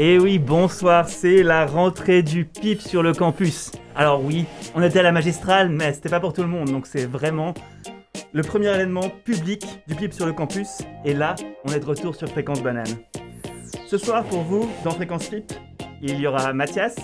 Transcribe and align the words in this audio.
Et 0.00 0.14
Eh 0.14 0.18
oui, 0.20 0.38
bonsoir, 0.38 1.08
c'est 1.08 1.42
la 1.42 1.66
rentrée 1.66 2.22
du 2.22 2.44
PIP 2.44 2.80
sur 2.80 3.02
le 3.02 3.12
campus. 3.12 3.72
Alors 3.96 4.22
oui, 4.22 4.44
on 4.76 4.82
était 4.84 5.00
à 5.00 5.02
la 5.02 5.10
magistrale, 5.10 5.70
mais 5.70 5.92
c'était 5.92 6.08
pas 6.08 6.20
pour 6.20 6.32
tout 6.32 6.42
le 6.42 6.46
monde, 6.46 6.70
donc 6.70 6.86
c'est 6.86 7.04
vraiment 7.04 7.52
le 8.32 8.44
premier 8.44 8.68
événement 8.68 9.10
public 9.24 9.66
du 9.88 9.96
PIP 9.96 10.12
sur 10.12 10.24
le 10.24 10.32
campus. 10.32 10.68
Et 11.04 11.14
là, 11.14 11.34
on 11.64 11.72
est 11.72 11.80
de 11.80 11.84
retour 11.84 12.14
sur 12.14 12.28
Fréquence 12.28 12.62
Banane. 12.62 12.96
Ce 13.88 13.98
soir, 13.98 14.22
pour 14.22 14.42
vous, 14.42 14.70
dans 14.84 14.92
Fréquence 14.92 15.26
PIP, 15.26 15.52
il 16.00 16.20
y 16.20 16.28
aura 16.28 16.52
Mathias, 16.52 16.94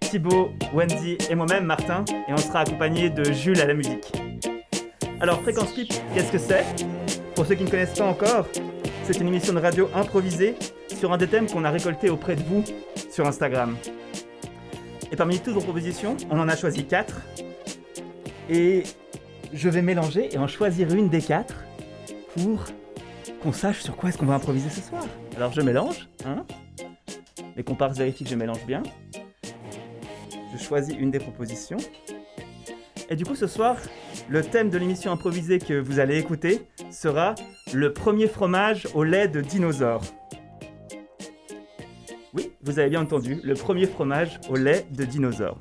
Thibaut, 0.00 0.50
Wendy 0.74 1.16
et 1.30 1.34
moi-même, 1.34 1.64
Martin, 1.64 2.04
et 2.28 2.32
on 2.34 2.36
sera 2.36 2.60
accompagné 2.60 3.08
de 3.08 3.24
Jules 3.32 3.62
à 3.62 3.64
la 3.64 3.72
musique. 3.72 4.12
Alors, 5.18 5.40
Fréquence 5.40 5.72
PIP, 5.72 5.94
qu'est-ce 6.12 6.30
que 6.30 6.36
c'est? 6.36 6.66
Pour 7.34 7.46
ceux 7.46 7.54
qui 7.54 7.64
ne 7.64 7.70
connaissent 7.70 7.98
pas 7.98 8.04
encore, 8.04 8.46
c'est 9.04 9.18
une 9.18 9.28
émission 9.28 9.54
de 9.54 9.60
radio 9.60 9.88
improvisée 9.94 10.56
sur 10.94 11.12
un 11.12 11.16
des 11.16 11.26
thèmes 11.26 11.46
qu'on 11.46 11.64
a 11.64 11.70
récolté 11.70 12.10
auprès 12.10 12.36
de 12.36 12.42
vous 12.42 12.64
sur 13.10 13.26
Instagram. 13.26 13.76
Et 15.12 15.16
parmi 15.16 15.38
toutes 15.38 15.54
vos 15.54 15.60
propositions, 15.60 16.16
on 16.30 16.38
en 16.38 16.48
a 16.48 16.56
choisi 16.56 16.84
quatre. 16.86 17.20
Et 18.48 18.84
je 19.52 19.68
vais 19.68 19.82
mélanger 19.82 20.28
et 20.32 20.38
en 20.38 20.46
choisir 20.46 20.92
une 20.92 21.08
des 21.08 21.22
quatre 21.22 21.64
pour 22.34 22.64
qu'on 23.42 23.52
sache 23.52 23.82
sur 23.82 23.96
quoi 23.96 24.08
est-ce 24.08 24.18
qu'on 24.18 24.26
va 24.26 24.34
improviser 24.34 24.70
ce 24.70 24.80
soir. 24.80 25.04
Alors 25.36 25.52
je 25.52 25.60
mélange, 25.60 26.08
hein 26.26 26.44
Les 27.56 27.62
comparses 27.62 27.98
vérifient 27.98 28.24
que 28.24 28.30
je 28.30 28.36
mélange 28.36 28.64
bien. 28.66 28.82
Je 30.52 30.62
choisis 30.62 30.94
une 30.98 31.10
des 31.10 31.18
propositions. 31.18 31.78
Et 33.10 33.16
du 33.16 33.24
coup 33.24 33.34
ce 33.34 33.46
soir, 33.46 33.76
le 34.28 34.42
thème 34.42 34.70
de 34.70 34.78
l'émission 34.78 35.12
improvisée 35.12 35.58
que 35.58 35.74
vous 35.74 35.98
allez 35.98 36.18
écouter 36.18 36.62
sera 36.90 37.34
le 37.72 37.92
premier 37.92 38.26
fromage 38.26 38.88
au 38.94 39.04
lait 39.04 39.28
de 39.28 39.40
dinosaure. 39.40 40.02
Oui, 42.34 42.50
vous 42.62 42.80
avez 42.80 42.90
bien 42.90 43.02
entendu, 43.02 43.40
le 43.44 43.54
premier 43.54 43.86
fromage 43.86 44.40
au 44.48 44.56
lait 44.56 44.86
de 44.90 45.04
dinosaure. 45.04 45.56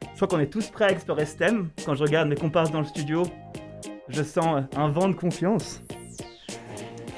Je 0.00 0.16
crois 0.16 0.26
qu'on 0.26 0.40
est 0.40 0.50
tous 0.50 0.68
prêts 0.68 0.86
à 0.86 0.90
explorer 0.90 1.26
ce 1.26 1.36
thème. 1.36 1.68
Quand 1.84 1.94
je 1.94 2.02
regarde 2.02 2.28
mes 2.28 2.34
comparses 2.34 2.72
dans 2.72 2.80
le 2.80 2.86
studio, 2.86 3.22
je 4.08 4.24
sens 4.24 4.64
un 4.76 4.88
vent 4.88 5.08
de 5.08 5.14
confiance. 5.14 5.80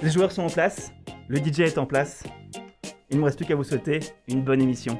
Les 0.02 0.10
joueurs 0.10 0.32
sont 0.32 0.42
en 0.42 0.50
place, 0.50 0.92
le 1.28 1.38
DJ 1.38 1.60
est 1.60 1.78
en 1.78 1.86
place. 1.86 2.24
Il 3.08 3.16
ne 3.16 3.20
me 3.22 3.24
reste 3.24 3.38
plus 3.38 3.46
qu'à 3.46 3.54
vous 3.54 3.64
souhaiter 3.64 4.00
une 4.28 4.42
bonne 4.42 4.60
émission. 4.60 4.98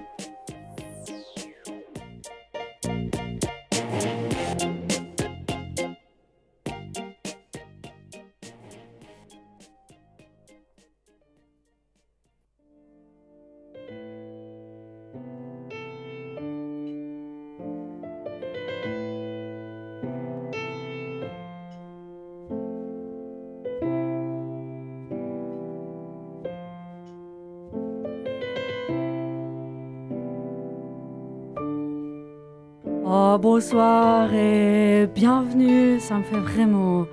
Ça 36.19 36.24
me 36.24 36.42
fait 36.42 36.52
vraiment, 36.52 37.06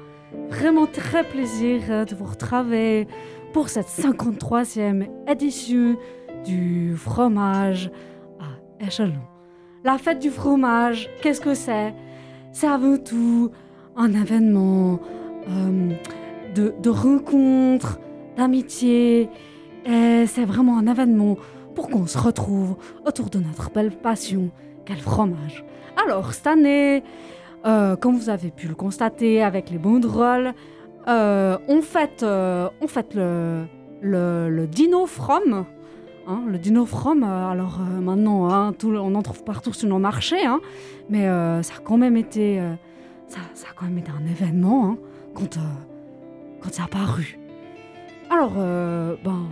vraiment 0.49 0.87
très 0.87 1.23
plaisir 1.23 1.81
euh, 1.89 2.05
de 2.05 2.15
vous 2.15 2.25
retrouver 2.25 3.07
pour 3.53 3.69
cette 3.69 3.85
53e 3.85 5.07
édition 5.27 5.95
du 6.43 6.95
fromage 6.97 7.91
à 8.39 8.83
échelon. 8.83 9.21
La 9.83 9.99
fête 9.99 10.17
du 10.17 10.31
fromage, 10.31 11.07
qu'est-ce 11.21 11.39
que 11.39 11.53
c'est? 11.53 11.93
C'est 12.51 12.65
avant 12.65 12.97
tout 12.97 13.51
un 13.95 14.11
événement 14.11 14.99
euh, 15.49 15.91
de, 16.55 16.73
de 16.81 16.89
rencontre, 16.89 17.99
d'amitié. 18.37 19.29
Et 19.85 20.25
c'est 20.25 20.45
vraiment 20.45 20.79
un 20.79 20.87
événement 20.87 21.37
pour 21.75 21.89
qu'on 21.89 22.07
se 22.07 22.17
retrouve 22.17 22.75
autour 23.05 23.29
de 23.29 23.37
notre 23.37 23.69
belle 23.69 23.91
passion, 23.91 24.49
quel 24.83 24.97
fromage. 24.97 25.63
Alors, 26.03 26.33
cette 26.33 26.47
année, 26.47 27.03
euh, 27.65 27.95
comme 27.95 28.17
vous 28.17 28.29
avez 28.29 28.51
pu 28.51 28.67
le 28.67 28.75
constater 28.75 29.41
avec 29.41 29.69
les 29.69 29.77
banderoles, 29.77 30.53
euh, 31.07 31.57
on 31.67 31.81
fête, 31.81 32.23
euh, 32.23 32.69
on 32.81 32.87
fête 32.87 33.13
le, 33.13 33.65
le, 34.01 34.49
le 34.49 34.67
Dino 34.67 35.05
From. 35.05 35.65
Hein, 36.27 36.41
le 36.47 36.57
Dino 36.57 36.85
From, 36.85 37.23
euh, 37.23 37.49
alors 37.49 37.79
maintenant, 37.79 38.51
hein, 38.51 38.73
on 38.83 39.13
en 39.13 39.21
trouve 39.21 39.43
partout 39.43 39.73
sur 39.73 39.87
nos 39.87 39.99
marchés, 39.99 40.43
hein, 40.45 40.59
mais 41.09 41.25
ça 41.61 41.75
a 41.77 41.81
quand 41.83 41.97
même 41.97 42.17
été, 42.17 42.59
un 42.59 44.25
événement 44.29 44.97
quand, 45.35 45.59
quand 46.61 46.73
ça 46.73 46.85
a 46.85 46.87
paru. 46.87 47.37
Alors, 48.31 48.53
ben, 48.53 49.43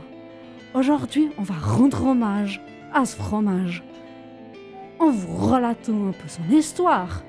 aujourd'hui, 0.74 1.30
on 1.38 1.44
va 1.44 1.54
rendre 1.54 2.08
hommage 2.08 2.60
à 2.92 3.06
ce 3.06 3.16
fromage 3.16 3.84
en 5.00 5.12
vous 5.12 5.36
relatant 5.36 6.08
un 6.08 6.12
peu 6.12 6.28
son 6.28 6.44
histoire. 6.52 7.24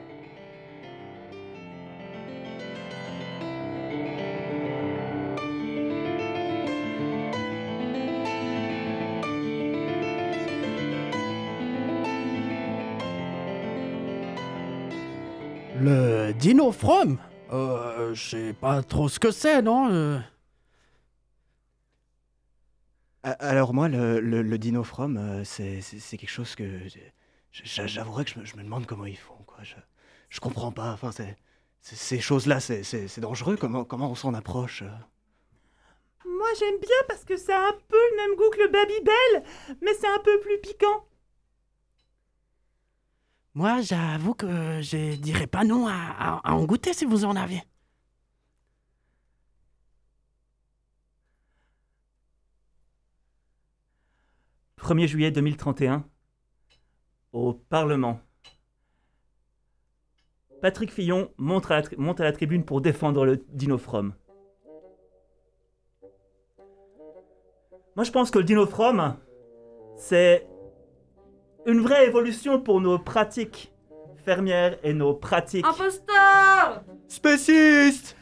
Dino 16.39 16.73
From 16.73 17.19
Euh, 17.53 18.15
je 18.15 18.29
sais 18.31 18.53
pas 18.55 18.83
trop 18.83 19.09
ce 19.09 19.19
que 19.19 19.31
c'est, 19.31 19.63
non 19.63 19.91
euh, 19.91 20.19
Alors 23.23 23.73
moi, 23.75 23.89
le, 23.89 24.21
le, 24.21 24.43
le 24.43 24.59
Dino 24.59 24.83
From, 24.83 25.17
euh, 25.17 25.45
c'est 25.45 25.81
quelque 26.17 26.29
chose 26.31 26.55
que... 26.55 26.81
J'avouerais 27.53 28.25
que 28.25 28.31
je 28.33 28.39
me, 28.41 28.45
je 28.45 28.57
me 28.57 28.63
demande 28.65 28.87
comment 28.87 29.07
ils 29.07 29.17
font, 29.17 29.39
quoi. 29.47 29.59
Je, 29.63 29.75
je 30.29 30.41
comprends 30.41 30.73
pas, 30.73 30.93
enfin, 30.93 31.11
Ces 31.83 32.21
choses-là, 32.21 32.59
c'est- 32.61 32.83
c'est 32.83 33.07
c'est 33.09 33.21
dangereux, 33.21 33.57
comment, 33.57 33.85
comment 33.85 34.11
on 34.11 34.15
s'en 34.17 34.35
approche 34.35 34.83
Moi 36.27 36.49
j'aime 36.59 36.79
bien 36.81 37.01
parce 37.09 37.25
que 37.25 37.37
ça 37.37 37.57
a 37.57 37.69
un 37.69 37.73
peu 37.89 37.97
le 38.11 38.17
même 38.17 38.37
goût 38.37 38.51
que 38.51 38.63
le 38.63 38.69
Babybel, 38.69 39.77
mais 39.83 39.95
c'est 39.95 40.09
un 40.09 40.19
peu 40.25 40.41
plus 40.41 40.59
piquant. 40.61 41.07
Moi, 43.55 43.81
j'avoue 43.83 44.35
que 44.35 44.81
je 44.83 45.15
dirais 45.17 45.47
pas 45.47 45.65
non 45.65 45.87
à, 45.87 46.41
à- 46.45 46.53
en 46.53 46.65
goûter 46.65 46.93
si 46.93 47.05
vous 47.05 47.25
en 47.25 47.37
avez. 47.37 47.63
«1er 54.77 55.07
juillet 55.07 55.31
2031, 55.31 56.05
au 57.33 57.55
Parlement. 57.55 58.21
Patrick 60.61 60.91
Fillon 60.93 61.31
monte 61.39 61.71
à 61.71 61.81
la, 61.81 61.89
monte 61.97 62.21
à 62.21 62.25
la 62.25 62.33
tribune 62.33 62.65
pour 62.65 62.81
défendre 62.81 63.25
le 63.25 63.45
Dinofrom. 63.49 64.15
Moi, 67.97 68.05
je 68.05 68.11
pense 68.11 68.31
que 68.31 68.39
le 68.39 68.45
Dinofrom, 68.45 69.17
c'est 69.97 70.47
une 71.67 71.81
vraie 71.81 72.07
évolution 72.07 72.61
pour 72.61 72.81
nos 72.81 72.99
pratiques 72.99 73.73
fermières 74.25 74.77
et 74.83 74.93
nos 74.93 75.15
pratiques. 75.15 75.67
Imposteur 75.67 76.83
Spéciste 77.09 78.17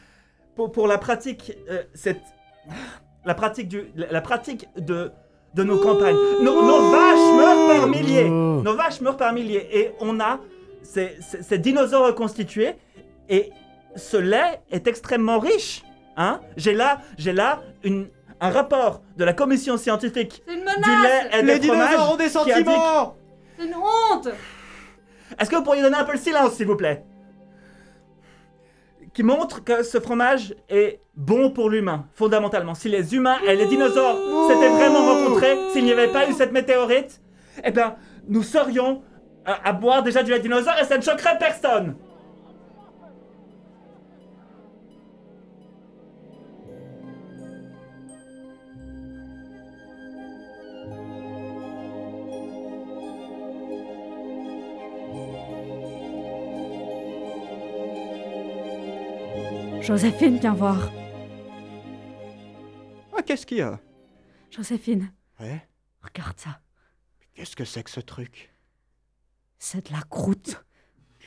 Pour, 0.55 0.71
pour 0.71 0.87
la 0.87 0.97
pratique, 0.97 1.53
euh, 1.69 1.83
cette, 1.93 2.21
la 3.25 3.33
pratique 3.33 3.67
du, 3.67 3.85
la, 3.95 4.11
la 4.11 4.21
pratique 4.21 4.67
de, 4.77 5.11
de 5.55 5.63
nos 5.63 5.77
campagnes. 5.79 6.15
Nos, 6.41 6.61
nos 6.61 6.91
vaches 6.91 7.37
meurent 7.37 7.67
par 7.79 7.87
milliers. 7.87 8.29
Nos 8.29 8.75
vaches 8.75 9.01
meurent 9.01 9.17
par 9.17 9.33
milliers 9.33 9.67
et 9.77 9.91
on 9.99 10.19
a 10.19 10.39
ces, 10.83 11.17
ces- 11.21 11.41
ces 11.43 11.57
dinosaures 11.57 12.05
reconstitués 12.07 12.73
et 13.29 13.51
ce 13.95 14.17
lait 14.17 14.61
est 14.71 14.87
extrêmement 14.87 15.39
riche. 15.39 15.83
Hein 16.17 16.41
J'ai 16.57 16.73
là, 16.73 17.01
j'ai 17.17 17.33
là 17.33 17.61
une, 17.83 18.07
un 18.39 18.49
rapport 18.51 19.01
de 19.17 19.23
la 19.23 19.33
commission 19.33 19.77
scientifique 19.77 20.43
C'est 20.47 20.53
une 20.53 20.59
du 20.59 20.65
menace 20.65 21.01
lait 21.03 21.39
et 21.39 21.41
Les 21.41 21.59
des 21.59 21.67
fromages 21.67 21.89
dinosaures 21.89 22.13
ont 22.13 22.17
des 22.17 22.29
qui 22.29 22.37
indique- 22.37 22.65
sentiments 22.65 23.15
une 23.65 23.75
honte 23.75 24.29
Est-ce 25.39 25.49
que 25.49 25.55
vous 25.55 25.63
pourriez 25.63 25.81
donner 25.81 25.97
un 25.97 26.03
peu 26.03 26.13
le 26.13 26.17
silence, 26.17 26.53
s'il 26.53 26.67
vous 26.67 26.75
plaît? 26.75 27.03
Qui 29.13 29.23
montre 29.23 29.63
que 29.63 29.83
ce 29.83 29.99
fromage 29.99 30.55
est 30.69 30.99
bon 31.15 31.51
pour 31.51 31.69
l'humain, 31.69 32.07
fondamentalement. 32.15 32.73
Si 32.73 32.89
les 32.89 33.13
humains 33.15 33.37
et 33.47 33.55
les 33.55 33.67
dinosaures 33.67 34.17
s'étaient 34.47 34.69
vraiment 34.69 35.05
rencontrés, 35.05 35.55
s'il 35.71 35.85
n'y 35.85 35.91
avait 35.91 36.11
pas 36.11 36.27
eu 36.27 36.33
cette 36.33 36.51
météorite, 36.51 37.21
eh 37.63 37.71
bien, 37.71 37.95
nous 38.27 38.41
serions 38.41 39.03
à, 39.45 39.69
à 39.69 39.73
boire 39.73 40.01
déjà 40.01 40.23
du 40.23 40.31
lait 40.31 40.39
dinosaure 40.39 40.73
et 40.81 40.85
ça 40.85 40.97
ne 40.97 41.03
choquerait 41.03 41.37
personne. 41.37 41.95
Joséphine, 59.83 60.37
viens 60.37 60.53
voir. 60.53 60.91
Ah, 63.15 63.21
qu'est-ce 63.21 63.45
qu'il 63.45 63.57
y 63.57 63.61
a? 63.61 63.79
Joséphine, 64.49 65.11
Ouais? 65.39 65.67
Regarde 66.01 66.39
ça. 66.39 66.59
Qu'est-ce 67.33 67.55
que 67.55 67.65
c'est 67.65 67.83
que 67.83 67.89
ce 67.89 67.99
truc? 67.99 68.53
C'est 69.57 69.87
de 69.89 69.93
la 69.93 70.01
croûte. 70.03 70.63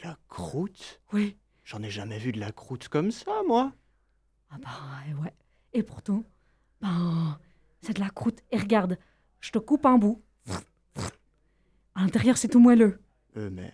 De 0.02 0.08
la 0.08 0.16
croûte? 0.28 1.00
Oui. 1.12 1.36
J'en 1.64 1.82
ai 1.82 1.90
jamais 1.90 2.18
vu 2.18 2.32
de 2.32 2.38
la 2.40 2.52
croûte 2.52 2.88
comme 2.88 3.10
ça, 3.10 3.42
moi. 3.46 3.72
Ah 4.50 4.56
bah 4.62 5.22
ouais. 5.22 5.34
Et 5.72 5.82
pourtant, 5.82 6.24
ben, 6.80 7.38
c'est 7.80 7.94
de 7.94 8.00
la 8.00 8.10
croûte. 8.10 8.40
Et 8.52 8.58
regarde, 8.58 8.98
je 9.40 9.50
te 9.50 9.58
coupe 9.58 9.84
un 9.86 9.98
bout. 9.98 10.22
À 11.94 12.02
l'intérieur, 12.02 12.36
c'est 12.36 12.48
tout 12.48 12.60
moelleux. 12.60 13.00
Euh, 13.36 13.50
mais. 13.50 13.72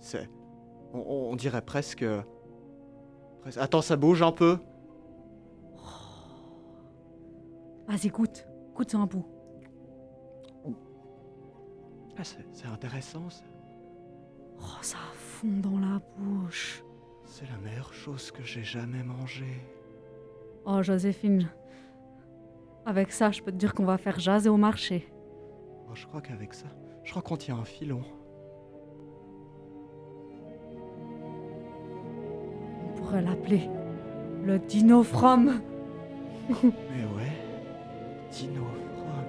C'est. 0.00 0.18
c'est- 0.22 0.30
On, 0.92 1.30
on 1.30 1.36
dirait 1.36 1.62
presque. 1.64 2.04
Attends, 3.56 3.82
ça 3.82 3.96
bouge 3.96 4.22
un 4.22 4.32
peu. 4.32 4.58
Vas-y, 7.86 8.08
goûte. 8.08 8.46
Goûte 8.74 8.94
un 8.94 9.06
bout. 9.06 9.26
Ah, 12.16 12.24
c'est 12.24 12.46
c'est 12.52 12.66
intéressant, 12.66 13.28
ça. 13.28 13.44
Oh, 14.60 14.78
ça 14.82 14.98
fond 15.14 15.60
dans 15.60 15.78
la 15.78 16.00
bouche. 16.16 16.82
C'est 17.24 17.48
la 17.50 17.58
meilleure 17.58 17.92
chose 17.92 18.30
que 18.30 18.42
j'ai 18.42 18.62
jamais 18.62 19.02
mangée. 19.02 19.60
Oh, 20.64 20.82
Joséphine. 20.82 21.50
Avec 22.86 23.12
ça, 23.12 23.30
je 23.30 23.42
peux 23.42 23.50
te 23.50 23.56
dire 23.56 23.74
qu'on 23.74 23.84
va 23.84 23.98
faire 23.98 24.20
jaser 24.20 24.48
au 24.48 24.56
marché. 24.56 25.12
Oh, 25.88 25.94
je 25.94 26.06
crois 26.06 26.20
qu'avec 26.20 26.54
ça, 26.54 26.66
je 27.02 27.10
crois 27.10 27.22
qu'on 27.22 27.36
tient 27.36 27.58
un 27.58 27.64
filon. 27.64 28.02
Pourrait 33.14 33.22
l'appeler 33.22 33.70
le 34.44 34.58
Dino 34.58 35.02
From. 35.02 35.60
Mais 36.48 37.04
ouais, 37.16 37.32
Dino 38.32 38.64
From. 38.96 39.24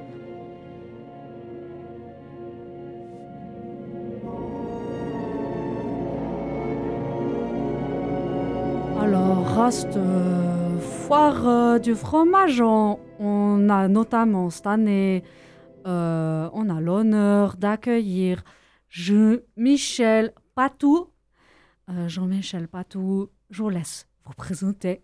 Alors, 9.01 9.65
reste 9.65 9.97
euh, 9.97 10.79
foire 10.79 11.47
euh, 11.47 11.79
du 11.79 11.93
fromage. 11.93 12.61
On, 12.61 12.99
on 13.19 13.69
a 13.69 13.87
notamment 13.87 14.49
cette 14.49 14.67
année, 14.67 15.23
euh, 15.85 16.49
on 16.53 16.69
a 16.69 16.81
l'honneur 16.81 17.55
d'accueillir 17.57 18.43
Jean-Michel 18.89 20.33
Patou. 20.55 21.09
Euh, 21.87 22.07
Jean-Michel 22.07 22.67
Patou, 22.67 23.29
je 23.55 23.63
vous 23.63 23.69
laisse 23.69 24.07
vous 24.25 24.33
présenter. 24.33 25.01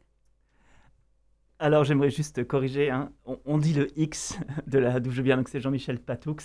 Alors 1.57 1.83
j'aimerais 1.85 2.09
juste 2.09 2.45
corriger, 2.45 2.89
hein. 2.89 3.13
on, 3.25 3.39
on 3.45 3.57
dit 3.57 3.73
le 3.73 3.87
X 3.97 4.37
de 4.67 4.77
là 4.77 4.99
d'où 4.99 5.11
je 5.11 5.21
viens, 5.21 5.37
donc 5.37 5.47
c'est 5.47 5.61
Jean-Michel 5.61 5.99
Patoux. 5.99 6.35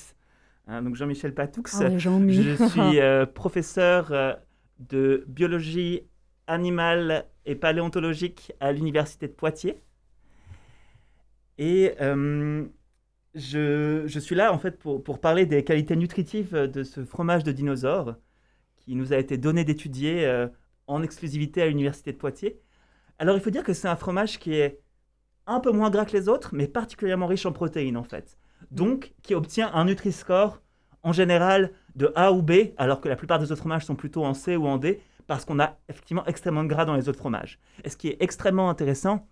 Hein, 0.68 0.82
donc 0.82 0.94
Jean-Michel 0.94 1.34
Patoux, 1.34 1.64
Ah 1.72 1.88
je 1.98 2.68
suis 2.68 3.00
euh, 3.00 3.26
professeur 3.26 4.12
euh, 4.12 4.34
de 4.78 5.24
biologie 5.26 6.02
animale 6.46 7.24
et 7.44 7.56
paléontologique 7.56 8.52
à 8.60 8.70
l'université 8.72 9.26
de 9.26 9.32
Poitiers. 9.32 9.80
Et 11.58 11.94
euh, 12.00 12.66
je, 13.34 14.04
je 14.06 14.20
suis 14.20 14.36
là 14.36 14.52
en 14.52 14.58
fait 14.58 14.78
pour, 14.78 15.02
pour 15.02 15.20
parler 15.20 15.44
des 15.46 15.64
qualités 15.64 15.96
nutritives 15.96 16.54
de 16.54 16.82
ce 16.84 17.04
fromage 17.04 17.42
de 17.42 17.50
dinosaure 17.50 18.14
qui 18.76 18.94
nous 18.94 19.12
a 19.12 19.16
été 19.16 19.38
donné 19.38 19.64
d'étudier 19.64 20.46
en 20.86 21.02
exclusivité 21.02 21.62
à 21.62 21.66
l'université 21.66 22.12
de 22.12 22.16
Poitiers. 22.18 22.60
Alors 23.18 23.36
il 23.36 23.40
faut 23.40 23.50
dire 23.50 23.64
que 23.64 23.72
c'est 23.72 23.88
un 23.88 23.96
fromage 23.96 24.38
qui 24.38 24.54
est 24.54 24.80
un 25.46 25.60
peu 25.60 25.70
moins 25.70 25.90
gras 25.90 26.04
que 26.04 26.12
les 26.12 26.28
autres, 26.28 26.50
mais 26.54 26.68
particulièrement 26.68 27.26
riche 27.26 27.46
en 27.46 27.52
protéines 27.52 27.96
en 27.96 28.04
fait. 28.04 28.36
Donc 28.70 29.14
qui 29.22 29.34
obtient 29.34 29.70
un 29.72 29.84
Nutri-Score 29.84 30.60
en 31.02 31.12
général 31.12 31.72
de 31.94 32.12
A 32.16 32.32
ou 32.32 32.42
B, 32.42 32.72
alors 32.76 33.00
que 33.00 33.08
la 33.08 33.16
plupart 33.16 33.38
des 33.38 33.52
autres 33.52 33.60
fromages 33.60 33.84
sont 33.84 33.94
plutôt 33.94 34.24
en 34.24 34.34
C 34.34 34.56
ou 34.56 34.66
en 34.66 34.76
D, 34.76 35.00
parce 35.26 35.44
qu'on 35.44 35.60
a 35.60 35.78
effectivement 35.88 36.24
extrêmement 36.26 36.64
de 36.64 36.68
gras 36.68 36.84
dans 36.84 36.96
les 36.96 37.08
autres 37.08 37.18
fromages. 37.18 37.58
Et 37.84 37.90
ce 37.90 37.96
qui 37.96 38.08
est 38.08 38.16
extrêmement 38.20 38.68
intéressant, 38.70 39.28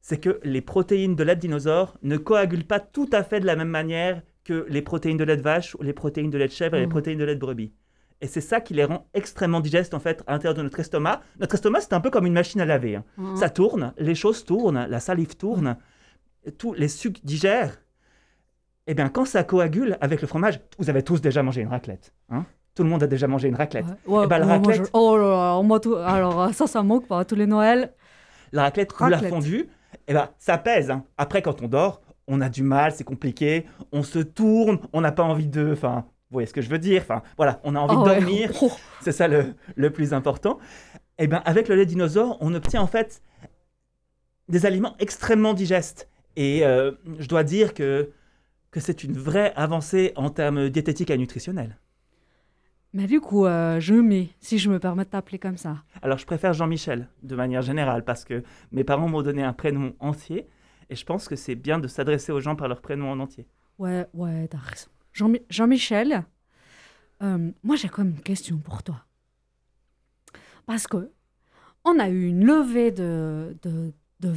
c'est 0.00 0.20
que 0.20 0.38
les 0.44 0.60
protéines 0.60 1.16
de 1.16 1.24
lait 1.24 1.34
de 1.34 1.40
dinosaure 1.40 1.96
ne 2.02 2.16
coagulent 2.16 2.66
pas 2.66 2.78
tout 2.80 3.08
à 3.12 3.24
fait 3.24 3.40
de 3.40 3.46
la 3.46 3.56
même 3.56 3.68
manière 3.68 4.22
que 4.44 4.64
les 4.68 4.82
protéines 4.82 5.16
de 5.16 5.24
lait 5.24 5.36
de 5.36 5.42
vache 5.42 5.74
ou 5.74 5.82
les 5.82 5.92
protéines 5.92 6.30
de 6.30 6.38
lait 6.38 6.46
de 6.46 6.52
chèvre 6.52 6.76
et 6.76 6.80
les 6.80 6.86
Mhm. 6.86 6.90
protéines 6.90 7.18
de 7.18 7.24
lait 7.24 7.34
de 7.34 7.40
brebis. 7.40 7.72
Et 8.20 8.26
c'est 8.26 8.40
ça 8.40 8.60
qui 8.60 8.72
les 8.74 8.84
rend 8.84 9.06
extrêmement 9.14 9.60
digestes 9.60 9.92
en 9.94 10.00
fait 10.00 10.22
à 10.26 10.32
l'intérieur 10.32 10.54
de 10.54 10.62
notre 10.62 10.80
estomac. 10.80 11.20
Notre 11.38 11.54
estomac, 11.56 11.80
c'est 11.82 11.92
un 11.92 12.00
peu 12.00 12.10
comme 12.10 12.26
une 12.26 12.32
machine 12.32 12.60
à 12.60 12.64
laver. 12.64 12.96
hein. 12.96 13.04
Hein. 13.18 13.36
Ça 13.36 13.50
tourne, 13.50 13.92
les 13.98 14.14
choses 14.14 14.44
tournent, 14.44 14.86
la 14.88 15.00
salive 15.00 15.36
tourne, 15.36 15.76
tous 16.58 16.72
les 16.72 16.88
sucs 16.88 17.24
digèrent. 17.24 17.76
Et 18.86 18.94
bien, 18.94 19.08
quand 19.08 19.24
ça 19.24 19.42
coagule 19.44 19.98
avec 20.00 20.20
le 20.22 20.28
fromage, 20.28 20.60
vous 20.78 20.88
avez 20.90 21.02
tous 21.02 21.20
déjà 21.20 21.42
mangé 21.42 21.60
une 21.60 21.68
raclette. 21.68 22.14
hein 22.30 22.46
Tout 22.74 22.84
le 22.84 22.88
monde 22.88 23.02
a 23.02 23.06
déjà 23.06 23.26
mangé 23.26 23.48
une 23.48 23.56
raclette. 23.56 23.84
Ouais, 24.06 24.22
Eh 24.24 24.26
ben, 24.28 24.38
la 24.38 24.46
raclette- 24.46 24.90
Oh 24.92 25.16
là 25.18 25.26
là, 25.56 25.62
moi, 25.62 25.80
tout- 25.80 25.96
alors 25.96 26.40
euh, 26.42 26.52
ça, 26.52 26.66
ça 26.66 26.82
manque 26.82 27.06
pas. 27.08 27.24
Tous 27.24 27.34
les 27.34 27.46
Noëls. 27.46 27.92
La 28.52 28.62
raclette, 28.62 28.92
ou 29.00 29.04
la 29.06 29.16
Raclette. 29.16 29.30
fondue, 29.34 29.68
et 30.06 30.14
ben, 30.14 30.28
ça 30.38 30.56
pèse. 30.56 30.90
hein. 30.90 31.04
Après, 31.18 31.42
quand 31.42 31.62
on 31.62 31.68
dort, 31.68 32.00
on 32.28 32.40
a 32.40 32.48
du 32.48 32.62
mal, 32.62 32.92
c'est 32.92 33.02
compliqué, 33.04 33.66
on 33.92 34.02
se 34.04 34.20
tourne, 34.20 34.78
on 34.92 35.00
n'a 35.00 35.10
pas 35.12 35.24
envie 35.24 35.48
de... 35.48 35.70
Enfin, 35.72 36.06
vous 36.30 36.34
voyez 36.34 36.46
ce 36.46 36.52
que 36.54 36.60
je 36.62 36.68
veux 36.68 36.78
dire? 36.78 37.02
Enfin, 37.02 37.22
voilà, 37.36 37.60
on 37.64 37.74
a 37.76 37.80
envie 37.80 37.94
Oh, 37.96 38.04
de 38.04 38.08
ouais. 38.10 38.20
dormir. 38.20 38.50
Oh. 38.62 38.70
C'est 39.00 39.12
ça 39.12 39.28
le, 39.28 39.54
le 39.76 39.90
plus 39.90 40.12
important. 40.12 40.58
Et 41.18 41.26
bien, 41.28 41.42
avec 41.44 41.68
le 41.68 41.76
lait 41.76 41.86
dinosaure, 41.86 42.36
on 42.40 42.52
obtient 42.54 42.82
en 42.82 42.86
fait 42.86 43.22
des 44.48 44.66
aliments 44.66 44.96
extrêmement 44.98 45.54
digestes. 45.54 46.08
Et 46.36 46.64
euh, 46.66 46.92
je 47.18 47.26
dois 47.28 47.44
dire 47.44 47.72
que, 47.74 48.10
que 48.70 48.80
c'est 48.80 49.02
une 49.04 49.14
vraie 49.16 49.52
avancée 49.56 50.12
en 50.16 50.28
termes 50.30 50.68
diététiques 50.68 51.10
et 51.10 51.16
nutritionnels. 51.16 51.78
Mais 52.92 53.06
du 53.06 53.20
coup, 53.20 53.46
euh, 53.46 53.78
je 53.80 53.94
mets, 53.94 54.28
si 54.40 54.58
je 54.58 54.70
me 54.70 54.78
permets 54.78 55.04
de 55.04 55.10
t'appeler 55.10 55.38
comme 55.38 55.56
ça. 55.56 55.82
Alors, 56.02 56.18
je 56.18 56.26
préfère 56.26 56.52
Jean-Michel 56.52 57.08
de 57.22 57.36
manière 57.36 57.62
générale 57.62 58.04
parce 58.04 58.24
que 58.24 58.42
mes 58.72 58.84
parents 58.84 59.08
m'ont 59.08 59.22
donné 59.22 59.42
un 59.42 59.52
prénom 59.52 59.94
entier 60.00 60.48
et 60.88 60.96
je 60.96 61.04
pense 61.04 61.28
que 61.28 61.36
c'est 61.36 61.54
bien 61.56 61.78
de 61.78 61.88
s'adresser 61.88 62.32
aux 62.32 62.40
gens 62.40 62.56
par 62.56 62.68
leur 62.68 62.80
prénom 62.80 63.10
en 63.10 63.20
entier. 63.20 63.46
Ouais, 63.78 64.06
ouais, 64.14 64.48
t'as 64.48 64.58
raison. 64.58 64.88
Jean- 65.16 65.32
Jean-Michel, 65.48 66.24
euh, 67.22 67.50
moi 67.62 67.76
j'ai 67.76 67.88
quand 67.88 68.04
même 68.04 68.14
une 68.14 68.22
question 68.22 68.58
pour 68.58 68.82
toi. 68.82 69.04
Parce 70.66 70.86
que 70.86 71.10
on 71.84 71.98
a 71.98 72.08
eu 72.08 72.26
une 72.26 72.44
levée 72.44 72.90
de, 72.90 73.56
de, 73.62 73.92
de 74.20 74.28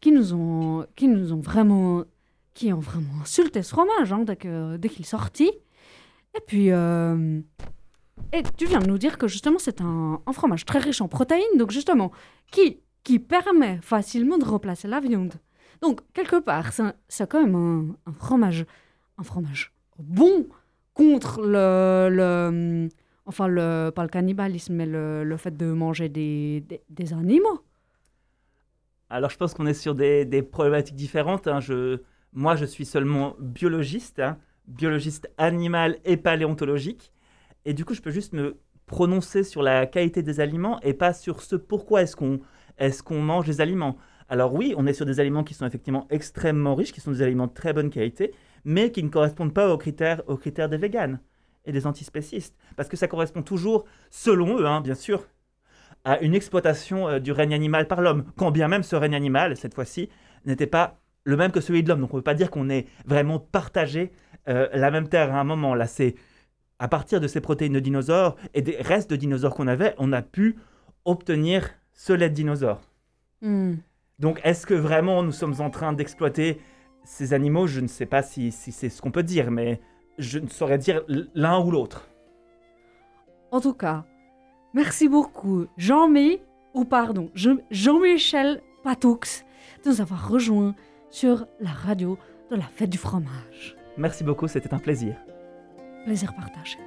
qui 0.00 0.12
nous 0.12 0.32
ont, 0.32 0.86
qui 0.94 1.08
nous 1.08 1.32
ont 1.32 1.40
vraiment, 1.40 2.04
qui 2.54 2.72
ont 2.72 2.78
vraiment 2.80 3.20
insulté 3.22 3.62
ce 3.62 3.70
fromage 3.70 4.12
hein, 4.12 4.22
dès 4.24 4.36
que- 4.36 4.76
dès 4.76 4.88
qu'il 4.88 5.02
est 5.02 5.08
sorti. 5.18 5.50
Et 6.36 6.40
puis, 6.46 6.70
euh, 6.70 7.40
et 8.32 8.42
tu 8.56 8.66
viens 8.66 8.78
de 8.78 8.86
nous 8.86 8.98
dire 8.98 9.18
que 9.18 9.26
justement 9.28 9.58
c'est 9.58 9.80
un, 9.80 10.20
fromage 10.32 10.64
très 10.64 10.78
riche 10.78 11.00
en 11.00 11.08
protéines, 11.08 11.56
donc 11.58 11.70
justement 11.72 12.12
qui, 12.52 12.80
qui 13.02 13.18
permet 13.18 13.80
facilement 13.82 14.38
de 14.38 14.44
remplacer 14.44 14.88
la 14.88 15.00
viande. 15.00 15.34
Donc, 15.80 16.00
quelque 16.12 16.40
part, 16.40 16.72
c'est 17.08 17.30
quand 17.30 17.44
même 17.46 17.94
un 18.06 18.12
fromage, 18.12 18.66
un 19.18 19.22
fromage 19.22 19.72
bon 19.98 20.46
contre 20.94 21.42
le, 21.42 22.88
enfin, 23.26 23.46
le, 23.48 23.90
pas 23.90 24.02
le 24.02 24.08
cannibalisme, 24.08 24.74
mais 24.74 24.86
le, 24.86 25.36
fait 25.36 25.56
de 25.56 25.66
manger 25.66 26.08
des, 26.08 26.64
des, 26.88 27.12
animaux. 27.12 27.64
Alors, 29.10 29.30
je 29.30 29.36
pense 29.36 29.54
qu'on 29.54 29.66
est 29.66 29.74
sur 29.74 29.94
des, 29.94 30.24
des 30.24 30.42
problématiques 30.42 30.96
différentes. 30.96 31.46
hein. 31.46 31.60
Je, 31.60 32.00
moi, 32.32 32.56
je 32.56 32.64
suis 32.64 32.84
seulement 32.84 33.36
biologiste, 33.38 34.18
hein, 34.18 34.38
biologiste 34.66 35.30
animal 35.38 35.98
et 36.04 36.16
paléontologique. 36.16 37.12
Et 37.64 37.74
du 37.74 37.84
coup, 37.84 37.94
je 37.94 38.02
peux 38.02 38.10
juste 38.10 38.32
me 38.32 38.58
prononcer 38.86 39.44
sur 39.44 39.62
la 39.62 39.86
qualité 39.86 40.22
des 40.22 40.40
aliments 40.40 40.80
et 40.80 40.94
pas 40.94 41.12
sur 41.12 41.42
ce 41.42 41.54
pourquoi 41.56 42.02
est-ce 42.02 42.16
qu'on 42.16 42.40
est 42.78 43.02
qu'on 43.02 43.20
mange 43.20 43.46
les 43.46 43.60
aliments. 43.60 43.96
Alors 44.28 44.54
oui, 44.54 44.74
on 44.76 44.86
est 44.86 44.92
sur 44.92 45.06
des 45.06 45.20
aliments 45.20 45.44
qui 45.44 45.54
sont 45.54 45.66
effectivement 45.66 46.06
extrêmement 46.10 46.74
riches, 46.74 46.92
qui 46.92 47.00
sont 47.00 47.10
des 47.12 47.22
aliments 47.22 47.46
de 47.46 47.52
très 47.52 47.72
bonne 47.72 47.90
qualité, 47.90 48.32
mais 48.64 48.90
qui 48.90 49.02
ne 49.02 49.08
correspondent 49.08 49.54
pas 49.54 49.72
aux 49.72 49.78
critères, 49.78 50.22
aux 50.26 50.36
critères 50.36 50.68
des 50.68 50.76
véganes 50.76 51.20
et 51.64 51.72
des 51.72 51.86
antispécistes. 51.86 52.56
Parce 52.76 52.88
que 52.88 52.96
ça 52.96 53.08
correspond 53.08 53.42
toujours, 53.42 53.84
selon 54.10 54.58
eux, 54.58 54.66
hein, 54.66 54.80
bien 54.80 54.94
sûr, 54.94 55.26
à 56.04 56.20
une 56.20 56.34
exploitation 56.34 57.08
euh, 57.08 57.18
du 57.18 57.32
règne 57.32 57.54
animal 57.54 57.86
par 57.86 58.00
l'homme, 58.00 58.24
quand 58.36 58.50
bien 58.50 58.68
même 58.68 58.82
ce 58.82 58.96
règne 58.96 59.14
animal, 59.14 59.56
cette 59.56 59.74
fois-ci, 59.74 60.08
n'était 60.44 60.66
pas 60.66 61.00
le 61.24 61.36
même 61.36 61.52
que 61.52 61.60
celui 61.60 61.82
de 61.82 61.88
l'homme. 61.88 62.00
Donc 62.00 62.14
on 62.14 62.16
ne 62.16 62.20
peut 62.20 62.24
pas 62.24 62.34
dire 62.34 62.50
qu'on 62.50 62.70
ait 62.70 62.86
vraiment 63.04 63.38
partagé 63.38 64.12
euh, 64.48 64.68
la 64.72 64.90
même 64.90 65.08
terre 65.08 65.34
à 65.34 65.40
un 65.40 65.44
moment. 65.44 65.74
Là, 65.74 65.86
c'est 65.86 66.14
à 66.78 66.88
partir 66.88 67.20
de 67.20 67.26
ces 67.26 67.40
protéines 67.40 67.72
de 67.72 67.80
dinosaures 67.80 68.36
et 68.54 68.62
des 68.62 68.76
restes 68.76 69.10
de 69.10 69.16
dinosaures 69.16 69.54
qu'on 69.54 69.66
avait, 69.66 69.94
on 69.98 70.12
a 70.12 70.22
pu 70.22 70.56
obtenir 71.04 71.68
ce 71.92 72.12
lait 72.12 72.30
de 72.30 72.34
dinosaure. 72.34 72.80
Hmm. 73.42 73.74
Donc 74.18 74.40
est-ce 74.44 74.66
que 74.66 74.74
vraiment 74.74 75.22
nous 75.22 75.32
sommes 75.32 75.60
en 75.60 75.70
train 75.70 75.92
d'exploiter 75.92 76.60
ces 77.08 77.32
animaux 77.32 77.66
Je 77.66 77.80
ne 77.80 77.86
sais 77.88 78.06
pas 78.06 78.22
si, 78.22 78.52
si 78.52 78.70
c'est 78.70 78.90
ce 78.90 79.00
qu'on 79.00 79.10
peut 79.10 79.22
dire, 79.22 79.50
mais 79.50 79.80
je 80.18 80.38
ne 80.38 80.48
saurais 80.48 80.78
dire 80.78 81.02
l'un 81.34 81.58
ou 81.64 81.70
l'autre. 81.70 82.08
En 83.50 83.60
tout 83.60 83.72
cas, 83.74 84.04
merci 84.74 85.08
beaucoup, 85.08 85.66
Jean-Mi 85.78 86.38
ou 86.74 86.84
pardon, 86.84 87.30
Je- 87.34 87.58
Jean-Michel 87.70 88.60
Patoux, 88.84 89.20
de 89.84 89.88
nous 89.90 90.00
avoir 90.02 90.28
rejoints 90.28 90.74
sur 91.08 91.46
la 91.60 91.70
radio 91.70 92.18
de 92.50 92.56
la 92.56 92.64
fête 92.64 92.90
du 92.90 92.98
fromage. 92.98 93.76
Merci 93.96 94.22
beaucoup, 94.22 94.46
c'était 94.48 94.72
un 94.74 94.78
plaisir. 94.78 95.16
Plaisir 96.04 96.34
partagé. 96.34 96.78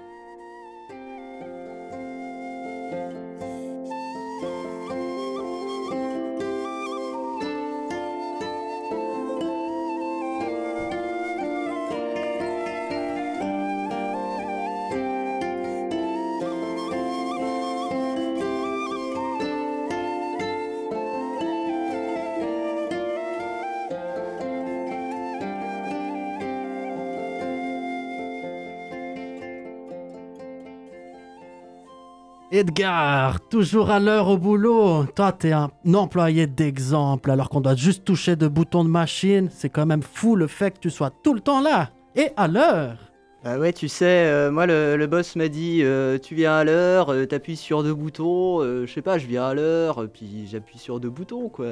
Edgar, 32.53 33.39
toujours 33.47 33.91
à 33.91 34.01
l'heure 34.01 34.27
au 34.27 34.37
boulot. 34.37 35.05
Toi, 35.15 35.31
t'es 35.31 35.53
un 35.53 35.69
employé 35.93 36.47
d'exemple 36.47 37.31
alors 37.31 37.47
qu'on 37.47 37.61
doit 37.61 37.75
juste 37.75 38.03
toucher 38.03 38.35
de 38.35 38.49
boutons 38.49 38.83
de 38.83 38.89
machine. 38.89 39.47
C'est 39.49 39.69
quand 39.69 39.85
même 39.85 40.01
fou 40.01 40.35
le 40.35 40.47
fait 40.47 40.71
que 40.71 40.79
tu 40.79 40.89
sois 40.89 41.11
tout 41.23 41.33
le 41.33 41.39
temps 41.39 41.61
là 41.61 41.91
et 42.17 42.31
à 42.35 42.49
l'heure. 42.49 42.97
Bah 43.45 43.57
ouais, 43.57 43.71
tu 43.71 43.87
sais, 43.87 44.25
euh, 44.25 44.51
moi 44.51 44.65
le, 44.65 44.97
le 44.97 45.07
boss 45.07 45.37
m'a 45.37 45.47
dit 45.47 45.79
euh, 45.81 46.17
tu 46.17 46.35
viens 46.35 46.57
à 46.57 46.65
l'heure, 46.65 47.13
euh, 47.13 47.25
t'appuies 47.25 47.55
sur 47.55 47.83
deux 47.83 47.93
boutons, 47.93 48.61
je 48.61 48.85
sais 48.85 49.01
pas, 49.01 49.17
je 49.17 49.27
viens 49.27 49.45
à 49.45 49.53
l'heure, 49.53 50.05
puis 50.13 50.45
j'appuie 50.45 50.77
sur 50.77 50.99
deux 50.99 51.09
boutons 51.09 51.47
quoi. 51.47 51.67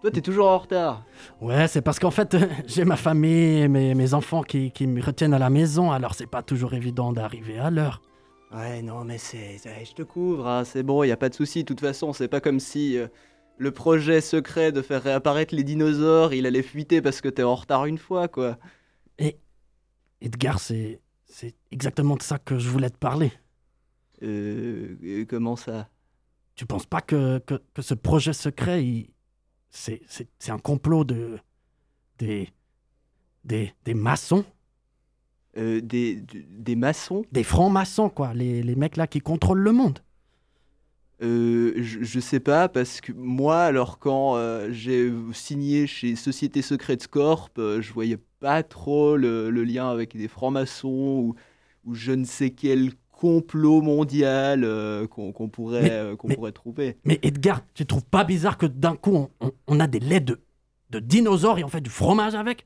Toi 0.00 0.10
t'es 0.10 0.20
toujours 0.20 0.48
en 0.48 0.58
retard. 0.58 1.04
Ouais, 1.40 1.68
c'est 1.68 1.80
parce 1.80 2.00
qu'en 2.00 2.10
fait, 2.10 2.36
j'ai 2.66 2.84
ma 2.84 2.96
famille 2.96 3.60
et 3.60 3.68
mes, 3.68 3.94
mes 3.94 4.14
enfants 4.14 4.42
qui, 4.42 4.72
qui 4.72 4.88
me 4.88 5.00
retiennent 5.00 5.34
à 5.34 5.38
la 5.38 5.48
maison, 5.48 5.92
alors 5.92 6.14
c'est 6.14 6.26
pas 6.26 6.42
toujours 6.42 6.74
évident 6.74 7.12
d'arriver 7.12 7.60
à 7.60 7.70
l'heure. 7.70 8.02
Ouais, 8.50 8.80
non, 8.82 9.04
mais 9.04 9.18
c'est. 9.18 9.58
Je 9.84 9.92
te 9.94 10.02
couvre, 10.02 10.46
hein, 10.46 10.64
c'est 10.64 10.82
bon, 10.82 11.02
y 11.04 11.10
a 11.12 11.16
pas 11.18 11.28
de 11.28 11.34
souci. 11.34 11.60
De 11.64 11.66
toute 11.66 11.80
façon, 11.80 12.12
c'est 12.14 12.28
pas 12.28 12.40
comme 12.40 12.60
si 12.60 12.96
euh, 12.96 13.08
le 13.58 13.72
projet 13.72 14.20
secret 14.22 14.72
de 14.72 14.80
faire 14.82 15.02
réapparaître 15.02 15.54
les 15.54 15.64
dinosaures, 15.64 16.32
il 16.32 16.46
allait 16.46 16.62
fuiter 16.62 17.02
parce 17.02 17.20
que 17.20 17.28
t'es 17.28 17.42
en 17.42 17.54
retard 17.54 17.84
une 17.86 17.98
fois, 17.98 18.26
quoi. 18.28 18.58
Edgar, 20.20 20.58
c'est 20.60 21.00
c'est 21.26 21.54
exactement 21.70 22.16
de 22.16 22.22
ça 22.22 22.38
que 22.38 22.58
je 22.58 22.68
voulais 22.68 22.90
te 22.90 22.96
parler. 22.98 23.32
Euh. 24.22 24.96
euh, 25.04 25.26
comment 25.26 25.56
ça? 25.56 25.88
Tu 26.56 26.66
penses 26.66 26.86
pas 26.86 27.02
que, 27.02 27.38
que, 27.40 27.62
que 27.74 27.82
ce 27.82 27.94
projet 27.94 28.32
secret, 28.34 28.84
il- 28.84 29.10
c'est 29.70 30.02
c'est- 30.08 30.28
c'est 30.38 30.52
un 30.52 30.58
complot 30.60 31.04
de. 31.04 31.38
des. 32.18 32.50
des, 33.44 33.74
des 33.84 33.94
maçons? 33.94 34.44
Euh, 35.56 35.80
des, 35.80 36.22
des 36.50 36.76
maçons 36.76 37.24
Des 37.32 37.42
francs-maçons, 37.44 38.10
quoi. 38.10 38.34
Les, 38.34 38.62
les 38.62 38.74
mecs 38.76 38.96
là 38.96 39.06
qui 39.06 39.20
contrôlent 39.20 39.60
le 39.60 39.72
monde. 39.72 40.00
Euh, 41.20 41.72
je, 41.78 42.02
je 42.02 42.20
sais 42.20 42.38
pas, 42.38 42.68
parce 42.68 43.00
que 43.00 43.10
moi, 43.12 43.62
alors 43.62 43.98
quand 43.98 44.36
euh, 44.36 44.68
j'ai 44.70 45.12
signé 45.32 45.88
chez 45.88 46.14
Société 46.14 46.62
Secrète 46.62 47.08
Corp, 47.08 47.50
je 47.56 47.92
voyais 47.92 48.18
pas 48.38 48.62
trop 48.62 49.16
le, 49.16 49.50
le 49.50 49.64
lien 49.64 49.90
avec 49.90 50.16
des 50.16 50.28
francs-maçons 50.28 50.88
ou, 50.88 51.34
ou 51.84 51.94
je 51.94 52.12
ne 52.12 52.24
sais 52.24 52.50
quel 52.50 52.92
complot 53.10 53.80
mondial 53.82 54.64
qu'on 55.10 55.32
pourrait, 55.48 56.14
qu'on 56.16 56.28
pourrait 56.28 56.52
trouver. 56.52 56.98
Mais 57.04 57.18
Edgar, 57.22 57.62
tu 57.74 57.84
trouves 57.84 58.04
pas 58.04 58.22
bizarre 58.22 58.56
que 58.56 58.66
d'un 58.66 58.94
coup, 58.94 59.16
on, 59.16 59.30
on- 59.40 59.52
on 59.66 59.80
a 59.80 59.88
des 59.88 59.98
laits 59.98 60.24
de, 60.24 60.40
de 60.90 61.00
dinosaures 61.00 61.58
et 61.58 61.64
on 61.64 61.68
fait 61.68 61.80
du 61.80 61.90
fromage 61.90 62.36
avec? 62.36 62.64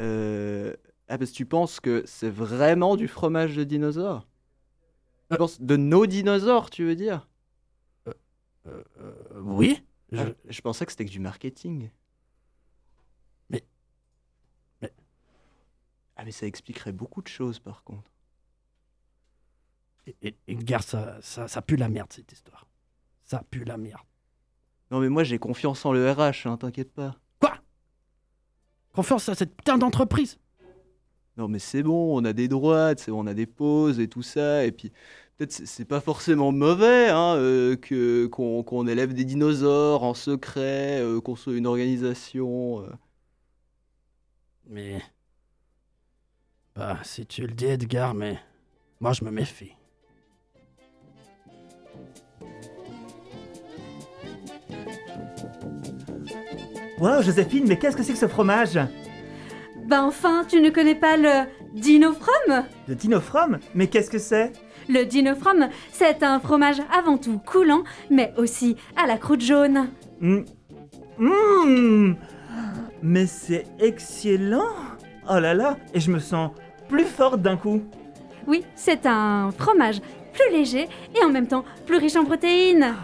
Euh, 0.00 0.74
ah, 1.12 1.18
parce 1.18 1.30
que 1.30 1.36
tu 1.36 1.44
penses 1.46 1.78
que 1.80 2.02
c'est 2.06 2.30
vraiment 2.30 2.96
du 2.96 3.06
fromage 3.08 3.54
de 3.54 3.64
dinosaure? 3.64 4.26
Tu 5.28 5.34
Euh. 5.34 5.36
penses 5.36 5.60
de 5.60 5.76
nos 5.76 6.06
dinosaures, 6.06 6.70
tu 6.70 6.84
veux 6.84 6.96
dire? 6.96 7.28
Euh, 8.66 8.82
Oui. 9.34 9.82
Je- 10.12 10.20
Ah, 10.20 10.26
je 10.48 10.60
pensais 10.60 10.86
que 10.86 10.92
c'était 10.92 11.04
que 11.04 11.10
du 11.10 11.18
marketing. 11.20 11.90
Mais- 13.50 13.64
mais- 14.80 14.92
Ah, 16.16 16.24
mais 16.24 16.30
ça 16.32 16.46
expliquerait 16.46 16.92
beaucoup 16.92 17.22
de 17.22 17.28
choses, 17.28 17.58
par 17.58 17.82
contre. 17.82 18.10
Et- 20.22 20.36
ça, 20.80 21.20
ça, 21.22 21.48
ça 21.48 21.62
pue 21.62 21.76
la 21.76 21.88
merde 21.88 22.12
cette 22.12 22.30
histoire. 22.32 22.66
Ça 23.24 23.42
pue 23.50 23.64
la 23.64 23.76
merde. 23.76 24.02
Non, 24.90 25.00
mais 25.00 25.08
moi, 25.08 25.24
j'ai 25.24 25.38
confiance 25.38 25.84
en 25.86 25.92
le 25.92 26.10
RH, 26.10 26.46
hein, 26.46 26.56
t'inquiète 26.56 26.92
pas. 26.92 27.16
Quoi? 27.40 27.54
Confiance 28.92 29.28
à 29.28 29.34
cette 29.34 29.56
putain 29.56 29.78
d'entreprise? 29.78 30.38
Non, 31.38 31.48
mais 31.48 31.58
c'est 31.58 31.82
bon, 31.82 32.18
on 32.20 32.24
a 32.24 32.32
des 32.32 32.48
sais, 33.04 33.10
on 33.10 33.26
a 33.26 33.34
des 33.34 33.46
pauses 33.46 34.00
et 34.00 34.08
tout 34.08 34.22
ça. 34.22 34.64
Et 34.66 34.72
puis, 34.72 34.92
peut-être 35.38 35.52
c'est- 35.52 35.66
c'est 35.66 35.84
pas 35.86 36.00
forcément 36.00 36.52
mauvais 36.52 37.08
hein, 37.08 37.36
euh, 37.36 37.76
que 37.76 38.26
qu'on 38.26 38.62
qu'on 38.62 38.86
élève 38.86 39.14
des 39.14 39.24
dinosaures 39.24 40.02
en 40.04 40.14
secret, 40.14 41.00
euh, 41.00 41.20
qu'on 41.20 41.36
soit 41.36 41.54
une 41.54 41.66
organisation. 41.66 42.82
euh. 42.82 42.90
Mais. 44.68 45.02
Bah, 46.76 46.98
si 47.02 47.26
tu 47.26 47.42
le 47.46 47.54
dis, 47.54 47.66
Edgar, 47.66 48.14
mais. 48.14 48.38
Moi, 49.00 49.12
je 49.12 49.24
me 49.24 49.30
méfie. 49.30 49.72
Wow, 56.98 57.22
Joséphine, 57.22 57.64
mais 57.66 57.78
qu'est-ce 57.78 57.96
que 57.96 58.02
c'est 58.02 58.12
que 58.12 58.18
ce 58.18 58.28
fromage? 58.28 58.78
Ben 59.86 60.02
enfin, 60.04 60.44
tu 60.48 60.60
ne 60.60 60.70
connais 60.70 60.94
pas 60.94 61.16
le 61.16 61.46
Dinofrom 61.74 62.64
De 62.88 62.94
Dinofrom 62.94 63.58
Mais 63.74 63.88
qu'est-ce 63.88 64.10
que 64.10 64.18
c'est? 64.18 64.52
Le 64.88 65.04
Dinofrom, 65.04 65.68
c'est 65.92 66.22
un 66.22 66.40
fromage 66.40 66.80
avant 66.96 67.18
tout 67.18 67.38
coulant, 67.38 67.84
mais 68.10 68.32
aussi 68.36 68.76
à 68.96 69.06
la 69.06 69.16
croûte 69.16 69.40
jaune. 69.40 69.88
Mmh. 70.20 70.40
Mmh. 71.18 72.14
Mais 73.02 73.26
c'est 73.26 73.66
excellent 73.80 74.74
Oh 75.28 75.38
là 75.38 75.54
là 75.54 75.76
Et 75.94 76.00
je 76.00 76.10
me 76.10 76.18
sens 76.18 76.50
plus 76.88 77.04
forte 77.04 77.42
d'un 77.42 77.56
coup 77.56 77.82
Oui, 78.46 78.64
c'est 78.74 79.06
un 79.06 79.50
fromage 79.56 80.00
plus 80.32 80.50
léger 80.52 80.88
et 81.14 81.24
en 81.24 81.30
même 81.30 81.46
temps 81.46 81.64
plus 81.86 81.96
riche 81.96 82.16
en 82.16 82.24
protéines. 82.24 82.94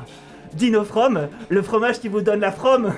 Dinofrom, 0.55 1.29
le 1.49 1.63
fromage 1.63 2.01
qui 2.01 2.09
vous 2.09 2.21
donne 2.23 2.41
la 2.41 2.53
from 2.53 2.95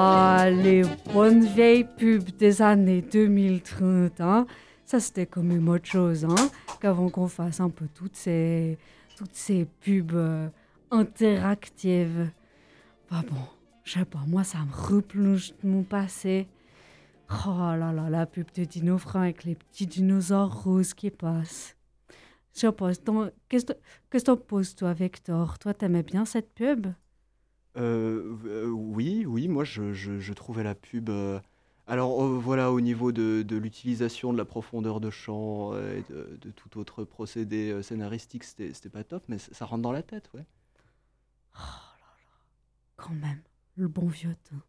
Ah, 0.00 0.48
les 0.48 0.82
bonnes 1.12 1.44
vieilles 1.44 1.82
pubs 1.82 2.30
des 2.36 2.62
années 2.62 3.02
2030, 3.02 4.20
hein. 4.20 4.46
Ça, 4.84 5.00
c'était 5.00 5.26
quand 5.26 5.42
même 5.42 5.68
autre 5.68 5.86
chose, 5.86 6.24
hein. 6.24 6.50
Qu'avant 6.80 7.08
qu'on 7.08 7.26
fasse 7.26 7.58
un 7.58 7.68
peu 7.68 7.88
toutes 7.92 8.14
ces, 8.14 8.78
toutes 9.16 9.34
ces 9.34 9.64
pubs 9.64 10.14
euh, 10.14 10.48
interactives. 10.92 12.30
Bah 13.10 13.24
bon, 13.28 13.40
je 13.82 13.94
sais 13.94 14.04
pas, 14.04 14.20
moi, 14.28 14.44
ça 14.44 14.58
me 14.58 14.72
replonge 14.72 15.52
de 15.64 15.68
mon 15.68 15.82
passé. 15.82 16.46
Oh 17.44 17.74
là 17.76 17.92
là, 17.92 18.08
la 18.08 18.24
pub 18.24 18.46
de 18.54 18.62
Dino 18.62 18.98
avec 19.14 19.42
les 19.42 19.56
petits 19.56 19.88
dinosaures 19.88 20.62
roses 20.62 20.94
qui 20.94 21.10
passent. 21.10 21.74
Je 22.54 22.60
sais 22.60 22.72
pas, 22.72 22.92
qu'est-ce 23.48 23.66
que 24.10 24.18
t'en 24.18 24.36
penses, 24.36 24.76
toi, 24.76 24.92
Victor? 24.92 25.58
Toi, 25.58 25.74
t'aimais 25.74 26.04
bien 26.04 26.24
cette 26.24 26.54
pub? 26.54 26.86
Oui, 27.78 29.24
oui, 29.26 29.48
moi 29.48 29.64
je, 29.64 29.92
je- 29.92 30.32
trouvais 30.32 30.62
la 30.64 30.74
pub. 30.74 31.08
euh, 31.10 31.40
Alors 31.86 32.22
euh, 32.24 32.38
voilà, 32.38 32.72
au 32.72 32.80
niveau 32.80 33.12
de, 33.12 33.44
l'utilisation 33.56 34.32
de 34.32 34.38
la 34.38 34.44
profondeur 34.44 35.00
de 35.00 35.10
champ 35.10 35.72
euh, 35.74 35.98
et 35.98 36.02
de, 36.12 36.50
tout 36.50 36.78
autre 36.78 37.04
procédé 37.04 37.70
euh, 37.70 37.82
scénaristique, 37.82 38.44
c'était 38.44 38.90
pas 38.90 39.04
top, 39.04 39.24
mais 39.28 39.38
ça, 39.38 39.64
rentre 39.66 39.82
dans 39.82 39.92
la 39.92 40.02
tête, 40.02 40.30
ouais. 40.34 40.44
Quand 42.96 43.14
même, 43.14 43.42
le 43.76 43.88
bon 43.88 44.08
vieux 44.08 44.34
temps. 44.34 44.60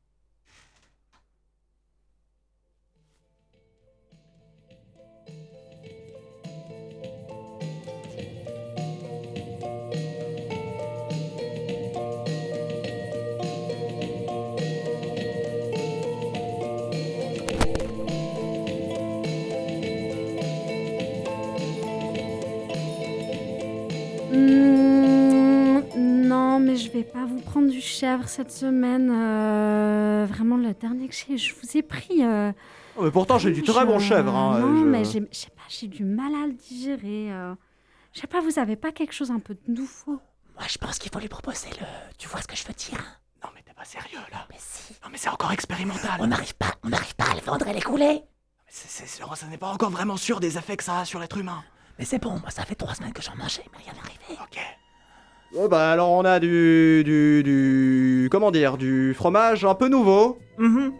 Je 26.92 26.98
vais 26.98 27.04
pas 27.04 27.26
vous 27.26 27.40
prendre 27.42 27.70
du 27.70 27.82
chèvre 27.82 28.28
cette 28.28 28.52
semaine. 28.52 29.10
euh, 29.12 30.26
vraiment, 30.30 30.58
le 30.58 30.74
dernier 30.74 31.08
que 31.08 31.14
j'ai, 31.16 31.38
je 31.38 31.54
vous 31.56 31.78
ai 31.78 31.82
pris. 31.84 32.24
euh, 32.26 32.52
Oh, 32.96 33.04
mais 33.04 33.12
pourtant, 33.12 33.38
j'ai 33.38 33.52
du 33.52 33.64
très 33.64 33.86
bon 33.86 34.00
chèvre. 34.00 34.36
hein, 34.36 34.60
Non, 34.60 34.80
je- 34.82 34.86
mais 34.86 35.06
j'ai- 35.06 35.28
je 35.32 35.38
sais 35.38 35.50
pas, 35.52 35.62
j'ai 35.70 35.88
du 35.88 36.04
mal 36.04 36.34
à 36.36 36.48
le 36.48 36.54
digérer. 36.54 37.32
euh. 37.32 37.54
Je 38.14 38.20
sais 38.22 38.28
pas, 38.28 38.42
vous 38.42 38.58
avez 38.60 38.76
pas 38.76 38.92
quelque 38.92 39.14
chose 39.14 39.32
un 39.32 39.40
peu 39.40 39.54
de 39.54 39.72
nouveau? 39.72 40.20
Moi, 40.56 40.68
je 40.68 40.78
pense 40.78 40.98
qu'il 41.00 41.12
faut 41.12 41.20
lui 41.20 41.30
proposer 41.30 41.70
le. 41.80 41.86
Tu 42.18 42.28
vois 42.28 42.42
ce 42.42 42.48
que 42.48 42.56
je 42.56 42.66
veux 42.66 42.74
dire 42.74 42.98
Non, 43.44 43.50
mais 43.56 43.62
t'es 43.62 43.74
pas 43.74 43.86
sérieux 43.86 44.18
là. 44.32 44.46
Mais 44.50 44.58
si. 44.60 44.94
Non, 45.04 45.10
mais 45.12 45.18
c'est 45.18 45.30
encore 45.30 45.52
expérimental. 45.52 46.18
On 46.20 46.28
n'arrive 46.28 46.56
pas, 46.56 46.74
on 46.84 46.90
n'arrive 46.90 47.16
pas 47.16 47.32
à 47.32 47.36
le 47.36 47.42
vendre 47.42 47.68
et 47.68 47.74
l'écouler. 47.74 48.24
Mais 48.24 48.68
c'est, 48.68 48.90
c'est 48.90 49.08
sûr, 49.08 49.38
ça 49.38 49.46
n'est 49.48 49.58
pas 49.58 49.70
encore 49.72 49.92
vraiment 49.92 50.18
sûr 50.18 50.40
des 50.40 50.58
effets 50.58 50.76
que 50.76 50.84
ça 50.84 51.00
a 51.00 51.06
sur 51.06 51.20
l'être 51.20 51.38
humain. 51.38 51.64
Mais 51.98 52.06
c'est 52.06 52.20
bon, 52.20 52.40
moi, 52.40 52.50
ça 52.50 52.64
fait 52.66 52.76
trois 52.76 52.96
semaines 52.96 53.14
que 53.14 53.22
j'en 53.22 53.36
mangeais, 53.36 53.64
mais 53.72 53.78
rien 53.84 53.94
n'arrivait. 53.94 54.42
Ok. 54.44 54.60
Oh 55.56 55.68
bah 55.68 55.90
alors 55.92 56.12
on 56.12 56.26
a 56.26 56.40
du, 56.40 57.04
du, 57.04 57.42
du, 57.44 58.30
comment 58.32 58.52
dire, 58.52 58.78
du 58.78 59.14
fromage 59.16 59.66
un 59.66 59.74
peu 59.76 59.88
nouveau. 59.88 60.38
Mhm. 60.58 60.92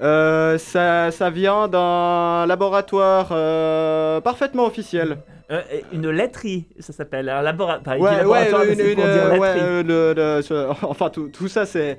Euh, 0.00 0.56
ça, 0.58 1.10
ça 1.10 1.28
vient 1.28 1.66
d'un 1.68 2.46
laboratoire 2.46 3.28
euh, 3.32 4.20
parfaitement 4.20 4.64
officiel. 4.66 5.18
Euh, 5.50 5.60
une 5.92 6.08
laiterie, 6.10 6.66
ça 6.78 6.92
s'appelle. 6.92 7.28
Un 7.28 7.42
laboratoire. 7.42 7.98
Ouais, 7.98 8.08
ouais, 8.10 8.16
laboratoire, 8.18 8.62
une- 8.64 8.80
une, 8.80 9.40
ouais, 9.40 9.82
le- 9.82 10.14
le- 10.14 10.42
ce- 10.42 10.68
enfin 10.86 11.10
tout, 11.10 11.28
tout 11.28 11.48
ça 11.48 11.66
c'est, 11.66 11.98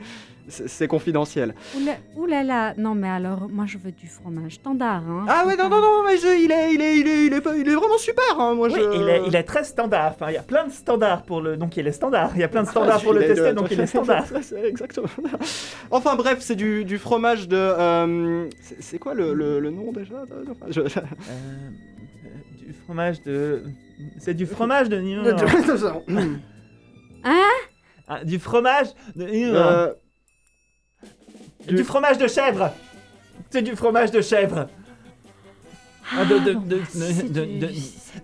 c'est 0.49 0.87
confidentiel. 0.87 1.53
Oula, 1.77 1.93
oulala, 2.15 2.73
non 2.77 2.95
mais 2.95 3.07
alors, 3.09 3.47
moi 3.49 3.65
je 3.67 3.77
veux 3.77 3.91
du 3.91 4.07
fromage 4.07 4.55
standard. 4.55 5.03
Hein. 5.09 5.25
Ah 5.29 5.45
ouais, 5.45 5.55
non, 5.55 5.69
non, 5.69 5.79
non, 5.81 6.03
mais 6.05 6.17
je- 6.17 6.43
il, 6.43 6.51
est, 6.51 6.73
il, 6.73 6.81
est, 6.81 6.97
il, 6.97 7.07
est, 7.07 7.25
il, 7.27 7.33
est, 7.33 7.41
il 7.59 7.69
est 7.69 7.75
vraiment 7.75 7.97
super, 7.97 8.39
hein, 8.39 8.55
moi 8.55 8.67
Oui, 8.67 8.75
je... 8.75 9.01
il, 9.01 9.09
est, 9.09 9.21
il 9.27 9.35
est 9.35 9.43
très 9.43 9.63
standard. 9.63 10.13
Enfin, 10.15 10.29
il 10.29 10.33
y 10.33 10.37
a 10.37 10.43
plein 10.43 10.65
de 10.65 10.71
standards 10.71 11.23
pour 11.23 11.41
le. 11.41 11.55
Donc, 11.57 11.77
il 11.77 11.87
est 11.87 11.91
standard. 11.91 12.31
Il 12.35 12.41
y 12.41 12.43
a 12.43 12.47
plein 12.47 12.63
de 12.63 12.67
standards 12.67 12.97
Ah, 12.99 13.03
pour 13.03 13.13
le 13.13 13.21
tester, 13.21 13.49
de- 13.49 13.55
donc 13.55 13.67
il 13.71 13.79
est 13.79 13.85
standard. 13.87 14.25
C'est 14.41 14.63
exactement. 14.65 15.07
Enfin 15.91 16.15
bref, 16.15 16.37
c'est 16.41 16.55
du, 16.55 16.83
du 16.85 16.97
fromage 16.97 17.47
de. 17.47 17.55
euh, 17.57 18.47
c'est- 18.79 18.99
quoi 18.99 19.13
le, 19.13 19.33
le, 19.33 19.59
le 19.59 19.69
nom 19.69 19.91
déjà 19.91 20.25
de- 20.25 20.51
enfin, 20.51 20.65
je- 20.69 20.81
Euh, 20.81 20.85
euh, 20.87 22.65
du 22.67 22.73
fromage 22.85 23.21
de. 23.23 23.63
C'est 24.19 24.33
du 24.33 24.45
fromage 24.45 24.89
de. 24.89 24.97
Ah, 28.11 28.23
du 28.23 28.39
fromage 28.39 28.87
de. 29.15 29.25
Euh, 29.29 29.93
du... 31.67 31.75
du- 31.75 31.83
fromage 31.83 32.17
de 32.17 32.27
chèvre. 32.27 32.71
C'est 33.49 33.61
du 33.61 33.75
fromage 33.75 34.11
de 34.11 34.21
chèvre. 34.21 34.67
Ah, 36.11 36.25
de, 36.25 36.39
de, 36.39 36.53
de, 36.53 36.81
de- 37.27 37.59
de- 37.67 37.71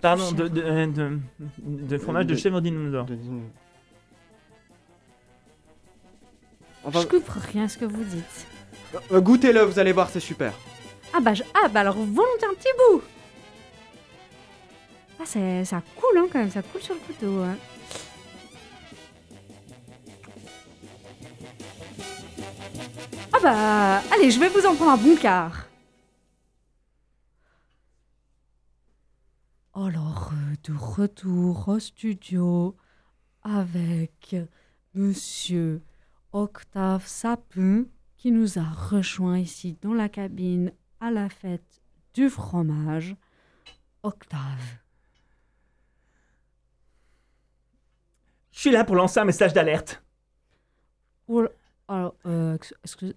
pardon, 0.02 0.24
chèvre. 0.26 0.36
de, 0.44 0.48
de, 0.48 0.62
euh, 0.64 0.88
de, 0.88 1.20
de 1.60 1.98
fromage 1.98 2.26
de 2.26 2.36
chèvre 2.36 2.60
dinosaure. 2.62 3.06
Enfin, 6.84 7.02
Je 7.02 7.08
comprends 7.08 7.40
rien 7.52 7.66
à 7.66 7.68
ce 7.68 7.78
que 7.78 7.86
vous 7.86 8.04
dites. 8.04 8.48
euh, 9.12 9.20
goûtez-le, 9.22 9.62
vous 9.62 9.80
allez 9.80 9.92
voir, 9.92 10.10
c'est 10.10 10.20
super. 10.20 10.54
Ah 11.14 11.20
bah, 11.20 11.34
je- 11.34 11.44
ah 11.64 11.68
bah 11.70 11.80
alors 11.82 11.96
volontiers 11.96 12.48
un 12.50 12.54
petit 12.54 12.68
bout 12.92 13.02
Ah 15.20 15.24
c'est... 15.26 15.64
ça 15.66 15.82
coule 15.96 16.18
hein, 16.18 16.28
quand 16.32 16.40
même, 16.40 16.52
ça 16.52 16.62
coule 16.62 16.82
sur 16.82 16.94
le 16.94 17.00
couteau. 17.02 17.42
hein. 17.42 17.56
Ah 23.36 23.40
bah 23.42 23.98
allez, 24.16 24.32
je 24.32 24.40
vais 24.40 24.48
vous 24.48 24.66
en 24.66 24.76
prendre 24.76 24.92
un 24.92 24.98
bon 24.98 25.16
quart. 25.18 25.66
Alors, 29.74 30.32
euh, 30.34 30.56
de 30.64 30.74
retour 30.78 31.68
au 31.68 31.80
studio 31.80 32.78
avec 33.44 34.36
Monsieur 34.94 35.82
Octave 36.32 37.06
Sapin 37.06 37.84
qui 38.16 38.32
nous 38.32 38.58
a 38.58 38.64
rejoint 38.64 39.38
ici 39.40 39.78
dans 39.82 39.94
la 39.94 40.08
cabine 40.08 40.72
à 41.02 41.12
la 41.12 41.28
fête 41.28 41.82
du 42.14 42.30
fromage. 42.30 43.16
Octave. 44.04 44.80
Je 48.52 48.60
suis 48.62 48.72
là 48.72 48.86
pour 48.86 48.96
lancer 48.96 49.20
un 49.20 49.26
message 49.26 49.52
d'alerte. 49.52 50.02
Oh, 51.28 51.44
alors, 51.90 52.16
euh, 52.26 52.56
ex- 52.56 52.74
excuse- 52.84 53.16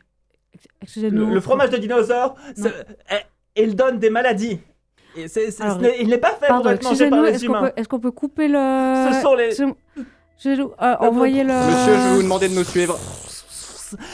Le, 0.96 1.34
le 1.34 1.40
fromage 1.40 1.70
de 1.70 1.76
dinosaure, 1.76 2.34
il 3.56 3.74
donne 3.76 3.98
des 3.98 4.10
maladies. 4.10 4.60
Et 5.16 5.26
c'est- 5.28 5.50
c'est- 5.50 5.62
Alors, 5.62 5.80
ce 5.80 6.00
il 6.00 6.08
n'est 6.08 6.18
pas 6.18 6.32
fait 6.40 6.46
Pardon, 6.46 6.62
pour 6.64 6.70
être 6.72 6.84
mangé 6.84 7.10
par 7.10 7.22
les 7.22 7.44
humains. 7.44 7.70
est-ce 7.76 7.88
qu'on 7.88 7.98
peut 7.98 8.10
couper 8.12 8.46
le... 8.46 9.10
Ce 9.12 9.20
sont 9.22 9.34
les- 9.34 9.48
excusez-nous, 10.34 10.72
euh, 10.80 10.94
envoyer 11.00 11.42
le... 11.42 11.52
Monsieur, 11.52 11.94
je 11.94 12.08
vais 12.08 12.14
vous 12.14 12.22
demander 12.22 12.48
de 12.48 12.54
nous 12.54 12.64
suivre. 12.64 12.96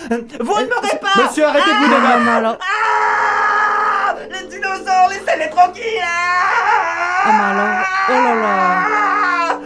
Vous 0.09 0.15
ne 0.17 0.21
m'aurez 0.41 0.99
pas 1.01 1.23
Monsieur, 1.27 1.45
arrêtez 1.45 1.69
de 1.69 1.77
vous 1.77 1.91
Non, 1.91 1.97
débattre. 1.97 2.59
Ah 2.63 4.15
Les 4.31 4.47
dinosaures, 4.49 5.09
laissez-les 5.11 5.51
tranquilles 5.51 5.83
Ah, 6.03 7.33
mais 7.33 7.45
alors... 7.61 7.85
Oh 8.09 8.13
là 8.13 8.35
là 8.41 9.61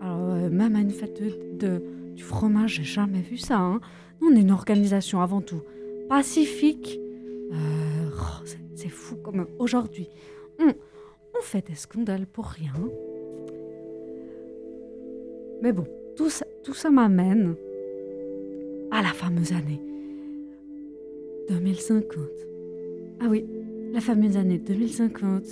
Alors, 0.00 0.30
euh, 0.34 0.48
même 0.50 0.76
à 0.76 0.80
une 0.80 0.92
fête 0.92 1.20
de, 1.22 1.66
de- 1.66 1.82
fromage, 2.28 2.74
j'ai 2.76 2.84
jamais 2.84 3.20
vu 3.20 3.36
ça. 3.38 3.58
Hein. 3.58 3.80
On 4.22 4.34
est 4.36 4.40
une 4.40 4.50
organisation 4.52 5.20
avant 5.20 5.40
tout 5.40 5.62
pacifique. 6.08 7.00
Euh, 7.52 8.10
oh, 8.14 8.44
c'est- 8.74 8.88
fou 8.88 9.16
comme 9.16 9.46
aujourd'hui. 9.58 10.08
On, 10.58 10.68
on 10.68 11.42
fait 11.42 11.66
des 11.66 11.74
scandales 11.74 12.26
pour 12.26 12.46
rien. 12.46 12.72
Mais 15.62 15.72
bon, 15.72 15.86
tout 16.16 16.30
ça, 16.30 16.46
tout 16.62 16.74
ça 16.74 16.90
m'amène 16.90 17.54
à 18.90 19.02
la 19.02 19.08
fameuse 19.08 19.52
année 19.52 19.80
2050. 21.48 22.16
Ah 23.20 23.26
oui, 23.28 23.44
la 23.92 24.00
fameuse 24.00 24.36
année 24.36 24.58
2050 24.58 25.42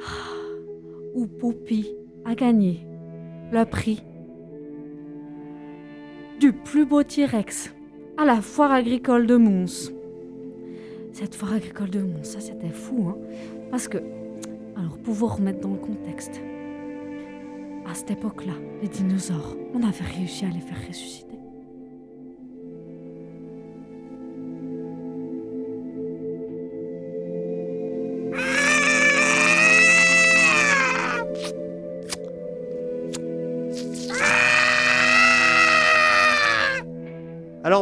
ah, 0.00 0.04
où 1.14 1.26
Poppy 1.26 1.94
a 2.24 2.34
gagné 2.34 2.80
le 3.52 3.64
prix 3.64 4.02
du 6.42 6.52
plus 6.52 6.84
beau 6.84 7.04
T-Rex 7.04 7.72
à 8.18 8.24
la 8.24 8.42
foire 8.42 8.72
agricole 8.72 9.28
de 9.28 9.36
Mons. 9.36 9.92
Cette 11.12 11.36
foire 11.36 11.52
agricole 11.52 11.88
de 11.88 12.00
Mons, 12.00 12.24
ça 12.24 12.40
c'était 12.40 12.70
fou, 12.70 13.10
hein 13.10 13.16
Parce 13.70 13.86
que, 13.86 13.98
alors 14.76 14.98
pour 14.98 15.14
vous 15.14 15.28
remettre 15.28 15.60
dans 15.60 15.70
le 15.70 15.78
contexte, 15.78 16.40
à 17.86 17.94
cette 17.94 18.10
époque-là, 18.10 18.54
les 18.82 18.88
dinosaures, 18.88 19.56
on 19.72 19.84
avait 19.84 20.04
réussi 20.18 20.44
à 20.44 20.48
les 20.48 20.58
faire 20.58 20.84
ressusciter. 20.88 21.31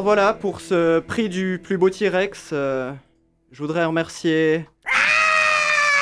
Alors 0.00 0.16
voilà, 0.16 0.32
pour 0.32 0.62
ce 0.62 0.98
prix 1.00 1.28
du 1.28 1.60
plus 1.62 1.76
beau 1.76 1.90
T-Rex, 1.90 2.52
euh, 2.54 2.90
je 3.52 3.58
voudrais 3.62 3.84
remercier 3.84 4.66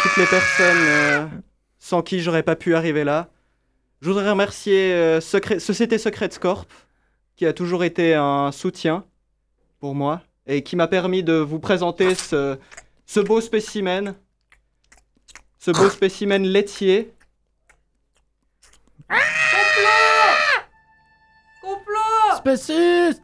toutes 0.02 0.16
les 0.16 0.26
personnes 0.26 0.76
euh, 0.78 1.26
sans 1.80 2.02
qui 2.02 2.20
j'aurais 2.20 2.44
pas 2.44 2.54
pu 2.54 2.76
arriver 2.76 3.02
là. 3.02 3.28
Je 4.00 4.08
voudrais 4.08 4.30
remercier 4.30 4.92
euh, 4.92 5.20
Secret- 5.20 5.58
Société 5.58 5.98
Secrète 5.98 6.38
Corp, 6.38 6.70
qui 7.34 7.44
a 7.44 7.52
toujours 7.52 7.82
été 7.82 8.14
un 8.14 8.52
soutien 8.52 9.04
pour 9.80 9.96
moi 9.96 10.22
et 10.46 10.62
qui 10.62 10.76
m'a 10.76 10.86
permis 10.86 11.24
de 11.24 11.34
vous 11.34 11.58
présenter 11.58 12.14
ce, 12.14 12.56
ce 13.04 13.18
beau 13.18 13.40
spécimen. 13.40 14.14
Ce 15.58 15.72
beau 15.72 15.90
spécimen 15.90 16.44
laitier. 16.44 17.12
Spéciste 22.36 23.22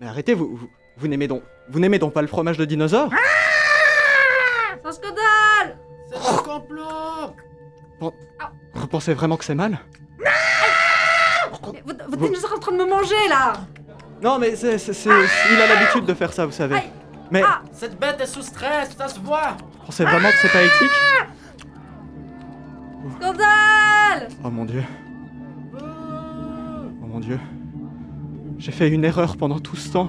Mais 0.00 0.06
arrêtez, 0.08 0.34
vous, 0.34 0.56
vous, 0.56 0.68
vous 0.96 1.08
n'aimez 1.08 1.28
donc, 1.28 1.42
vous 1.68 1.78
n'aimez 1.78 1.98
donc 1.98 2.12
pas 2.12 2.22
le 2.22 2.28
fromage 2.28 2.58
de 2.58 2.64
dinosaure 2.64 3.10
C'est 4.82 4.86
un 4.88 4.92
scandale 4.92 5.78
C'est 6.10 6.16
un 6.16 6.36
complot 6.38 7.34
Vous 8.74 8.86
pensez 8.88 9.14
vraiment 9.14 9.36
que 9.36 9.44
c'est 9.44 9.54
mal 9.54 9.78
Mais 10.18 10.30
Vous, 11.62 11.72
vous 12.18 12.26
êtes 12.26 12.34
juste 12.34 12.48
en 12.54 12.58
train 12.58 12.72
de 12.72 12.78
me 12.78 12.86
manger 12.88 13.28
là 13.28 13.52
Non, 14.22 14.38
mais 14.38 14.56
c'est, 14.56 14.78
c'est- 14.78 14.92
c'est- 14.92 15.08
il 15.10 15.60
a 15.60 15.66
l'habitude 15.74 16.04
de 16.04 16.14
faire 16.14 16.32
ça, 16.32 16.44
vous 16.46 16.52
savez. 16.52 16.76
Aïe. 16.76 16.90
Mais 17.30 17.42
Ah. 17.46 17.62
Cette 17.72 17.98
bête 17.98 18.20
est 18.20 18.26
sous 18.26 18.42
stress, 18.42 18.90
ça 18.96 19.08
se 19.08 19.18
voit 19.20 19.56
vous 19.58 19.86
pensez 19.86 20.04
vraiment 20.04 20.30
que 20.30 20.36
c'est 20.40 20.52
pas 20.52 20.62
éthique 20.62 20.90
Scandale 23.20 24.28
Oh 24.42 24.50
mon 24.50 24.64
dieu, 24.64 24.82
oh 25.74 27.06
mon 27.06 27.20
dieu. 27.20 27.38
J'ai 28.64 28.72
fait 28.72 28.88
une 28.88 29.04
erreur 29.04 29.36
pendant 29.36 29.58
tout 29.60 29.76
ce 29.76 29.92
temps. 29.92 30.08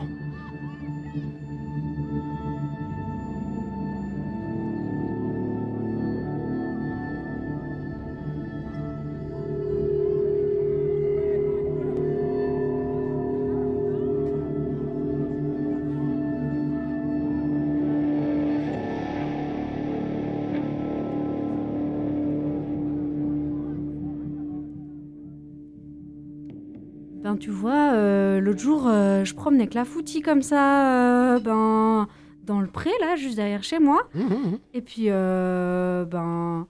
Ben, 27.25 27.35
tu 27.37 27.49
vois, 27.49 27.91
euh, 27.93 28.14
l'autre 28.39 28.59
jour, 28.59 28.87
euh, 28.87 29.23
je 29.23 29.33
promenais 29.33 29.67
Clafoutis 29.67 30.21
comme 30.21 30.41
ça, 30.41 31.35
euh, 31.35 31.39
ben, 31.39 32.07
dans 32.43 32.61
le 32.61 32.67
pré, 32.67 32.91
là, 33.01 33.15
juste 33.15 33.35
derrière 33.35 33.63
chez 33.63 33.79
moi. 33.79 34.07
Hum, 34.15 34.21
hum, 34.31 34.45
hum. 34.53 34.59
Et 34.73 34.81
puis, 34.81 35.05
euh, 35.09 36.05
ben, 36.05 36.67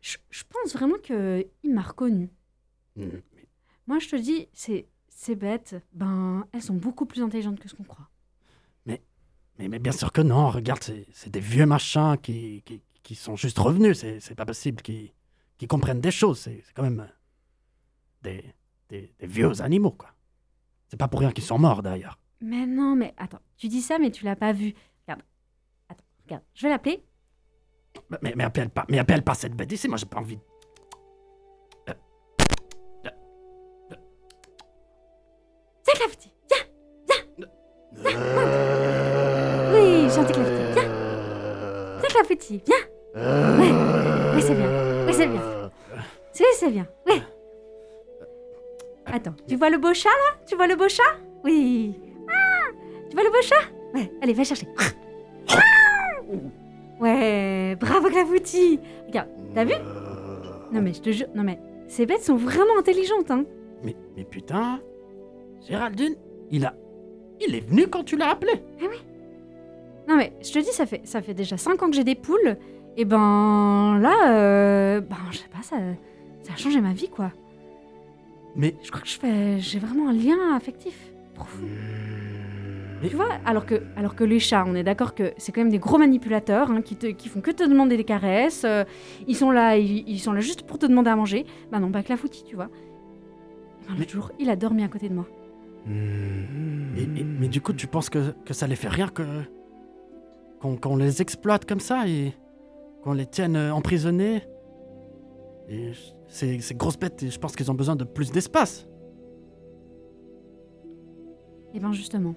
je 0.00 0.16
je 0.30 0.42
pense 0.48 0.72
vraiment 0.74 0.98
qu'il 1.02 1.46
m'a 1.72 1.82
reconnu. 1.82 2.30
Hum, 2.98 3.10
Moi, 3.86 3.98
je 3.98 4.08
te 4.08 4.16
dis, 4.16 4.48
c'est 4.52 4.86
c'est 5.08 5.34
bête. 5.36 5.76
Ben, 5.92 6.44
elles 6.52 6.62
sont 6.62 6.74
beaucoup 6.74 7.06
plus 7.06 7.22
intelligentes 7.22 7.60
que 7.60 7.68
ce 7.68 7.74
qu'on 7.74 7.84
croit. 7.84 8.08
Mais, 9.58 9.68
mais 9.68 9.78
bien 9.78 9.92
sûr 9.92 10.10
que 10.10 10.22
non, 10.22 10.48
regarde, 10.48 10.82
c'est 11.12 11.28
des 11.30 11.38
vieux 11.40 11.66
machins 11.66 12.16
qui, 12.20 12.62
qui, 12.64 12.80
qui 13.02 13.14
sont 13.14 13.36
juste 13.36 13.58
revenus. 13.58 14.04
C'est 14.18 14.34
pas 14.34 14.46
possible 14.46 14.80
qu'ils 14.82 15.12
comprennent 15.68 16.00
des 16.00 16.10
choses. 16.10 16.38
C'est 16.40 16.64
quand 16.74 16.82
même 16.82 17.00
euh, 17.00 17.12
des, 18.22 18.44
des, 18.88 19.14
des 19.20 19.26
vieux 19.26 19.60
animaux, 19.60 19.92
quoi. 19.92 20.08
C'est 20.92 20.98
pas 20.98 21.08
pour 21.08 21.20
rien 21.20 21.32
qu'ils 21.32 21.42
sont 21.42 21.58
morts, 21.58 21.82
d'ailleurs. 21.82 22.18
Mais 22.42 22.66
non, 22.66 22.94
mais 22.94 23.14
attends, 23.16 23.38
tu 23.56 23.66
dis 23.68 23.80
ça, 23.80 23.98
mais 23.98 24.10
tu 24.10 24.26
l'as 24.26 24.36
pas 24.36 24.52
vu. 24.52 24.74
Regarde. 25.06 25.22
Attends, 25.88 26.04
regarde. 26.26 26.42
Je 26.52 26.62
vais 26.64 26.68
l'appeler. 26.68 27.02
Mais, 28.10 28.18
mais, 28.20 28.34
mais 28.36 28.44
appelle 28.44 28.68
pas, 28.68 28.84
mais 28.90 28.98
appelle 28.98 29.22
pas 29.24 29.32
cette 29.32 29.54
bête 29.54 29.72
ici, 29.72 29.88
moi 29.88 29.96
j'ai 29.96 30.04
pas 30.04 30.18
envie. 30.18 30.36
de- 30.36 30.42
C'est 35.82 35.92
Clafoutis. 35.96 36.32
Viens 36.50 37.24
Oui, 39.72 40.10
gentil 40.10 40.32
Clafoutis. 40.34 40.72
Viens 40.74 42.00
C'est 42.02 42.08
Clafoutis. 42.08 42.62
Viens 42.66 42.84
Ouais. 43.58 43.72
Oui, 44.34 44.42
c'est 44.42 44.54
bien. 44.54 45.06
Oui, 45.06 45.14
c'est 45.14 45.26
bien. 45.26 45.40
Oui, 46.38 46.46
c'est 46.58 46.70
bien. 46.70 46.86
Oui. 49.22 49.28
Attends, 49.28 49.34
tu 49.48 49.56
vois 49.56 49.70
le 49.70 49.78
beau 49.78 49.94
chat 49.94 50.08
là? 50.08 50.38
Tu 50.46 50.56
vois 50.56 50.66
le 50.66 50.76
beau 50.76 50.88
chat? 50.88 51.02
Oui. 51.44 51.94
Ah, 52.28 52.70
tu 53.08 53.14
vois 53.14 53.24
le 53.24 53.30
beau 53.30 53.42
chat? 53.42 53.70
Ouais, 53.94 54.10
allez, 54.22 54.32
va 54.32 54.44
chercher. 54.44 54.66
Ouais, 57.00 57.76
bravo 57.80 58.08
Clafoutis. 58.08 58.78
Regarde, 59.08 59.28
t'as 59.54 59.64
vu? 59.64 59.74
Non 60.72 60.80
mais 60.80 60.92
je 60.92 61.00
te 61.00 61.10
jure, 61.10 61.26
non 61.34 61.42
mais 61.42 61.58
ces 61.88 62.06
bêtes 62.06 62.22
sont 62.22 62.36
vraiment 62.36 62.78
intelligentes, 62.78 63.30
hein. 63.30 63.44
Mais, 63.82 63.96
mais 64.16 64.22
putain, 64.24 64.80
Géraldine, 65.68 66.14
il 66.50 66.64
a. 66.64 66.74
Il 67.40 67.56
est 67.56 67.60
venu 67.68 67.88
quand 67.88 68.04
tu 68.04 68.16
l'as 68.16 68.30
appelé. 68.30 68.52
Non 70.08 70.16
mais 70.16 70.32
je 70.42 70.52
te 70.52 70.60
dis, 70.60 70.70
ça 70.72 70.86
fait, 70.86 71.00
ça 71.04 71.22
fait 71.22 71.34
déjà 71.34 71.56
5 71.56 71.82
ans 71.82 71.90
que 71.90 71.96
j'ai 71.96 72.04
des 72.04 72.14
poules. 72.14 72.56
Et 72.96 73.04
ben 73.04 73.98
là, 74.00 74.32
euh, 74.32 75.00
ben 75.00 75.16
je 75.32 75.38
sais 75.38 75.48
pas, 75.48 75.62
ça, 75.62 75.76
ça 76.42 76.52
a 76.52 76.56
changé 76.56 76.80
ma 76.80 76.92
vie 76.92 77.08
quoi. 77.08 77.32
Mais, 78.56 78.74
Je 78.82 78.90
crois 78.90 79.00
que 79.02 79.08
je 79.08 79.18
fais, 79.18 79.58
j'ai 79.60 79.78
vraiment 79.78 80.08
un 80.08 80.12
lien 80.12 80.54
affectif 80.54 81.12
profond. 81.34 81.64
mais 83.02 83.08
Tu 83.08 83.16
vois, 83.16 83.28
alors 83.46 83.64
que, 83.66 83.82
alors 83.96 84.14
que 84.14 84.24
les 84.24 84.38
chats, 84.40 84.64
on 84.66 84.74
est 84.74 84.84
d'accord 84.84 85.14
que 85.14 85.32
c'est 85.38 85.52
quand 85.52 85.62
même 85.62 85.70
des 85.70 85.78
gros 85.78 85.98
manipulateurs 85.98 86.70
hein, 86.70 86.82
qui, 86.82 86.96
te, 86.96 87.06
qui 87.06 87.28
font 87.28 87.40
que 87.40 87.50
te 87.50 87.64
demander 87.64 87.96
des 87.96 88.04
caresses. 88.04 88.64
euh, 88.64 88.84
ils 89.26 89.36
sont 89.36 89.50
là, 89.50 89.76
ils, 89.78 90.06
ils 90.08 90.18
sont 90.18 90.32
là 90.32 90.40
juste 90.40 90.62
pour 90.62 90.78
te 90.78 90.86
demander 90.86 91.10
à 91.10 91.16
manger. 91.16 91.46
Bah 91.70 91.78
non, 91.80 91.90
pas 91.90 92.02
que 92.02 92.10
la 92.10 92.16
foutie, 92.16 92.44
tu 92.44 92.54
vois. 92.54 92.68
Et 93.88 93.92
Mais- 93.92 93.98
L'autre 94.00 94.10
jour, 94.10 94.30
il 94.38 94.50
a 94.50 94.56
dormi 94.56 94.84
à 94.84 94.88
côté 94.88 95.08
de 95.08 95.14
moi. 95.14 95.26
Et- 95.88 97.02
et- 97.20 97.24
mais 97.24 97.48
du 97.48 97.60
coup, 97.60 97.72
tu 97.72 97.86
penses 97.88 98.08
que, 98.10 98.32
que 98.44 98.54
ça 98.54 98.66
les 98.66 98.76
fait 98.76 98.88
rien 98.88 99.08
que. 99.08 99.22
qu'on 100.60 100.76
qu'on 100.76 100.96
les 100.96 101.20
exploite 101.22 101.64
comme 101.64 101.80
ça 101.80 102.06
et 102.06 102.32
qu'on 103.02 103.14
les 103.14 103.26
tienne 103.26 103.56
euh, 103.56 103.72
emprisonnés 103.74 104.42
Et 105.68 105.92
je- 105.92 106.12
ces, 106.32 106.60
ces 106.60 106.74
grosses 106.74 106.98
bêtes, 106.98 107.26
je 107.28 107.38
pense 107.38 107.54
qu'ils 107.54 107.70
ont 107.70 107.74
besoin 107.74 107.94
de 107.94 108.04
plus 108.04 108.32
d'espace. 108.32 108.88
Et 111.74 111.78
ben 111.78 111.92
justement, 111.92 112.34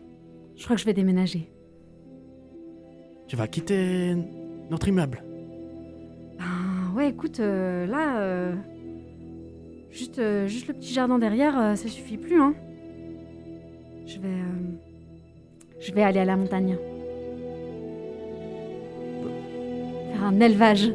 je 0.55 0.63
crois 0.65 0.75
que 0.75 0.81
je 0.81 0.85
vais 0.85 0.93
déménager. 0.93 1.49
Tu 3.27 3.37
vas 3.37 3.47
quitter 3.47 4.15
notre 4.69 4.89
immeuble. 4.89 5.23
Ben 6.37 6.93
ouais, 6.93 7.09
écoute, 7.09 7.39
euh, 7.39 7.85
là, 7.85 8.19
euh, 8.19 8.53
juste, 9.91 10.19
euh, 10.19 10.45
juste 10.47 10.67
le 10.67 10.73
petit 10.73 10.93
jardin 10.93 11.17
derrière, 11.17 11.77
ça 11.77 11.87
suffit 11.87 12.17
plus, 12.17 12.41
hein. 12.41 12.53
Je 14.05 14.19
vais, 14.19 14.41
je 15.79 15.91
vais 15.93 16.03
aller 16.03 16.19
à 16.19 16.25
la 16.25 16.35
montagne. 16.35 16.77
Faire 20.11 20.23
un 20.23 20.39
élevage. 20.39 20.91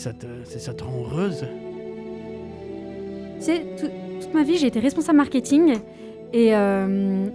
Ça 0.00 0.12
te, 0.14 0.26
ça 0.44 0.72
te 0.72 0.82
rend 0.82 1.02
heureuse. 1.02 1.46
Tu 3.38 3.44
sais, 3.44 3.66
tout- 3.78 3.90
toute 4.20 4.34
ma 4.34 4.42
vie, 4.42 4.56
j'ai 4.56 4.66
été 4.66 4.80
responsable 4.80 5.18
marketing 5.18 5.76
et, 6.32 6.54
euh, 6.56 7.26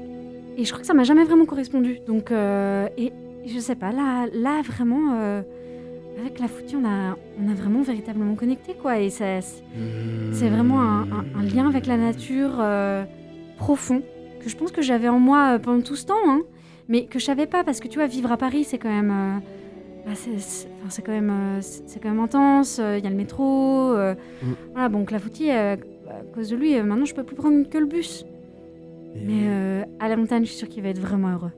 et 0.57 0.65
je 0.65 0.69
crois 0.71 0.81
que 0.81 0.87
ça 0.87 0.93
m'a 0.93 1.03
jamais 1.03 1.23
vraiment 1.23 1.45
correspondu. 1.45 1.99
Donc, 2.07 2.31
euh, 2.31 2.87
et, 2.97 3.11
je 3.45 3.59
sais 3.59 3.75
pas, 3.75 3.91
là, 3.91 4.25
là 4.33 4.61
vraiment, 4.63 5.13
euh, 5.13 5.41
avec 6.19 6.39
la 6.39 6.47
foutue, 6.47 6.75
on 6.77 6.87
a, 6.87 7.15
on 7.39 7.51
a 7.51 7.53
vraiment 7.53 7.81
véritablement 7.83 8.35
connecté, 8.35 8.73
quoi. 8.73 8.99
Et 8.99 9.09
c'est 9.11 10.49
vraiment 10.49 10.81
un, 10.81 11.43
lien 11.43 11.67
avec 11.69 11.85
la 11.85 11.97
nature 11.97 12.57
euh, 12.59 13.03
profond 13.57 14.01
que 14.43 14.49
je 14.49 14.55
pense 14.57 14.71
que 14.71 14.81
j'avais 14.81 15.09
en 15.09 15.19
moi 15.19 15.59
pendant 15.59 15.81
tout 15.81 15.95
ce 15.95 16.05
temps, 16.07 16.13
hein, 16.27 16.41
mais 16.87 17.05
que 17.05 17.19
je 17.19 17.25
savais 17.25 17.45
pas 17.45 17.63
parce 17.63 17.79
que 17.79 17.87
tu 17.87 17.99
vois, 17.99 18.07
vivre 18.07 18.31
à 18.31 18.37
Paris, 18.37 18.63
c'est 18.63 18.79
quand 18.79 18.89
même. 18.89 19.41
Euh, 20.05 20.09
bah, 20.09 20.15
c'est 20.15 20.39
c'est- 20.39 20.69
enfin, 20.79 20.89
c'est 20.89 21.01
quand 21.01 21.11
même 21.11 21.29
euh, 21.29 21.61
c'est 21.61 21.99
quand 22.01 22.09
même 22.09 22.19
intense 22.19 22.77
il 22.77 23.03
y 23.03 23.07
a 23.07 23.09
le 23.09 23.15
métro 23.15 23.93
euh, 23.93 24.15
Mm. 24.41 24.53
voilà 24.73 24.89
bon 24.89 25.05
Clafoutis 25.05 25.51
euh, 25.51 25.75
à 26.09 26.23
cause 26.33 26.49
de 26.49 26.55
lui 26.55 26.75
euh, 26.77 26.83
maintenant 26.83 27.05
je 27.05 27.15
peux 27.15 27.23
plus 27.23 27.35
prendre 27.35 27.67
que 27.69 27.77
le 27.77 27.85
bus 27.85 28.25
Et, 29.15 29.21
mais 29.25 29.47
euh, 29.47 29.85
à 29.99 30.07
la 30.09 30.17
montagne 30.17 30.43
je 30.43 30.49
suis 30.49 30.57
sûre 30.59 30.69
qu'il 30.69 30.83
va 30.83 30.89
être 30.89 30.99
vraiment 30.99 31.29
heureux 31.29 31.51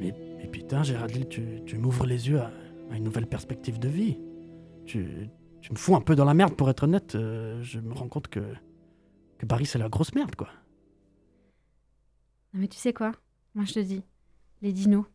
mais, 0.00 0.14
mais 0.38 0.46
putain, 0.48 0.82
Géraldine, 0.82 1.26
tu, 1.28 1.62
tu 1.66 1.78
m'ouvres 1.78 2.06
les 2.06 2.28
yeux 2.28 2.40
à, 2.40 2.50
à 2.90 2.96
une 2.96 3.04
nouvelle 3.04 3.26
perspective 3.26 3.78
de 3.78 3.88
vie. 3.88 4.18
Tu, 4.86 5.30
tu 5.60 5.72
me 5.72 5.78
fous 5.78 5.96
un 5.96 6.00
peu 6.00 6.14
dans 6.16 6.24
la 6.24 6.34
merde, 6.34 6.54
pour 6.54 6.70
être 6.70 6.84
honnête. 6.84 7.14
euh, 7.14 7.62
je 7.62 7.80
me 7.80 7.94
rends 7.94 8.08
compte 8.08 8.28
que, 8.28 8.40
que 9.38 9.46
Paris, 9.46 9.66
c'est 9.66 9.78
la 9.78 9.88
grosse 9.88 10.14
merde, 10.14 10.34
quoi. 10.36 10.48
non 12.52 12.60
mais 12.60 12.68
tu 12.68 12.78
sais 12.78 12.92
quoi? 12.92 13.12
Moi 13.54 13.64
je 13.64 13.74
te 13.74 13.80
dis 13.80 14.02
les 14.62 14.72
dinos 14.72 15.06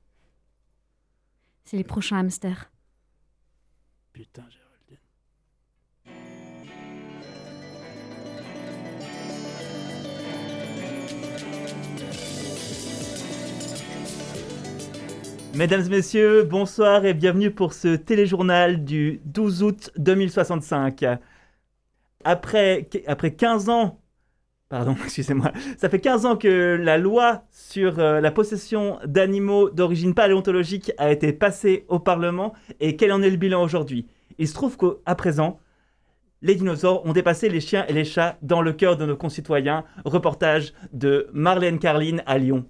c'est 1.70 1.78
les 1.78 1.84
prochains 1.84 2.18
hamsters 2.18 2.72
Putain, 4.12 4.44
Géraldine. 4.50 4.98
Mesdames 15.54 15.88
messieurs, 15.90 16.44
bonsoir 16.44 17.06
et 17.06 17.14
bienvenue 17.14 17.52
pour 17.52 17.74
ce 17.74 17.96
téléjournal 17.96 18.84
du 18.84 19.22
12 19.26 19.62
août 19.62 19.92
2065. 19.98 21.06
Après, 22.24 22.90
après 23.06 23.36
15 23.36 23.70
ans, 23.70 24.02
pardon, 24.70 24.96
excusez-moi, 25.04 25.52
ça 25.78 25.90
fait 25.90 26.00
15 26.00 26.26
ans 26.26 26.38
que 26.38 26.78
la 26.80 26.98
loi 26.98 27.44
sur 27.52 28.00
euh, 28.00 28.22
la 28.22 28.32
possession 28.32 29.00
d'animaux 29.06 29.70
d'origine 29.70 30.14
paléontologique 30.14 30.92
a 30.98 31.12
été 31.12 31.34
passée 31.34 31.86
au 31.90 32.00
Parlement 32.00 32.54
et 32.80 32.96
quel 32.96 33.12
en 33.12 33.22
est 33.22 33.30
le 33.30 33.38
bilan 33.38 33.62
aujourd'hui? 33.64 34.08
Il 34.38 34.48
se 34.48 34.54
trouve 34.54 34.78
qu'à 34.78 35.16
présent, 35.16 35.60
les 36.42 36.56
dinosaures 36.56 37.06
ont 37.06 37.12
dépassé 37.12 37.50
les 37.50 37.60
chiens 37.60 37.86
et 37.88 37.94
les 37.94 38.06
chats 38.06 38.38
dans 38.42 38.62
le 38.62 38.72
cœur 38.72 38.96
de 38.96 39.06
nos 39.06 39.18
concitoyens. 39.18 39.84
Reportage 40.06 40.74
de 40.94 41.28
Marlène 41.34 41.80
Carline 41.80 42.24
à 42.26 42.38
Lyon. 42.38 42.66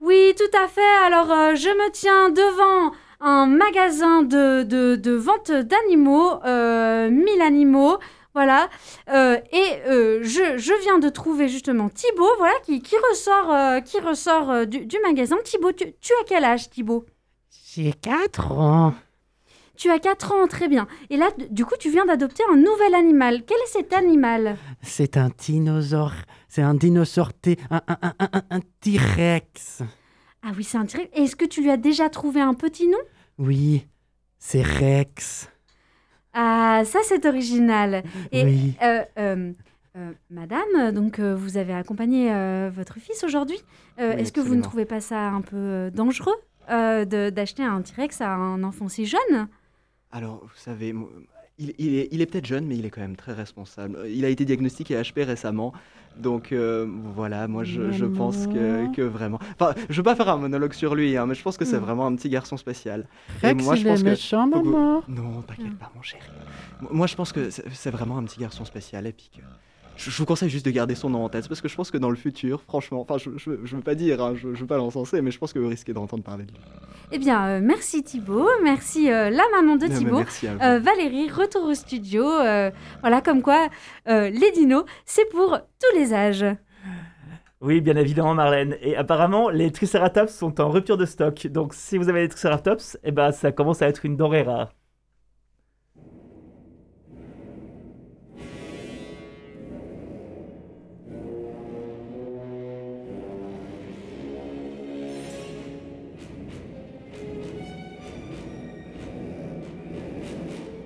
Oui, 0.00 0.34
tout 0.36 0.58
à 0.58 0.66
fait. 0.66 0.80
Alors, 1.06 1.30
euh, 1.30 1.54
je 1.54 1.68
me 1.68 1.90
tiens 1.92 2.30
devant 2.30 2.92
un 3.20 3.46
magasin 3.46 4.22
de, 4.24 5.16
vente 5.16 5.52
d'animaux, 5.52 6.44
euh, 6.44 7.08
1000 7.08 7.40
animaux, 7.40 7.98
voilà. 8.34 8.68
Euh, 9.10 9.38
et 9.52 9.88
euh, 9.88 10.20
je, 10.22 10.56
je 10.58 10.82
viens 10.82 10.98
de 10.98 11.08
trouver 11.08 11.48
justement 11.48 11.88
Thibaut, 11.88 12.30
voilà, 12.38 12.54
qui, 12.64 12.80
qui 12.80 12.94
ressort, 13.10 13.52
euh, 13.52 13.80
qui 13.80 14.00
ressort 14.00 14.66
du, 14.66 14.86
du 14.86 14.96
magasin. 15.02 15.36
Thibaut, 15.44 15.72
tu, 15.72 15.92
tu 16.00 16.12
as 16.20 16.24
quel 16.26 16.44
âge, 16.44 16.70
Thibaut? 16.70 17.04
J'ai 17.74 17.92
4 17.92 18.52
ans. 18.52 18.94
Tu 19.76 19.90
as 19.90 19.98
4 19.98 20.32
ans, 20.32 20.46
très 20.46 20.68
bien. 20.68 20.86
Et 21.10 21.16
là, 21.16 21.30
du 21.50 21.64
coup, 21.64 21.74
tu 21.78 21.90
viens 21.90 22.04
d'adopter 22.04 22.42
un 22.52 22.56
nouvel 22.56 22.94
animal. 22.94 23.42
Quel 23.46 23.56
est 23.58 23.72
cet 23.72 23.92
animal? 23.92 24.56
C'est 24.82 25.16
un 25.16 25.30
dinosaure. 25.36 26.12
C'est 26.48 26.62
un 26.62 26.74
dinosaure 26.74 27.32
T. 27.32 27.56
Un, 27.70 27.80
un, 27.88 27.96
un, 28.02 28.14
un, 28.18 28.42
un 28.50 28.60
T-Rex. 28.80 29.82
Ah 30.42 30.50
oui, 30.56 30.64
c'est 30.64 30.76
un 30.76 30.84
T-Rex. 30.84 31.08
Est-ce 31.14 31.36
que 31.36 31.46
tu 31.46 31.62
lui 31.62 31.70
as 31.70 31.78
déjà 31.78 32.10
trouvé 32.10 32.40
un 32.40 32.54
petit 32.54 32.86
nom? 32.86 32.98
Oui, 33.38 33.86
c'est 34.38 34.62
Rex. 34.62 35.48
Ah, 36.34 36.82
ça, 36.84 37.00
c'est 37.04 37.26
original. 37.26 38.02
Et 38.30 38.44
Oui. 38.44 38.74
Euh, 38.82 39.04
euh, 39.18 39.52
euh, 39.96 40.12
madame, 40.30 40.92
donc 40.92 41.20
vous 41.20 41.58
avez 41.58 41.74
accompagné 41.74 42.28
votre 42.70 42.98
fils 42.98 43.24
aujourd'hui. 43.24 43.58
Oui, 43.98 44.04
Est-ce 44.04 44.32
que 44.32 44.40
vous 44.40 44.54
ne 44.54 44.62
trouvez 44.62 44.86
pas 44.86 45.00
ça 45.00 45.28
un 45.28 45.42
peu 45.42 45.90
dangereux 45.92 46.36
d'acheter 46.68 47.62
un 47.62 47.82
T-Rex 47.82 48.20
à 48.20 48.30
un 48.30 48.62
enfant 48.62 48.88
si 48.88 49.04
jeune? 49.04 49.48
Alors, 50.10 50.40
vous 50.42 50.56
savez, 50.56 50.94
il, 51.78 52.08
il 52.12 52.20
est, 52.20 52.26
peut-être 52.26 52.46
jeune, 52.46 52.66
mais 52.66 52.76
il 52.76 52.84
est 52.86 52.90
quand 52.90 53.00
même 53.00 53.16
très 53.16 53.32
responsable. 53.32 53.96
Euh, 53.96 54.08
Il 54.08 54.24
a 54.24 54.28
été 54.28 54.44
diagnostiqué 54.44 54.94
HP 54.96 55.24
récemment. 55.24 55.72
Donc 56.18 56.52
euh, 56.52 56.86
voilà, 57.14 57.48
moi 57.48 57.64
je, 57.64 57.90
je 57.90 58.04
pense 58.04 58.46
que, 58.46 59.02
vraiment... 59.02 59.38
Enfin, 59.58 59.74
je 59.88 59.96
veux 59.96 60.02
pas 60.02 60.14
faire 60.14 60.28
un 60.28 60.36
monologue 60.36 60.74
sur 60.74 60.94
lui, 60.94 61.16
hein, 61.16 61.24
mais 61.26 61.34
je 61.34 61.42
pense 61.42 61.56
que 61.56 61.64
c'est 61.64 61.78
Mm. 61.78 61.84
vraiment 61.84 62.06
un 62.06 62.14
petit 62.16 62.28
garçon 62.28 62.56
spécial. 62.58 63.06
Et 63.42 63.46
Rex, 63.46 63.64
moi, 63.64 63.74
je 63.76 63.80
il 63.80 63.86
pense 63.86 64.00
est 64.00 64.04
que- 64.04 64.08
méchant, 64.10 64.46
maman. 64.46 65.02
Non, 65.08 65.40
t'inquiète 65.46 65.78
pas, 65.78 65.90
mon 65.96 66.02
chéri. 66.02 66.22
Moi- 66.90 67.06
je 67.06 67.14
pense 67.14 67.32
que 67.32 67.48
c'est 67.50 67.64
c'est 67.72 67.90
vraiment 67.90 68.18
un 68.18 68.24
petit 68.24 68.40
garçon 68.40 68.64
spécial 68.66 69.06
et 69.06 69.12
puis 69.12 69.30
que... 69.34 69.40
Je, 70.02 70.10
je 70.10 70.16
vous 70.18 70.26
conseille 70.26 70.50
juste 70.50 70.66
de 70.66 70.70
garder 70.70 70.94
son 70.94 71.10
nom 71.10 71.24
en 71.24 71.28
tête, 71.28 71.46
parce 71.48 71.60
que 71.60 71.68
je 71.68 71.76
pense 71.76 71.90
que 71.90 71.98
dans 71.98 72.10
le 72.10 72.16
futur, 72.16 72.62
franchement, 72.62 73.00
enfin, 73.00 73.18
je, 73.18 73.30
je, 73.36 73.52
je 73.64 73.76
veux 73.76 73.82
pas 73.82 73.94
dire, 73.94 74.22
hein, 74.22 74.32
je, 74.34 74.52
je 74.54 74.60
veux 74.60 74.66
pas 74.66 74.76
l'encenser, 74.76 75.22
mais 75.22 75.30
je 75.30 75.38
pense 75.38 75.52
que 75.52 75.58
vous 75.58 75.68
risquez 75.68 75.92
d'entendre 75.92 76.24
parler 76.24 76.44
de 76.44 76.50
lui. 76.52 76.58
Eh 77.12 77.18
bien, 77.18 77.46
euh, 77.46 77.60
merci 77.62 78.02
Thibaut, 78.02 78.48
merci 78.62 79.10
euh, 79.12 79.30
la 79.30 79.44
maman 79.54 79.76
de 79.76 79.86
Thibaut. 79.86 80.18
merci 80.18 80.48
à 80.48 80.54
vous. 80.54 80.62
Euh, 80.62 80.78
Valérie, 80.80 81.30
retour 81.30 81.64
au 81.64 81.74
studio. 81.74 82.24
euh, 82.24 82.70
voilà, 83.00 83.20
comme 83.20 83.42
quoi, 83.42 83.68
euh, 84.08 84.28
les 84.30 84.50
dinos, 84.52 84.84
c'est 85.04 85.28
pour 85.30 85.58
tous 85.80 85.98
les 85.98 86.12
âges. 86.14 86.46
Oui, 87.60 87.80
bien 87.80 87.96
évidemment, 87.96 88.34
Marlène. 88.34 88.76
Et 88.82 88.96
apparemment, 88.96 89.48
les 89.48 89.70
Triceratops 89.70 90.32
sont 90.34 90.60
en 90.60 90.68
rupture 90.68 90.96
de 90.96 91.04
stock. 91.06 91.46
Donc, 91.46 91.74
si 91.74 91.96
vous 91.96 92.08
avez 92.08 92.22
des 92.22 92.28
Triceratops, 92.28 92.98
eh 93.04 93.12
ben, 93.12 93.30
ça 93.30 93.52
commence 93.52 93.82
à 93.82 93.88
être 93.88 94.04
une 94.04 94.16
denrée 94.16 94.42
rare. 94.42 94.72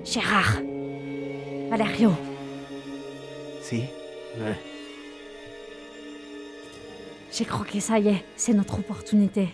Gérard, 0.07 0.62
Valerio, 1.69 2.12
Si 3.61 3.83
j'ai 7.33 7.45
crois 7.45 7.66
que 7.66 7.81
ça 7.81 7.99
y 7.99 8.09
est, 8.09 8.25
c'est 8.37 8.55
notre 8.55 8.79
opportunité. 8.79 9.49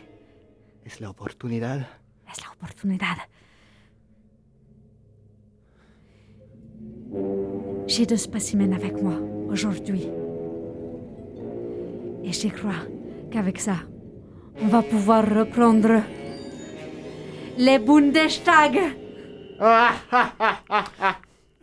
Es 0.84 1.00
la 1.00 1.08
oportunidad. 1.08 1.80
Es 2.28 2.40
la 2.42 2.52
oportunidad. 2.52 3.16
J'ai 7.86 8.04
deux 8.04 8.18
spécimens 8.18 8.72
avec 8.74 9.00
moi 9.02 9.18
aujourd'hui. 9.48 10.06
Et 12.24 12.32
je 12.32 12.48
crois 12.48 12.86
qu'avec 13.30 13.58
ça, 13.58 13.76
on 14.60 14.66
va 14.66 14.82
pouvoir 14.82 15.24
reprendre 15.26 16.02
les 17.56 17.78
Bundestag. 17.78 19.01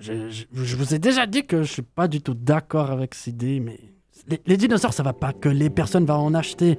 Je, 0.01 0.29
je- 0.29 0.45
je 0.53 0.75
vous 0.77 0.93
ai 0.95 0.99
déjà 0.99 1.25
dit 1.25 1.45
que 1.45 1.62
je 1.63 1.69
suis 1.73 1.81
pas 1.81 2.07
du 2.07 2.21
tout 2.21 2.33
d'accord 2.33 2.89
avec 2.89 3.13
cette 3.13 3.33
idée, 3.33 3.59
mais 3.59 3.77
les, 4.29 4.39
les 4.45 4.55
dinosaures, 4.55 4.93
ça 4.93 5.03
va 5.03 5.12
pas 5.12 5.33
que 5.33 5.49
les 5.49 5.69
personnes 5.69 6.05
vont 6.05 6.13
en 6.13 6.33
acheter. 6.33 6.77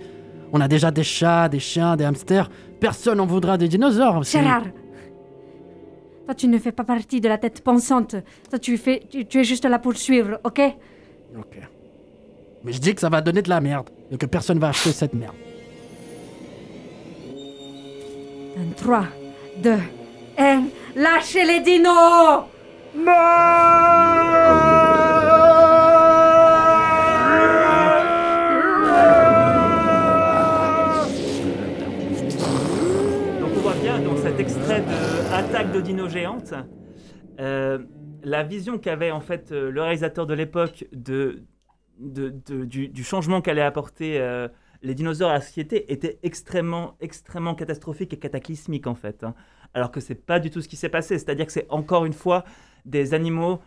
On 0.54 0.60
a 0.62 0.68
déjà 0.68 0.90
des 0.90 1.02
chats, 1.02 1.50
des 1.50 1.58
chiens, 1.60 1.96
des 1.96 2.04
hamsters. 2.04 2.48
Personne 2.80 3.20
en 3.20 3.26
voudra 3.26 3.58
des 3.58 3.68
dinosaures. 3.68 4.22
Gérard, 4.22 4.64
toi 6.24 6.34
tu 6.34 6.48
ne 6.48 6.58
fais 6.58 6.72
pas 6.72 6.84
partie 6.84 7.20
de 7.20 7.28
la 7.28 7.36
tête 7.36 7.62
pensante. 7.62 8.16
Toi 8.48 8.58
tu, 8.58 8.78
fais, 8.78 9.02
tu, 9.10 9.26
tu 9.26 9.38
es 9.40 9.44
juste 9.44 9.66
là 9.66 9.78
pour 9.78 9.94
suivre, 9.96 10.40
ok? 10.42 10.60
Ok. 11.38 11.58
Mais 12.64 12.72
je 12.72 12.80
dis 12.80 12.94
que 12.94 13.02
ça 13.02 13.10
va 13.10 13.20
donner 13.20 13.42
de 13.42 13.50
la 13.50 13.60
merde 13.60 13.90
et 14.10 14.16
que 14.16 14.24
personne 14.24 14.58
va 14.58 14.68
acheter 14.68 14.92
cette 14.92 15.12
merde. 15.12 15.34
Dans 18.56 18.72
3, 18.76 19.04
2, 19.62 19.74
1, 20.38 20.62
lâchez 20.96 21.44
les 21.44 21.60
dinos 21.60 22.44
Donc, 33.40 33.50
on 33.56 33.60
voit 33.60 33.74
bien 33.82 33.98
dans 34.00 34.16
cet 34.16 34.38
extrait 34.38 34.80
de 34.80 35.34
Attaque 35.34 35.72
de 35.72 35.80
Dino 35.80 36.08
Géante, 36.08 36.52
euh, 37.40 37.78
la 38.22 38.42
vision 38.42 38.78
qu'avait 38.78 39.10
en 39.10 39.20
fait 39.20 39.52
euh, 39.52 39.70
le 39.70 39.82
réalisateur 39.82 40.26
de 40.26 40.34
l'époque 40.34 40.84
du 41.98 43.04
changement 43.04 43.40
qu'allaient 43.40 43.62
apporter 43.62 44.20
euh, 44.20 44.48
les 44.82 44.94
dinosaures 44.94 45.30
à 45.30 45.34
la 45.34 45.40
société 45.40 45.90
était 45.92 46.18
extrêmement, 46.22 46.96
extrêmement 47.00 47.54
catastrophique 47.54 48.12
et 48.12 48.18
cataclysmique 48.18 48.86
en 48.86 48.94
fait. 48.94 49.24
hein. 49.24 49.34
Alors 49.74 49.90
que 49.90 50.00
c'est 50.00 50.14
pas 50.14 50.40
du 50.40 50.50
tout 50.50 50.60
ce 50.60 50.68
qui 50.68 50.76
s'est 50.76 50.88
passé. 50.88 51.18
C'est-à-dire 51.18 51.46
que 51.46 51.52
c'est 51.52 51.66
encore 51.70 52.04
une 52.04 52.12
fois 52.12 52.44
des 52.84 53.14
animaux, 53.14 53.60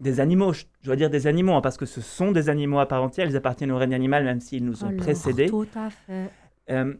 des 0.00 0.20
animaux, 0.20 0.52
je 0.52 0.64
dois 0.84 0.96
dire 0.96 1.10
des 1.10 1.26
animaux, 1.26 1.54
hein, 1.54 1.60
parce 1.60 1.76
que 1.76 1.86
ce 1.86 2.00
sont 2.00 2.32
des 2.32 2.48
animaux 2.48 2.78
à 2.78 2.86
part 2.86 3.02
entière. 3.02 3.28
Ils 3.28 3.36
appartiennent 3.36 3.70
au 3.72 3.78
règne 3.78 3.94
animal, 3.94 4.24
même 4.24 4.40
s'ils 4.40 4.64
nous 4.64 4.84
ont 4.84 4.88
Alors, 4.88 5.00
précédés. 5.00 5.46
Tout 5.46 5.66
à 5.74 5.90
fait. 5.90 6.30
Euh, 6.70 6.94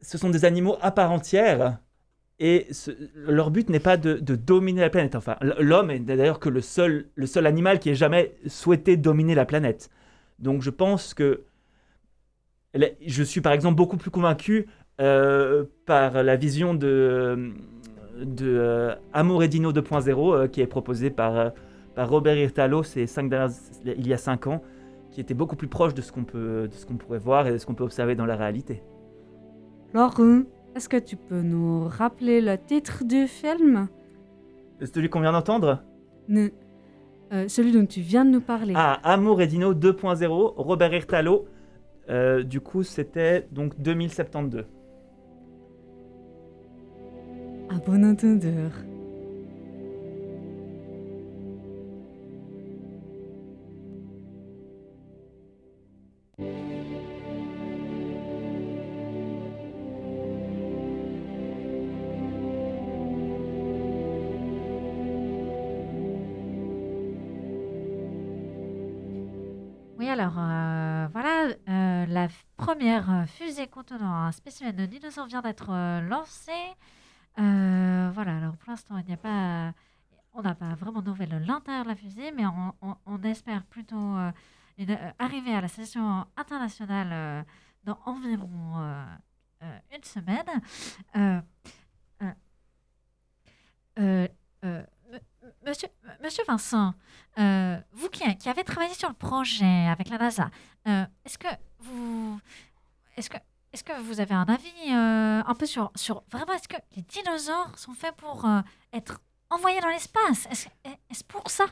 ce 0.00 0.18
sont 0.18 0.30
des 0.30 0.44
animaux 0.44 0.76
à 0.80 0.90
part 0.90 1.10
entière 1.12 1.78
et 2.40 2.66
ce- 2.70 2.90
leur 3.14 3.50
but 3.50 3.68
n'est 3.68 3.80
pas 3.80 3.96
de, 3.96 4.14
de 4.14 4.36
dominer 4.36 4.80
la 4.80 4.90
planète. 4.90 5.14
Enfin, 5.16 5.36
l'homme 5.58 5.90
est 5.90 5.98
d'ailleurs 6.00 6.38
que 6.40 6.48
le 6.48 6.60
seul, 6.60 7.08
le 7.14 7.26
seul 7.26 7.46
animal 7.46 7.80
qui 7.80 7.90
ait 7.90 7.94
jamais 7.94 8.34
souhaité 8.46 8.96
dominer 8.96 9.34
la 9.34 9.44
planète. 9.44 9.90
Donc 10.38 10.62
je 10.62 10.70
pense 10.70 11.14
que 11.14 11.44
je 13.06 13.22
suis 13.22 13.40
par 13.40 13.52
exemple 13.52 13.76
beaucoup 13.76 13.96
plus 13.96 14.10
convaincu 14.10 14.68
par 14.98 16.22
la 16.22 16.36
vision 16.36 16.74
de, 16.74 17.52
de 18.20 18.46
euh, 18.46 18.94
Amour 19.12 19.42
et 19.42 19.48
Dino 19.48 19.72
2.0 19.72 20.34
euh, 20.34 20.48
qui 20.48 20.60
est 20.60 20.66
proposée 20.66 21.10
par, 21.10 21.36
euh, 21.36 21.50
par 21.94 22.08
Robert 22.10 22.36
Irtalo 22.36 22.82
ces 22.82 23.06
cinq 23.06 23.28
dernières, 23.30 23.50
il 23.84 24.06
y 24.06 24.12
a 24.12 24.18
5 24.18 24.46
ans, 24.48 24.62
qui 25.10 25.20
était 25.20 25.34
beaucoup 25.34 25.56
plus 25.56 25.68
proche 25.68 25.94
de 25.94 26.02
ce 26.02 26.12
qu'on 26.12 26.24
peut, 26.24 26.68
de 26.68 26.74
ce 26.74 26.84
qu'on 26.86 26.96
pourrait 26.96 27.18
voir 27.18 27.46
et 27.46 27.52
de 27.52 27.58
ce 27.58 27.66
qu'on 27.66 27.74
peut 27.74 27.84
observer 27.84 28.14
dans 28.14 28.26
la 28.26 28.36
réalité. 28.36 28.82
Laurent, 29.94 30.42
est-ce 30.76 30.88
que 30.88 30.98
tu 30.98 31.16
peux 31.16 31.40
nous 31.42 31.84
rappeler 31.88 32.40
le 32.40 32.58
titre 32.58 33.04
du 33.04 33.26
film? 33.26 33.88
Celui 34.82 35.08
qu'on 35.08 35.20
vient 35.20 35.32
d'entendre? 35.32 35.82
Ne- 36.28 36.50
euh, 37.32 37.46
Celui 37.48 37.72
dont 37.72 37.86
tu 37.86 38.00
viens 38.00 38.24
de 38.24 38.30
nous 38.30 38.40
parler. 38.40 38.74
Ah, 38.76 39.00
Amour 39.02 39.40
et 39.40 39.46
Dino 39.46 39.74
2.0, 39.74 40.54
Robert 40.56 40.92
Irtalo. 40.92 41.46
Euh, 42.10 42.42
du 42.42 42.60
coup, 42.60 42.82
c'était 42.82 43.46
donc 43.50 43.78
2072. 43.80 44.64
Bon 47.86 48.04
entendeur. 48.04 48.72
Oui, 69.98 70.08
alors 70.08 70.34
euh, 70.38 71.06
voilà, 71.12 71.48
euh, 71.68 72.06
la 72.06 72.28
première 72.56 73.24
fusée 73.28 73.66
contenant 73.66 74.12
un 74.12 74.32
spécimen 74.32 74.74
de 74.74 74.86
dinosaure 74.86 75.26
vient 75.26 75.40
d'être 75.42 75.70
euh, 75.70 76.00
lancée. 76.00 76.52
Euh, 77.38 78.10
voilà, 78.14 78.36
alors 78.38 78.56
pour 78.56 78.70
l'instant, 78.70 78.98
il 78.98 79.04
n'y 79.06 79.12
a 79.12 79.16
pas, 79.16 79.72
on 80.34 80.42
n'a 80.42 80.54
pas 80.54 80.74
vraiment 80.74 81.02
de 81.02 81.08
nouvelles 81.08 81.28
de 81.30 81.38
l'intérieur 81.46 81.84
de 81.84 81.88
la 81.90 81.96
fusée, 81.96 82.32
mais 82.32 82.44
on, 82.46 82.74
on- 83.06 83.22
espère 83.22 83.64
plutôt 83.66 83.96
euh, 84.16 84.32
une, 84.78 84.90
euh, 84.90 85.10
arriver 85.18 85.54
à 85.54 85.60
la 85.60 85.68
station 85.68 86.26
internationale 86.36 87.44
dans 87.84 87.98
environ 88.06 89.06
une 89.94 90.04
semaine. 90.04 90.46
Monsieur, 95.66 95.88
monsieur 96.22 96.44
Vincent, 96.46 96.94
vous 97.36 98.08
qui, 98.10 98.36
qui 98.36 98.48
avez 98.48 98.64
travaillé 98.64 98.94
sur 98.94 99.08
le 99.08 99.14
projet 99.14 99.86
avec 99.86 100.08
la 100.08 100.18
NASA, 100.18 100.50
est-ce 101.24 101.38
que 101.38 101.48
vous, 101.80 102.40
est-ce 103.16 103.30
que, 103.30 103.36
est-ce 103.72 103.84
que 103.84 103.92
vous 104.02 104.20
avez 104.20 104.34
un 104.34 104.44
avis 104.44 104.92
euh, 104.92 105.42
un 105.46 105.54
peu 105.54 105.66
sur, 105.66 105.90
sur 105.94 106.22
vraiment 106.30 106.54
est-ce 106.54 106.68
que 106.68 106.76
les 106.96 107.02
dinosaures 107.02 107.72
sont 107.76 107.92
faits 107.92 108.14
pour 108.16 108.44
euh, 108.44 108.60
être 108.92 109.20
envoyés 109.50 109.80
dans 109.80 109.88
l'espace? 109.88 110.46
Est-ce, 110.50 111.24
pour 111.24 111.50
ça 111.50 111.66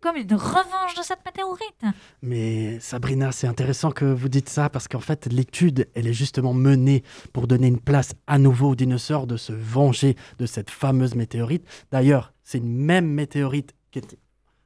comme 0.00 0.16
une 0.16 0.34
revanche 0.34 0.94
de 0.96 1.02
cette 1.02 1.24
météorite? 1.24 1.84
Mais 2.22 2.80
Sabrina, 2.80 3.30
c'est 3.30 3.46
intéressant 3.46 3.92
que 3.92 4.04
vous 4.04 4.28
dites 4.28 4.48
ça 4.48 4.68
parce 4.68 4.88
qu'en 4.88 5.00
fait, 5.00 5.26
l'étude, 5.26 5.88
elle 5.94 6.08
est 6.08 6.12
justement 6.12 6.54
menée 6.54 7.04
pour 7.32 7.46
donner 7.46 7.68
une 7.68 7.80
place 7.80 8.12
à 8.26 8.38
nouveau 8.38 8.70
aux 8.70 8.74
dinosaures 8.74 9.28
de 9.28 9.36
se 9.36 9.52
venger 9.52 10.16
de 10.38 10.46
cette 10.46 10.70
fameuse 10.70 11.14
météorite. 11.14 11.64
D'ailleurs, 11.92 12.32
c'est 12.42 12.58
une 12.58 12.76
même 12.76 13.06
météorite 13.06 13.74
qui 13.92 14.00
était, 14.00 14.18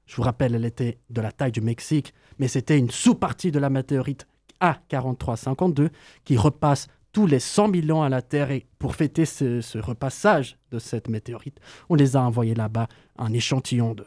je 0.06 0.16
vous 0.16 0.22
rappelle, 0.22 0.54
elle 0.54 0.64
était 0.64 1.00
de 1.10 1.20
la 1.20 1.32
taille 1.32 1.52
du 1.52 1.60
Mexique, 1.60 2.14
mais 2.38 2.48
c'était 2.48 2.78
une 2.78 2.90
sous-partie 2.90 3.50
de 3.50 3.58
la 3.58 3.68
météorite 3.68 4.26
A4352 4.60 5.90
qui 6.24 6.36
repasse 6.36 6.88
tous 7.12 7.26
les 7.26 7.40
100 7.40 7.72
000 7.74 7.98
ans 7.98 8.02
à 8.02 8.08
la 8.08 8.22
Terre. 8.22 8.50
Et 8.50 8.66
pour 8.78 8.94
fêter 8.94 9.24
ce, 9.24 9.60
ce 9.60 9.78
repassage 9.78 10.58
de 10.70 10.78
cette 10.78 11.08
météorite, 11.08 11.58
on 11.88 11.94
les 11.94 12.16
a 12.16 12.22
envoyés 12.22 12.54
là-bas, 12.54 12.88
un 13.16 13.32
échantillon 13.32 13.94
de 13.94 14.06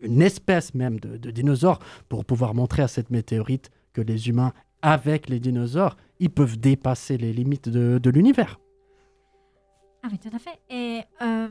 une 0.00 0.20
espèce 0.20 0.74
même 0.74 1.00
de, 1.00 1.16
de 1.16 1.30
dinosaures, 1.30 1.78
pour 2.10 2.26
pouvoir 2.26 2.52
montrer 2.52 2.82
à 2.82 2.88
cette 2.88 3.10
météorite 3.10 3.70
que 3.94 4.02
les 4.02 4.28
humains, 4.28 4.52
avec 4.82 5.28
les 5.30 5.40
dinosaures, 5.40 5.96
ils 6.18 6.28
peuvent 6.28 6.58
dépasser 6.58 7.16
les 7.16 7.32
limites 7.32 7.70
de, 7.70 7.98
de 7.98 8.10
l'univers. 8.10 8.60
Ah 10.02 10.08
oui, 10.10 10.18
tout 10.18 10.34
à 10.34 10.38
fait. 10.38 10.58
Et 10.68 11.00
euh, 11.22 11.48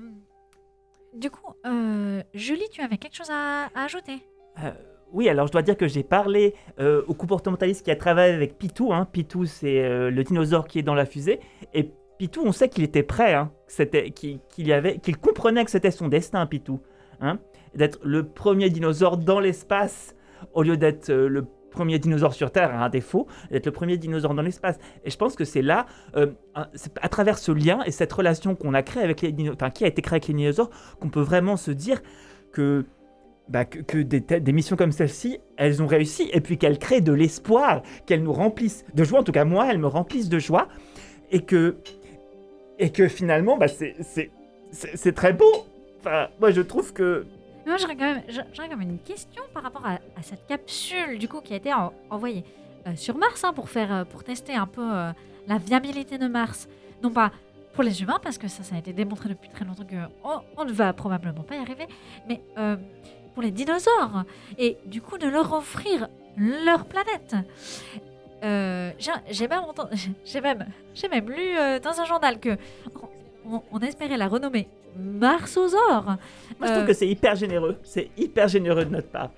du 1.15 1.32
coup, 1.32 1.54
euh, 1.65 2.22
Julie, 2.36 2.69
tu 2.72 2.82
avais 2.82 2.98
quelque 2.98 3.15
chose 3.15 3.32
à, 3.32 3.69
à 3.74 3.86
ajouter? 3.86 4.24
Euh, 4.60 4.72
oui, 5.13 5.30
alors 5.30 5.47
je 5.47 5.52
dois 5.52 5.62
dire 5.62 5.78
que 5.78 5.88
j'ai 5.88 6.04
parlé 6.04 6.56
euh, 6.80 7.04
au 7.08 7.13
comportementaliste 7.13 7.86
qui 7.86 7.91
a 7.91 7.95
travaillé 7.95 8.34
avec 8.34 8.58
Pitou. 8.58 8.91
Hein. 8.91 9.08
Pitou, 9.12 9.45
c'est 9.45 9.84
euh, 9.84 10.10
le 10.10 10.23
dinosaure 10.23 10.67
qui 10.67 10.80
est 10.80 10.84
dans 10.84 10.95
la 10.95 11.06
fusée. 11.06 11.39
Et 11.73 11.91
Pitou, 12.17 12.41
on 12.43 12.52
sait 12.52 12.67
qu'il 12.67 12.84
était 12.84 13.04
prêt, 13.04 13.34
hein, 13.34 13.52
qu'il 14.15 15.17
comprenait 15.21 15.63
que 15.63 15.71
c'était 15.71 15.91
son 15.91 16.08
destin, 16.08 16.45
Pitou. 16.45 16.82
Hein, 17.21 17.39
d'être 17.76 17.99
le 18.04 18.28
premier 18.28 18.69
dinosaure 18.69 19.17
dans 19.17 19.39
l'espace 19.39 20.15
au 20.54 20.63
lieu 20.63 20.78
d'être 20.78 21.10
euh, 21.10 21.28
le 21.30 21.45
premier 21.71 21.97
dinosaure 21.97 22.34
sur 22.34 22.52
Terre, 22.52 22.71
à 22.71 22.86
un 22.86 22.89
défaut, 22.89 23.28
d'être 23.49 23.65
le 23.65 23.71
premier 23.71 23.97
dinosaure 23.97 24.34
dans 24.36 24.43
l'espace. 24.43 24.78
Et 25.06 25.10
je 25.10 25.17
pense 25.17 25.36
que 25.36 25.43
c'est 25.43 25.63
là, 25.63 25.88
à 26.54 27.10
travers 27.10 27.39
ce 27.39 27.52
lien 27.52 27.82
et 27.86 27.91
cette 27.91 28.13
relation 28.13 28.54
qu'on 28.54 28.76
a 28.76 28.84
créée 28.84 29.02
avec 29.04 29.21
les 29.21 29.32
dino- 29.32 29.54
enfin, 29.54 29.71
qui 29.71 29.84
a 29.84 29.88
été 29.88 30.04
créée 30.04 30.17
avec 30.17 30.28
les 30.28 30.36
dinosaures, 30.36 30.69
qu'on 30.99 31.10
peut 31.10 31.21
vraiment 31.21 31.58
se 31.58 31.71
dire 31.71 32.04
que 32.52 32.86
bah, 33.49 33.65
que, 33.65 33.97
des, 33.97 34.53
missions 34.53 34.75
comme 34.75 34.91
celle-ci, 34.91 35.39
elles 35.58 35.82
ont 35.82 35.88
réussi 35.88 36.29
et 36.32 36.41
puis 36.41 36.58
qu'elles 36.58 36.79
créent 36.79 37.01
de 37.01 37.12
l'espoir, 37.12 37.84
qu'elles 38.06 38.23
nous 38.23 38.34
remplissent 38.34 38.86
de 38.93 39.03
joie. 39.03 39.19
En 39.19 39.23
tout 39.23 39.32
cas, 39.32 39.45
moi, 39.45 39.67
elles 39.69 39.79
me 39.79 39.88
remplissent 39.88 40.29
de 40.29 40.39
joie 40.39 40.67
et 41.32 41.41
que 41.41 41.77
et 42.79 42.89
que 42.89 43.08
finalement, 43.08 43.58
bah, 43.58 43.67
c'est 43.67 45.15
très 45.15 45.34
beau. 45.34 45.51
Enfin, 45.99 46.29
moi, 46.39 46.51
je 46.51 46.62
trouve 46.62 46.93
que 46.93 47.25
Moi, 47.65 47.77
j'aurais 47.77 47.95
quand, 47.95 48.15
quand 48.58 48.67
même 48.67 48.82
une 48.82 48.99
question 48.99 49.43
par 49.53 49.63
rapport 49.63 49.86
à, 49.86 49.99
cette 50.21 50.47
capsule 50.47 51.19
du 51.19 51.27
coup 51.27 51.41
qui 51.41 51.53
a 51.53 51.58
été 51.58 51.73
en- 51.73 51.93
envoyée 52.10 52.43
euh, 52.88 52.95
sur 52.95 53.17
Mars 53.17 53.43
hein, 53.43 53.53
pour 53.53 53.69
faire 53.69 53.93
euh, 53.93 54.03
pour 54.06 54.23
tester 54.23 54.53
un 54.53 54.67
peu 54.67 54.82
euh, 54.82 55.12
la 55.47 55.58
viabilité 55.58 56.17
de 56.17 56.27
Mars. 56.27 56.67
Non 57.01 57.10
pas 57.10 57.32
pour 57.73 57.84
les 57.84 58.01
humains 58.01 58.19
parce 58.21 58.38
que 58.38 58.47
ça, 58.47 58.63
ça 58.63 58.75
a 58.75 58.79
été 58.79 58.93
démontré 58.93 59.29
depuis 59.29 59.49
très 59.49 59.65
longtemps 59.65 59.86
que 59.86 59.95
on, 60.58 60.65
ne 60.65 60.71
va 60.71 60.93
probablement 60.93 61.43
pas 61.43 61.56
y 61.56 61.60
arriver, 61.60 61.88
mais 62.27 62.41
pour 63.34 63.43
les 63.43 63.52
dinosaures 63.52 64.24
et 64.58 64.78
du 64.86 65.02
coup 65.02 65.17
de 65.17 65.28
leur 65.28 65.52
offrir 65.54 66.08
leur 66.38 66.86
planète. 66.86 67.36
Euh, 68.43 68.91
j'ai- 69.30 69.48
même, 69.48 69.60
entendu- 69.62 69.96
j'ai 70.26 70.41
même, 70.41 71.30
lu 71.30 71.58
euh, 71.58 71.80
dans 71.80 72.00
un 72.00 72.06
journal 72.06 72.39
que 72.39 72.58
on, 73.46 73.62
on 73.72 73.80
espérait 73.80 74.17
la 74.17 74.28
renommer 74.28 74.67
Marsosaure. 74.98 76.04
moi, 76.06 76.17
je 76.62 76.65
trouve 76.67 76.84
Euh, 76.84 76.86
que 76.86 76.93
c'est 76.93 77.08
hyper 77.08 77.36
généreux. 77.36 77.78
C'est 77.84 78.10
hyper 78.17 78.48
généreux 78.48 78.86
de 78.86 78.91
notre 78.91 79.08
part. 79.10 79.30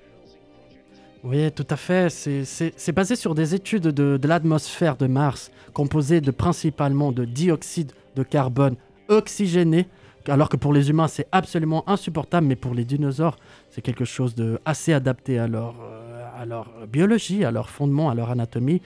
Oui, 1.24 1.50
tout 1.52 1.66
à 1.70 1.76
fait. 1.76 2.08
C'est 2.10 2.92
basé 2.92 3.16
sur 3.16 3.34
des 3.34 3.54
études 3.54 3.84
de, 3.88 4.16
de 4.16 4.28
l'atmosphère 4.28 4.96
de 4.96 5.06
Mars, 5.06 5.50
composée 5.72 6.20
de 6.20 6.30
principalement 6.30 7.10
de 7.10 7.24
dioxyde 7.24 7.92
de 8.14 8.22
carbone 8.22 8.76
oxygéné, 9.08 9.88
alors 10.28 10.48
que 10.48 10.56
pour 10.56 10.72
les 10.72 10.90
humains, 10.90 11.08
c'est 11.08 11.26
absolument 11.32 11.88
insupportable, 11.88 12.46
mais 12.46 12.56
pour 12.56 12.74
les 12.74 12.84
dinosaures, 12.84 13.36
c'est 13.70 13.82
quelque 13.82 14.04
chose 14.04 14.34
de 14.34 14.58
assez 14.64 14.92
adapté 14.92 15.38
à 15.38 15.46
leur, 15.48 15.74
euh, 15.82 16.24
à 16.36 16.44
leur 16.46 16.86
biologie, 16.86 17.44
à 17.44 17.50
leur 17.50 17.70
fondement, 17.70 18.10
à 18.10 18.14
leur 18.14 18.30
anatomie. 18.30 18.82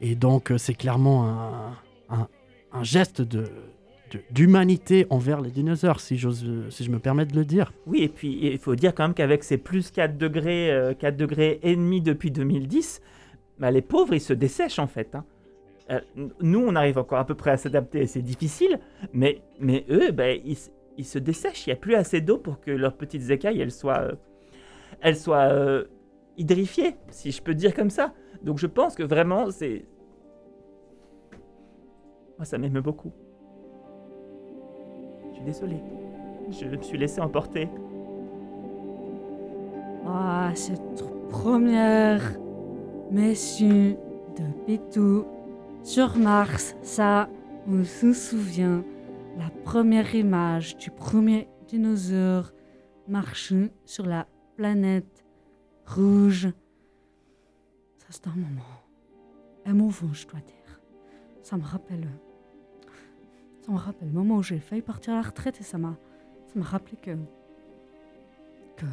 Et 0.00 0.14
donc, 0.14 0.50
euh, 0.50 0.58
c'est 0.58 0.74
clairement 0.74 1.28
un, 1.28 2.18
un- 2.72 2.82
geste 2.84 3.22
de 3.22 3.44
d'humanité 4.30 5.06
envers 5.10 5.40
les 5.40 5.50
dinosaures, 5.50 5.98
si, 5.98 6.16
si 6.18 6.84
je 6.84 6.90
me 6.90 6.98
permets 7.00 7.26
de 7.26 7.34
le 7.34 7.44
dire. 7.44 7.72
Oui, 7.86 8.02
et 8.02 8.08
puis 8.08 8.38
il 8.42 8.58
faut 8.58 8.76
dire 8.76 8.94
quand 8.94 9.02
même 9.04 9.14
qu'avec 9.14 9.42
ces 9.42 9.58
plus 9.58 9.90
4 9.90 10.16
degrés, 10.16 10.70
euh, 10.70 10.94
4 10.94 11.16
degrés 11.16 11.58
et 11.64 11.74
demi 11.74 12.00
depuis 12.00 12.30
2010, 12.30 13.00
bah, 13.58 13.72
les 13.72 13.82
pauvres, 13.82 14.14
ils 14.14 14.20
se 14.20 14.32
dessèchent 14.32 14.78
en 14.78 14.86
fait. 14.86 15.14
hein. 15.16 15.24
Euh, 15.90 16.00
nous, 16.40 16.64
on 16.64 16.76
arrive 16.76 16.96
encore 16.98 17.18
à 17.18 17.26
peu 17.26 17.34
près 17.34 17.50
à 17.50 17.56
s'adapter, 17.56 18.06
c'est 18.06 18.22
difficile, 18.22 18.78
mais, 19.12 19.42
mais 19.58 19.84
eux, 19.90 20.12
bah, 20.12 20.30
ils, 20.32 20.56
ils 20.96 21.04
se 21.04 21.18
dessèchent. 21.18 21.66
Il 21.66 21.70
n'y 21.70 21.74
a 21.74 21.80
plus 21.80 21.94
assez 21.94 22.20
d'eau 22.20 22.38
pour 22.38 22.60
que 22.60 22.70
leurs 22.70 22.96
petites 22.96 23.30
écailles, 23.30 23.60
elles 23.60 23.72
soient, 23.72 24.00
euh, 24.00 24.12
elles 25.00 25.16
soient 25.16 25.52
euh, 25.52 25.84
hydrifiées, 26.36 26.96
si 27.10 27.30
je 27.30 27.42
peux 27.42 27.54
dire 27.54 27.74
comme 27.74 27.90
ça. 27.90 28.12
Donc 28.42 28.58
je 28.58 28.66
pense 28.66 28.94
que 28.94 29.02
vraiment, 29.02 29.50
c'est... 29.50 29.84
Moi, 32.38 32.44
ça 32.44 32.58
m'émeut 32.58 32.82
beaucoup. 32.82 33.12
Je 35.30 35.36
suis 35.36 35.44
désolé. 35.44 35.76
Je 36.50 36.66
me 36.66 36.82
suis 36.82 36.98
laissé 36.98 37.20
emporter. 37.20 37.68
Ah, 40.06 40.50
cette 40.54 41.04
première 41.30 42.20
mission 43.10 43.96
de 44.36 44.66
Pitou 44.66 45.24
sur 45.82 46.16
Mars, 46.16 46.76
ça, 46.82 47.28
on 47.68 47.84
se 47.84 48.12
souvient. 48.12 48.82
La 49.38 49.50
première 49.64 50.14
image 50.14 50.76
du 50.76 50.90
premier 50.90 51.48
dinosaure 51.66 52.52
marchant 53.08 53.68
sur 53.84 54.06
la 54.06 54.28
planète 54.56 55.24
rouge. 55.86 56.48
Ça, 57.98 58.06
c'est 58.10 58.26
un 58.28 58.34
moment 58.34 58.62
émouvant, 59.66 60.12
je 60.12 60.26
dois 60.26 60.40
dire. 60.40 60.80
Ça 61.42 61.56
me 61.56 61.64
rappelle. 61.64 62.08
Ça 63.62 63.72
me 63.72 63.76
rappelle 63.76 64.08
le 64.08 64.14
moment 64.14 64.36
où 64.36 64.42
j'ai 64.42 64.60
failli 64.60 64.82
partir 64.82 65.14
à 65.14 65.16
la 65.16 65.22
retraite 65.22 65.60
et 65.60 65.64
ça 65.64 65.78
m'a. 65.78 65.96
Ça 66.46 66.58
m'a 66.58 66.64
rappelé 66.64 66.96
que. 66.96 67.16
que. 68.76 68.86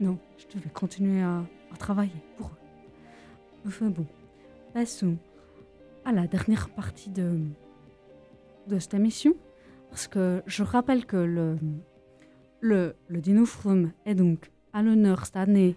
Non, 0.00 0.18
je 0.36 0.56
devais 0.56 0.70
continuer 0.70 1.22
à, 1.22 1.44
à 1.72 1.76
travailler 1.78 2.22
pour 2.36 2.48
eux. 2.48 3.66
Enfin 3.66 3.90
bon, 3.90 4.06
passons 4.74 5.16
à 6.04 6.12
la 6.12 6.26
dernière 6.26 6.68
partie 6.70 7.10
de, 7.10 7.38
de 8.66 8.78
cette 8.78 8.94
émission. 8.94 9.34
Parce 9.90 10.08
que 10.08 10.42
je 10.46 10.62
rappelle 10.62 11.06
que 11.06 11.16
le, 11.16 11.58
le, 12.60 12.96
le 13.08 13.22
est 14.04 14.14
donc 14.14 14.50
à 14.72 14.82
l'honneur 14.82 15.24
cette 15.24 15.36
année 15.36 15.76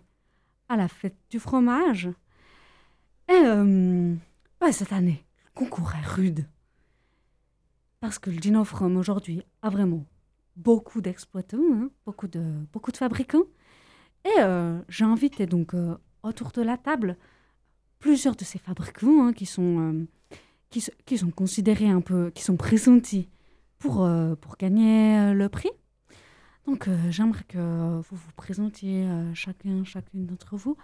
à 0.67 0.77
la 0.77 0.87
fête 0.87 1.17
du 1.29 1.39
fromage. 1.39 2.09
Et 3.27 3.41
euh, 3.45 4.15
cette 4.71 4.93
année, 4.93 5.25
le 5.45 5.51
concours 5.53 5.93
est 5.95 6.07
rude. 6.07 6.45
Parce 7.99 8.19
que 8.19 8.29
le 8.29 8.37
Dino 8.37 8.63
From 8.63 8.97
aujourd'hui 8.97 9.41
a 9.61 9.69
vraiment 9.69 10.05
beaucoup 10.55 11.01
d'exploitants, 11.01 11.57
hein, 11.73 11.89
beaucoup, 12.05 12.27
de, 12.27 12.43
beaucoup 12.71 12.91
de 12.91 12.97
fabricants. 12.97 13.45
Et 14.25 14.39
euh, 14.39 14.79
j'ai 14.89 15.05
invité 15.05 15.45
donc 15.45 15.73
euh, 15.73 15.97
autour 16.23 16.51
de 16.51 16.61
la 16.61 16.77
table 16.77 17.17
plusieurs 17.99 18.35
de 18.35 18.43
ces 18.43 18.59
fabricants 18.59 19.27
hein, 19.27 19.33
qui, 19.33 19.45
sont, 19.45 20.07
qui, 20.69 21.17
sont 21.17 21.31
considérés 21.31 21.89
un 21.89 22.01
peu, 22.01 22.31
qui 22.31 22.43
sont 22.43 22.57
pressentis 22.57 23.27
pour, 23.79 24.03
euh, 24.03 24.35
pour 24.35 24.57
gagner 24.57 25.17
euh, 25.17 25.33
le 25.33 25.49
prix. 25.49 25.71
Donc 26.67 26.87
euh, 26.87 26.97
j'aimerais 27.09 27.43
que 27.47 27.97
vous 27.97 28.15
vous 28.15 28.31
présentiez 28.35 29.05
euh, 29.05 29.33
chacun, 29.33 29.83
chacune 29.83 30.25
d'entre 30.27 30.55
vous 30.55 30.77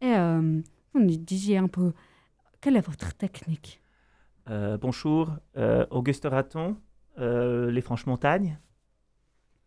et 0.00 0.14
euh, 0.14 0.60
vous 0.94 1.00
nous 1.00 1.16
disiez 1.16 1.58
un 1.58 1.68
peu 1.68 1.92
quelle 2.60 2.76
est 2.76 2.86
votre 2.86 3.14
technique? 3.14 3.82
Euh, 4.48 4.78
bonjour, 4.78 5.30
euh, 5.56 5.86
Auguste 5.90 6.26
Raton, 6.28 6.76
euh, 7.18 7.70
les 7.70 7.80
Franches-Montagnes. 7.80 8.58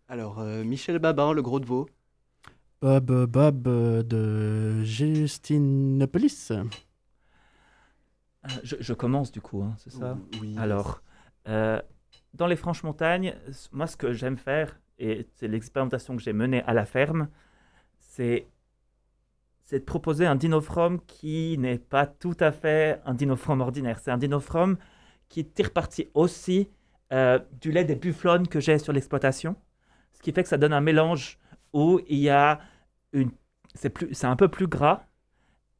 Alors, 0.07 0.39
euh, 0.39 0.63
Michel 0.63 0.99
Babin, 0.99 1.33
le 1.33 1.41
gros 1.41 1.59
de 1.59 1.65
veau. 1.65 1.87
Bob, 2.81 3.25
Bob 3.25 3.63
de 3.63 4.83
Justinopolis. 4.83 6.51
Euh, 8.45 8.49
je, 8.63 8.75
je 8.79 8.93
commence 8.93 9.31
du 9.31 9.41
coup, 9.41 9.61
hein, 9.63 9.73
c'est 9.77 9.89
ça? 9.89 10.17
Oui. 10.39 10.55
Alors, 10.57 11.01
euh, 11.47 11.81
dans 12.33 12.47
les 12.47 12.55
Franches-Montagnes, 12.55 13.35
s- 13.47 13.69
moi 13.73 13.87
ce 13.87 13.97
que 13.97 14.13
j'aime 14.13 14.37
faire, 14.37 14.79
et 14.97 15.27
c'est 15.35 15.47
l'expérimentation 15.47 16.15
que 16.15 16.21
j'ai 16.21 16.33
menée 16.33 16.61
à 16.63 16.73
la 16.73 16.85
ferme, 16.85 17.29
c'est 17.99 18.47
c'est 19.65 19.79
de 19.79 19.85
proposer 19.85 20.25
un 20.25 20.35
dinofrome 20.35 20.99
qui 21.05 21.57
n'est 21.59 21.77
pas 21.77 22.07
tout 22.07 22.35
à 22.39 22.51
fait 22.51 23.01
un 23.05 23.13
dinofrome 23.13 23.61
ordinaire. 23.61 23.99
C'est 23.99 24.11
un 24.11 24.17
dinofrome 24.17 24.77
qui 25.27 25.45
tire 25.45 25.71
parti 25.71 26.09
aussi 26.15 26.69
euh, 27.13 27.39
du 27.61 27.71
lait 27.71 27.85
des 27.85 27.95
bufflones 27.95 28.47
que 28.47 28.59
j'ai 28.59 28.79
sur 28.79 28.93
l'exploitation, 28.93 29.55
ce 30.13 30.21
qui 30.21 30.31
fait 30.31 30.43
que 30.43 30.49
ça 30.49 30.57
donne 30.57 30.73
un 30.73 30.81
mélange 30.81 31.39
où 31.73 31.99
il 32.07 32.19
y 32.19 32.29
a 32.29 32.59
une... 33.13 33.31
C'est 33.75 33.89
plus- 33.91 34.13
c'est 34.13 34.27
un 34.27 34.35
peu 34.35 34.47
plus 34.47 34.67
gras, 34.67 35.03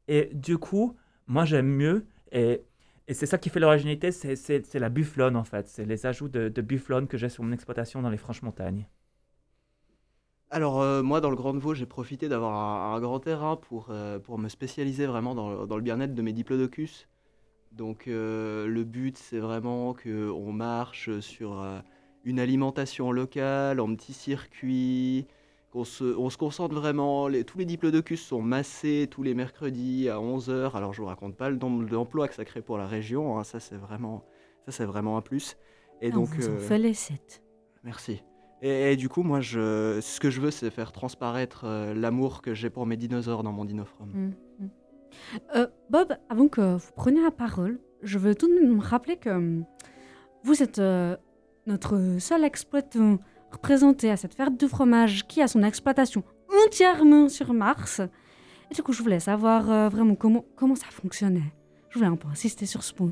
et 0.07 0.29
du 0.33 0.57
coup, 0.57 0.95
moi 1.27 1.45
j'aime 1.45 1.67
mieux, 1.67 2.05
et 2.31 3.13
c'est 3.13 3.25
ça 3.25 3.37
qui 3.37 3.49
fait 3.49 3.59
l'originalité, 3.59 4.11
c'est- 4.11 4.73
la 4.75 4.89
bufflone 4.89 5.35
en 5.35 5.43
fait. 5.43 5.67
C'est 5.67 5.85
les 5.85 6.05
ajouts 6.05 6.29
de, 6.29 6.49
de 6.49 6.61
bufflone 6.61 7.07
que 7.07 7.17
j'ai 7.17 7.29
sur 7.29 7.43
mon 7.43 7.51
exploitation 7.51 8.01
dans 8.01 8.09
les 8.09 8.17
Franches-Montagnes. 8.17 8.87
Alors, 10.51 10.81
euh, 10.81 11.03
moi, 11.03 11.21
dans 11.21 11.29
le 11.29 11.35
Grand 11.35 11.55
Vaux, 11.57 11.75
j'ai 11.75 11.85
profité 11.85 12.27
d'avoir 12.27 12.93
un, 12.93 12.99
grand 12.99 13.19
terrain 13.19 13.55
pour, 13.55 13.87
euh, 13.91 14.17
pour 14.19 14.39
me 14.39 14.49
spécialiser 14.49 15.05
vraiment 15.05 15.35
dans, 15.35 15.75
le 15.75 15.81
bien-être 15.81 16.15
de 16.15 16.21
mes 16.21 16.33
diplodocus. 16.33 17.07
Donc 17.71 18.07
euh, 18.07 18.67
le 18.67 18.83
but, 18.83 19.17
c'est 19.17 19.39
vraiment 19.39 19.93
qu'on 19.93 20.51
marche 20.51 21.19
sur 21.19 21.63
une 22.23 22.39
alimentation 22.39 23.11
locale, 23.11 23.79
en 23.79 23.95
petits 23.95 24.13
circuits, 24.13 25.27
se, 25.83 26.03
on 26.17 26.29
se 26.29 26.37
concentre 26.37 26.73
vraiment. 26.75 27.27
les- 27.27 27.43
tous 27.43 27.57
les 27.57 27.65
diplodocus 27.65 28.21
sont 28.25 28.41
massés 28.41 29.07
tous 29.09 29.23
les 29.23 29.33
mercredis 29.33 30.09
à 30.09 30.19
11h. 30.19 30.75
Alors 30.75 30.93
je 30.93 31.01
vous 31.01 31.07
raconte 31.07 31.35
pas 31.37 31.49
le 31.49 31.57
nombre 31.57 31.87
d'emplois 31.87 32.27
que 32.27 32.33
ça 32.35 32.45
crée 32.45 32.61
pour 32.61 32.77
la 32.77 32.87
région, 32.87 33.37
hein, 33.37 33.43
ça 33.43 33.59
c'est 33.59 33.75
vraiment, 33.77 34.23
ça 34.65 34.71
c'est 34.71 34.85
vraiment 34.85 35.17
un 35.17 35.21
plus. 35.21 35.57
Et 36.01 36.11
On 36.11 36.15
donc, 36.15 36.29
vous 36.29 36.47
en 36.47 36.51
euh, 36.53 36.59
félicite. 36.59 37.43
merci. 37.83 38.23
Et, 38.61 38.91
et 38.91 38.95
du 38.97 39.07
coup, 39.07 39.23
moi, 39.23 39.39
je, 39.41 39.99
ce 40.01 40.19
que 40.19 40.29
je 40.29 40.41
veux, 40.41 40.51
c'est 40.51 40.69
faire 40.69 40.91
transparaître 40.91 41.61
euh, 41.65 41.93
l'amour 41.93 42.41
que 42.41 42.53
j'ai 42.53 42.69
pour 42.69 42.85
mes 42.85 42.97
dinosaures 42.97 43.41
dans 43.43 43.53
mon 43.53 43.63
dinofrome. 43.63 44.09
Mm, 44.09 44.33
mm. 44.65 44.69
Euh, 45.55 45.67
Bob, 45.89 46.13
avant 46.29 46.47
que 46.49 46.75
vous 46.75 46.91
preniez 46.95 47.21
la 47.21 47.31
parole, 47.31 47.79
je 48.03 48.17
veux 48.17 48.35
tout 48.35 48.47
de 48.49 48.53
même 48.55 48.75
me 48.75 48.81
rappeler 48.81 49.17
que 49.17 49.29
hum, 49.29 49.65
vous 50.43 50.61
êtes 50.63 50.81
notre 51.67 52.17
seul 52.19 52.43
exploitant 52.43 53.19
représenté 53.51 54.09
à 54.11 54.17
cette 54.17 54.33
fête 54.33 54.59
du 54.59 54.67
fromage 54.67 55.27
qui 55.27 55.41
a 55.41 55.47
son 55.47 55.63
exploitation 55.63 56.23
entièrement 56.65 57.29
sur 57.29 57.53
Mars. 57.53 58.01
Et 58.71 58.75
du 58.75 58.83
coup, 58.83 58.93
je 58.93 59.01
voulais 59.01 59.19
savoir 59.19 59.69
euh, 59.69 59.89
vraiment 59.89 60.15
comment, 60.15 60.45
comment 60.55 60.75
ça 60.75 60.87
fonctionnait. 60.89 61.53
Je 61.89 61.97
voulais 61.97 62.09
un 62.09 62.15
peu 62.15 62.27
insister 62.27 62.65
sur 62.65 62.83
ce 62.83 62.93
point. 62.93 63.11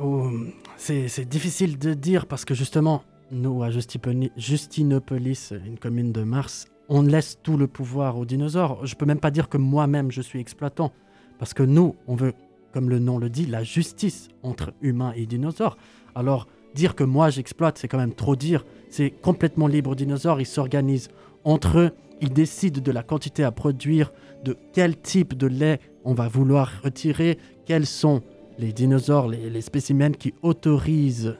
Oh, 0.00 0.30
c'est 0.76 1.28
difficile 1.28 1.78
de 1.78 1.94
dire 1.94 2.26
parce 2.26 2.44
que 2.44 2.54
justement, 2.54 3.02
nous, 3.32 3.62
à 3.64 3.70
Justinopolis, 3.70 5.52
une 5.66 5.78
commune 5.78 6.12
de 6.12 6.22
Mars, 6.22 6.66
on 6.88 7.02
laisse 7.02 7.38
tout 7.42 7.56
le 7.56 7.66
pouvoir 7.66 8.16
aux 8.16 8.24
dinosaures. 8.24 8.86
Je 8.86 8.94
peux 8.94 9.06
même 9.06 9.20
pas 9.20 9.32
dire 9.32 9.48
que 9.48 9.58
moi-même 9.58 10.12
je 10.12 10.22
suis 10.22 10.38
exploitant 10.38 10.92
parce 11.38 11.52
que 11.52 11.64
nous, 11.64 11.96
on 12.06 12.14
veut, 12.14 12.32
comme 12.72 12.88
le 12.88 13.00
nom 13.00 13.18
le 13.18 13.28
dit, 13.28 13.46
la 13.46 13.64
justice 13.64 14.28
entre 14.42 14.72
humains 14.80 15.12
et 15.16 15.26
dinosaures. 15.26 15.76
Alors, 16.14 16.46
dire 16.74 16.94
que 16.94 17.04
moi 17.04 17.30
j'exploite, 17.30 17.78
c'est 17.78 17.88
quand 17.88 17.98
même 17.98 18.14
trop 18.14 18.36
dire. 18.36 18.64
C'est 18.90 19.10
complètement 19.10 19.66
libre 19.66 19.90
aux 19.90 19.94
dinosaures, 19.94 20.40
ils 20.40 20.46
s'organisent 20.46 21.08
entre 21.44 21.78
eux, 21.78 21.90
ils 22.20 22.32
décident 22.32 22.80
de 22.80 22.92
la 22.92 23.02
quantité 23.02 23.44
à 23.44 23.52
produire, 23.52 24.12
de 24.44 24.56
quel 24.72 24.96
type 24.96 25.34
de 25.34 25.46
lait 25.46 25.80
on 26.04 26.14
va 26.14 26.28
vouloir 26.28 26.70
retirer, 26.82 27.38
quels 27.66 27.86
sont 27.86 28.22
les 28.58 28.72
dinosaures, 28.72 29.28
les, 29.28 29.50
les 29.50 29.60
spécimens 29.60 30.12
qui 30.12 30.34
autorisent 30.42 31.36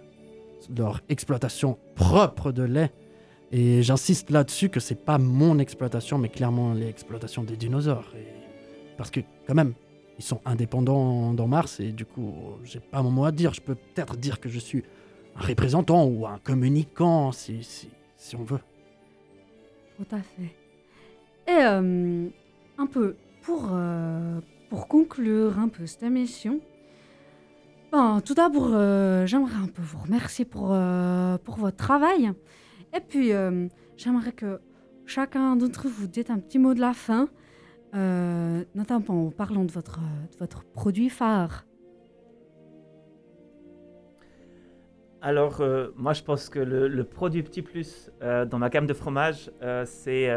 leur 0.76 1.00
exploitation 1.08 1.78
propre 1.94 2.52
de 2.52 2.62
lait. 2.62 2.92
Et 3.50 3.82
j'insiste 3.82 4.30
là-dessus 4.30 4.68
que 4.68 4.80
c'est 4.80 5.04
pas 5.04 5.18
mon 5.18 5.58
exploitation, 5.58 6.18
mais 6.18 6.28
clairement 6.28 6.74
l'exploitation 6.74 7.44
des 7.44 7.56
dinosaures. 7.56 8.12
Parce 8.96 9.10
que 9.10 9.20
quand 9.46 9.54
même, 9.54 9.72
ils 10.18 10.24
sont 10.24 10.40
indépendants 10.44 11.32
dans 11.32 11.46
Mars 11.46 11.80
et 11.80 11.92
du 11.92 12.04
coup, 12.04 12.34
j'ai 12.64 12.80
pas 12.80 13.02
mon 13.02 13.10
mot 13.10 13.24
à 13.24 13.32
dire. 13.32 13.54
Je 13.54 13.60
peux 13.60 13.76
peut-être 13.76 14.16
dire 14.16 14.40
que 14.40 14.48
je 14.48 14.58
suis 14.58 14.82
un 15.36 15.46
représentant 15.46 16.06
ou 16.06 16.26
un 16.26 16.38
communicant, 16.38 17.32
si, 17.32 17.62
si, 18.16 18.36
on 18.36 18.44
veut. 18.44 18.60
Tout 19.96 20.14
à 20.14 20.20
fait. 20.20 20.54
Et 21.46 21.64
euh, 21.64 22.28
un 22.76 22.86
peu 22.86 23.16
pour, 23.42 23.70
euh, 23.72 24.40
pour 24.68 24.88
conclure 24.88 25.58
un 25.58 25.68
peu 25.68 25.86
cette 25.86 26.02
émission, 26.02 26.60
ben, 27.90 28.20
tout 28.24 28.34
d'abord, 28.34 28.70
euh, 28.72 29.26
j'aimerais 29.26 29.56
un 29.56 29.68
peu 29.68 29.80
vous 29.82 29.98
remercier 29.98 30.44
pour, 30.44 30.76
pour 31.44 31.56
votre 31.56 31.76
travail. 31.76 32.32
Et 32.94 33.00
puis, 33.00 33.32
j'aimerais 33.96 34.32
que 34.32 34.60
chacun 35.06 35.56
d'entre 35.56 35.88
vous 35.88 36.06
dise 36.06 36.30
un 36.30 36.38
petit 36.38 36.58
mot 36.58 36.74
de 36.74 36.80
la 36.80 36.92
fin, 36.92 37.28
notamment 37.94 39.26
en 39.26 39.30
parlant 39.30 39.64
de 39.64 39.72
votre, 39.72 40.00
de 40.00 40.38
votre 40.38 40.64
produit 40.64 41.08
phare. 41.08 41.64
Alors, 45.20 45.60
euh, 45.60 45.88
moi, 45.96 46.12
je 46.12 46.22
pense 46.22 46.48
que 46.48 46.58
le, 46.60 46.86
le 46.88 47.04
produit 47.04 47.42
Petit 47.42 47.62
Plus 47.62 48.10
euh, 48.22 48.44
dans 48.44 48.58
ma 48.58 48.68
gamme 48.68 48.86
de 48.86 48.94
fromage, 48.94 49.50
euh, 49.62 49.84
c'est. 49.86 50.30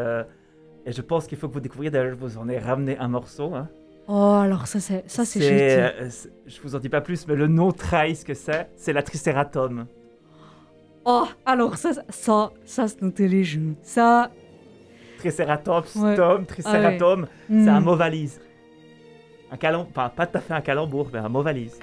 et 0.86 0.92
je 0.92 1.02
pense 1.02 1.26
qu'il 1.26 1.38
faut 1.38 1.48
que 1.48 1.54
vous 1.54 1.60
découvriez, 1.60 1.90
d'ailleurs, 1.90 2.10
je 2.10 2.16
vous 2.16 2.38
en 2.38 2.48
ai 2.48 2.58
ramené 2.58 2.98
un 2.98 3.08
morceau. 3.08 3.54
hein. 3.54 3.68
Oh, 4.08 4.40
alors 4.42 4.66
ça, 4.66 4.80
c'est 4.80 5.04
ça, 5.08 5.24
c'est 5.24 5.40
C'est, 5.40 6.30
je 6.46 6.60
vous 6.60 6.74
en 6.74 6.80
dis 6.80 6.88
pas 6.88 7.00
plus, 7.00 7.28
mais 7.28 7.36
le 7.36 7.46
nom 7.46 7.70
trahit 7.70 8.16
ce 8.16 8.24
que 8.24 8.34
c'est. 8.34 8.68
C'est 8.76 8.92
la 8.92 9.02
Tricératome. 9.02 9.86
Oh, 11.04 11.26
alors 11.46 11.76
ça, 11.76 11.92
ça, 12.08 12.50
ça, 12.64 12.88
c'est 12.88 13.02
intelligent. 13.04 13.74
Ça, 13.82 14.30
Triceratops, 15.18 15.94
Ouais. 15.96 16.16
tome, 16.16 16.46
Tricératome, 16.46 17.28
c'est 17.48 17.68
un 17.68 17.80
hmm. 17.80 17.84
mot 17.84 17.94
valise. 17.94 18.40
Un 19.52 19.56
calam... 19.56 19.86
Enfin, 19.88 20.08
pas 20.08 20.26
tout 20.26 20.38
à 20.38 20.40
fait 20.40 20.54
un 20.54 20.60
calembour, 20.60 21.08
mais 21.12 21.20
un 21.20 21.28
mot 21.28 21.42
valise. 21.42 21.78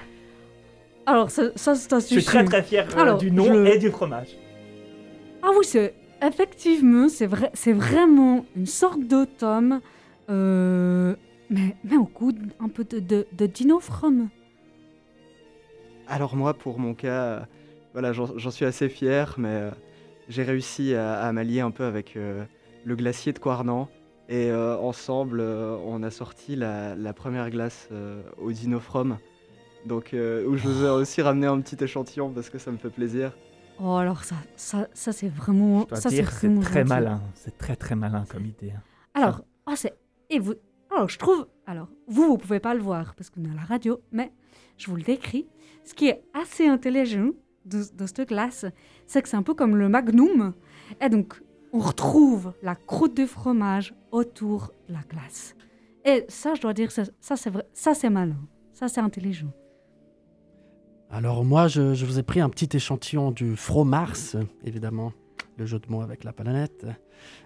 Alors, 1.06 1.30
ça, 1.30 1.44
ça 1.56 1.74
c'est 1.74 1.92
un 1.92 1.98
Je 2.00 2.04
suis 2.06 2.24
très 2.24 2.44
très 2.44 2.62
fier 2.62 2.86
euh, 2.96 3.00
Alors, 3.00 3.18
du 3.18 3.30
nom 3.30 3.44
je- 3.44 3.66
et 3.66 3.78
du 3.78 3.90
fromage. 3.90 4.36
Ah 5.42 5.48
oui, 5.58 5.64
c'est 5.64 5.94
effectivement, 6.22 7.08
c'est 7.08 7.26
vrai, 7.26 7.50
c'est 7.54 7.72
vraiment 7.72 8.44
une 8.54 8.66
sorte 8.66 9.00
d'autome, 9.00 9.80
euh, 10.28 11.16
mais, 11.48 11.76
mais 11.84 11.96
au 11.96 12.04
goût 12.04 12.32
d- 12.32 12.40
un 12.60 12.68
peu 12.68 12.84
de, 12.84 12.98
de, 13.00 13.26
de 13.32 13.46
dinofrome. 13.46 14.28
Alors 16.06 16.36
moi, 16.36 16.54
pour 16.54 16.78
mon 16.78 16.94
cas, 16.94 17.22
euh, 17.24 17.40
voilà, 17.92 18.12
j'en 18.12 18.36
j'en 18.36 18.50
suis 18.50 18.64
assez 18.66 18.88
fier, 18.88 19.34
mais 19.38 19.48
euh, 19.48 19.70
j'ai 20.28 20.42
réussi 20.42 20.94
à, 20.94 21.20
à 21.22 21.32
m'allier 21.32 21.60
un 21.60 21.70
peu 21.70 21.84
avec 21.84 22.16
euh, 22.16 22.44
le 22.84 22.96
glacier 22.96 23.32
de 23.32 23.38
Quarnan. 23.38 23.88
Et 24.28 24.50
euh, 24.50 24.76
ensemble, 24.76 25.40
euh, 25.40 25.76
on 25.86 26.02
a 26.04 26.10
sorti 26.10 26.54
la, 26.54 26.94
la 26.94 27.12
première 27.12 27.50
glace 27.50 27.88
euh, 27.90 28.22
au 28.40 28.52
Dinofrome. 28.52 29.18
Donc, 29.86 30.12
euh, 30.14 30.46
où 30.46 30.56
je 30.56 30.68
vous 30.68 30.84
ai 30.84 30.90
aussi 30.90 31.22
ramené 31.22 31.46
un 31.46 31.60
petit 31.60 31.82
échantillon 31.82 32.30
parce 32.30 32.50
que 32.50 32.58
ça 32.58 32.70
me 32.70 32.76
fait 32.76 32.90
plaisir. 32.90 33.32
Oh, 33.82 33.94
alors 33.96 34.24
ça, 34.24 34.36
ça, 34.56 34.88
ça 34.92 35.12
c'est 35.12 35.28
vraiment, 35.28 35.82
Je 35.82 35.86
dois 35.86 35.96
ça 36.00 36.10
c'est 36.10 36.16
dire, 36.16 36.30
c'est 36.30 36.46
vraiment 36.48 36.60
très 36.60 36.80
gentil. 36.80 36.88
malin. 36.90 37.22
C'est 37.34 37.56
très 37.56 37.76
très 37.76 37.94
malin 37.96 38.24
comme 38.30 38.44
idée. 38.44 38.72
hein. 38.72 38.82
Alors, 39.14 39.40
oh, 39.66 39.72
c'est, 39.74 39.94
et 40.28 40.38
vous, 40.38 40.54
alors 40.94 41.08
je 41.08 41.18
trouve, 41.18 41.46
alors 41.66 41.88
vous, 42.06 42.24
vous 42.26 42.36
pouvez 42.38 42.60
pas 42.60 42.74
le 42.74 42.82
voir 42.82 43.14
parce 43.14 43.30
qu'on 43.30 43.42
est 43.44 43.50
à 43.50 43.54
la 43.54 43.62
radio, 43.62 44.00
mais 44.12 44.32
je 44.76 44.86
vous 44.90 44.96
le 44.96 45.02
décris. 45.02 45.46
Ce 45.84 45.94
qui 45.94 46.08
est 46.08 46.22
assez 46.34 46.66
intelligent 46.66 47.30
de, 47.64 47.82
de 47.94 48.06
cette 48.06 48.28
glace, 48.28 48.66
c'est 49.06 49.22
que 49.22 49.28
c'est 49.30 49.36
un 49.38 49.42
peu 49.42 49.54
comme 49.54 49.76
le 49.76 49.88
Magnum, 49.88 50.52
et 51.00 51.08
donc 51.08 51.40
on 51.72 51.78
retrouve 51.78 52.52
la 52.62 52.74
croûte 52.74 53.16
de 53.16 53.24
fromage 53.24 53.94
autour 54.12 54.72
de 54.88 54.92
la 54.94 55.00
glace. 55.08 55.54
Et 56.04 56.26
ça, 56.28 56.54
je 56.54 56.60
dois 56.60 56.74
dire, 56.74 56.90
ça, 56.90 57.04
ça 57.20 57.36
c'est 57.36 57.50
vrai, 57.50 57.66
ça 57.72 57.94
c'est 57.94 58.10
malin, 58.10 58.36
ça 58.74 58.88
c'est 58.88 59.00
intelligent. 59.00 59.52
Alors 61.10 61.44
moi, 61.44 61.66
je, 61.68 61.94
je 61.94 62.06
vous 62.06 62.18
ai 62.18 62.22
pris 62.22 62.40
un 62.40 62.48
petit 62.48 62.68
échantillon 62.76 63.32
du 63.32 63.56
Fromars, 63.56 64.14
évidemment, 64.64 65.12
le 65.56 65.66
jeu 65.66 65.78
de 65.78 65.86
mots 65.90 66.02
avec 66.02 66.22
la 66.24 66.32
planète. 66.32 66.86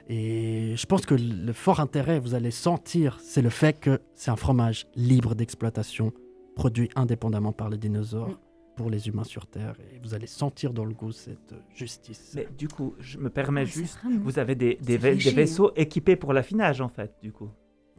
Et 0.08 0.74
je 0.76 0.86
pense 0.86 1.06
que 1.06 1.14
le 1.14 1.52
fort 1.52 1.80
intérêt, 1.80 2.18
vous 2.18 2.34
allez 2.34 2.50
sentir, 2.50 3.18
c'est 3.22 3.42
le 3.42 3.48
fait 3.50 3.80
que 3.80 4.00
c'est 4.14 4.30
un 4.30 4.36
fromage 4.36 4.86
libre 4.94 5.34
d'exploitation, 5.34 6.12
produit 6.54 6.90
indépendamment 6.94 7.52
par 7.52 7.68
les 7.70 7.78
dinosaures 7.78 8.28
Mm. 8.28 8.76
pour 8.76 8.90
les 8.90 9.06
humains 9.08 9.24
sur 9.24 9.46
Terre. 9.46 9.74
Et 9.94 9.98
vous 10.02 10.14
allez 10.14 10.26
sentir 10.26 10.72
dans 10.72 10.84
le 10.84 10.92
goût 10.94 11.12
cette 11.12 11.54
justice. 11.74 12.32
Mais 12.34 12.46
du 12.58 12.68
coup, 12.68 12.94
je 12.98 13.18
me 13.18 13.30
permets 13.30 13.62
Ah, 13.62 13.64
juste. 13.64 13.98
vraiment- 14.02 14.20
Vous 14.24 14.38
avez 14.40 14.56
des, 14.56 14.78
hein. 14.80 15.32
vaisseaux 15.34 15.72
équipés 15.76 16.16
pour 16.16 16.32
l'affinage 16.32 16.80
en 16.80 16.88
fait, 16.88 17.14
du 17.22 17.30
coup. 17.32 17.48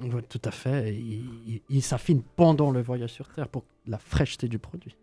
Oui, 0.02 0.22
tout 0.30 0.42
à 0.44 0.52
fait. 0.52 0.94
Et 0.94 0.98
Il, 0.98 1.26
il- 1.48 1.62
il 1.70 1.82
s'affine 1.82 2.22
pendant 2.36 2.72
le 2.72 2.82
voyage 2.82 3.12
sur 3.14 3.30
Terre 3.30 3.48
pour 3.48 3.64
la 3.88 3.98
fraîcheté 3.98 4.48
du 4.50 4.60
produit. 4.60 4.96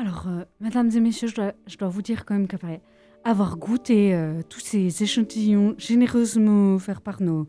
Alors, 0.00 0.26
euh, 0.28 0.44
mesdames 0.60 0.90
et 0.94 1.00
messieurs, 1.00 1.26
je 1.26 1.76
dois, 1.76 1.88
vous 1.88 2.02
dire 2.02 2.24
quand 2.24 2.34
même 2.34 2.46
qu'après 2.46 2.80
avoir 3.24 3.56
goûté 3.56 4.14
euh, 4.14 4.42
tous 4.48 4.60
ces 4.60 5.02
échantillons 5.02 5.74
généreusement 5.76 6.76
offerts 6.76 7.00
par 7.00 7.20
nos, 7.20 7.48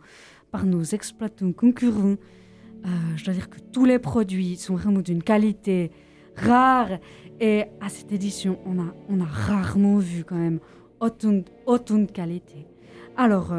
par 0.49 0.65
nos 0.65 0.81
exploitants 0.81 1.51
concurrents, 1.51 2.15
euh, 2.15 2.89
je 3.17 3.23
dois 3.23 3.35
dire 3.35 3.51
que 3.51 3.59
tous 3.71 3.85
les 3.85 3.99
produits 3.99 4.55
sont 4.55 4.73
vraiment 4.73 5.01
d'une 5.01 5.21
qualité 5.21 5.91
rare. 6.35 6.89
Et 7.39 7.65
à 7.81 7.89
cette 7.89 8.11
édition, 8.11 8.57
on 8.65 8.79
a, 8.79 8.95
on 9.09 9.21
a 9.21 9.25
rarement 9.25 9.99
vu 9.99 10.23
quand 10.23 10.35
même 10.35 10.59
autant, 10.99 11.43
autant 11.67 11.99
de 11.99 12.11
qualité. 12.11 12.65
Alors, 13.15 13.53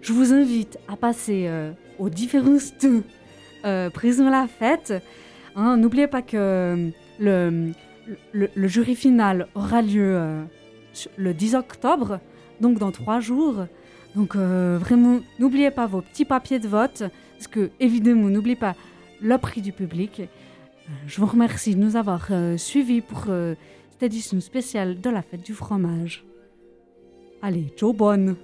je 0.00 0.12
vous 0.12 0.32
invite 0.32 0.78
à 0.88 0.96
passer 0.96 1.48
aux 1.98 2.10
différents 2.10 2.58
stands 2.58 3.02
présents 3.92 4.26
à 4.26 4.30
la 4.30 4.46
fête. 4.46 4.92
Hein, 5.56 5.78
N'oubliez 5.78 6.06
pas 6.06 6.20
que 6.20 6.90
euh, 7.22 7.70
le, 8.32 8.68
jury 8.68 8.94
final 8.94 9.48
aura 9.54 9.80
lieu 9.80 10.14
euh, 10.14 10.44
le 11.16 11.32
10 11.32 11.54
octobre, 11.54 12.20
donc 12.60 12.78
dans 12.78 12.92
trois 12.92 13.20
jours. 13.20 13.66
Donc 14.14 14.36
euh, 14.36 14.76
vraiment, 14.78 15.20
n'oubliez 15.38 15.70
pas 15.70 15.86
vos 15.86 16.02
petits 16.02 16.26
papiers 16.26 16.58
de 16.58 16.68
vote, 16.68 17.04
parce 17.36 17.48
que 17.48 17.70
évidemment, 17.80 18.28
n'oubliez 18.28 18.56
pas 18.56 18.76
le 19.22 19.38
prix 19.38 19.62
du 19.62 19.72
public. 19.72 20.22
Je 21.06 21.20
vous 21.20 21.26
remercie 21.26 21.74
de 21.74 21.80
nous 21.80 21.96
avoir 21.96 22.28
suivis 22.58 23.00
pour 23.00 23.24
cette 23.24 24.02
édition 24.02 24.40
spéciale 24.40 25.00
de 25.00 25.10
la 25.10 25.22
fête 25.22 25.42
du 25.42 25.52
fromage. 25.52 26.24
Allez, 27.42 27.72
ciao 27.76 27.92
bonne 27.92 28.36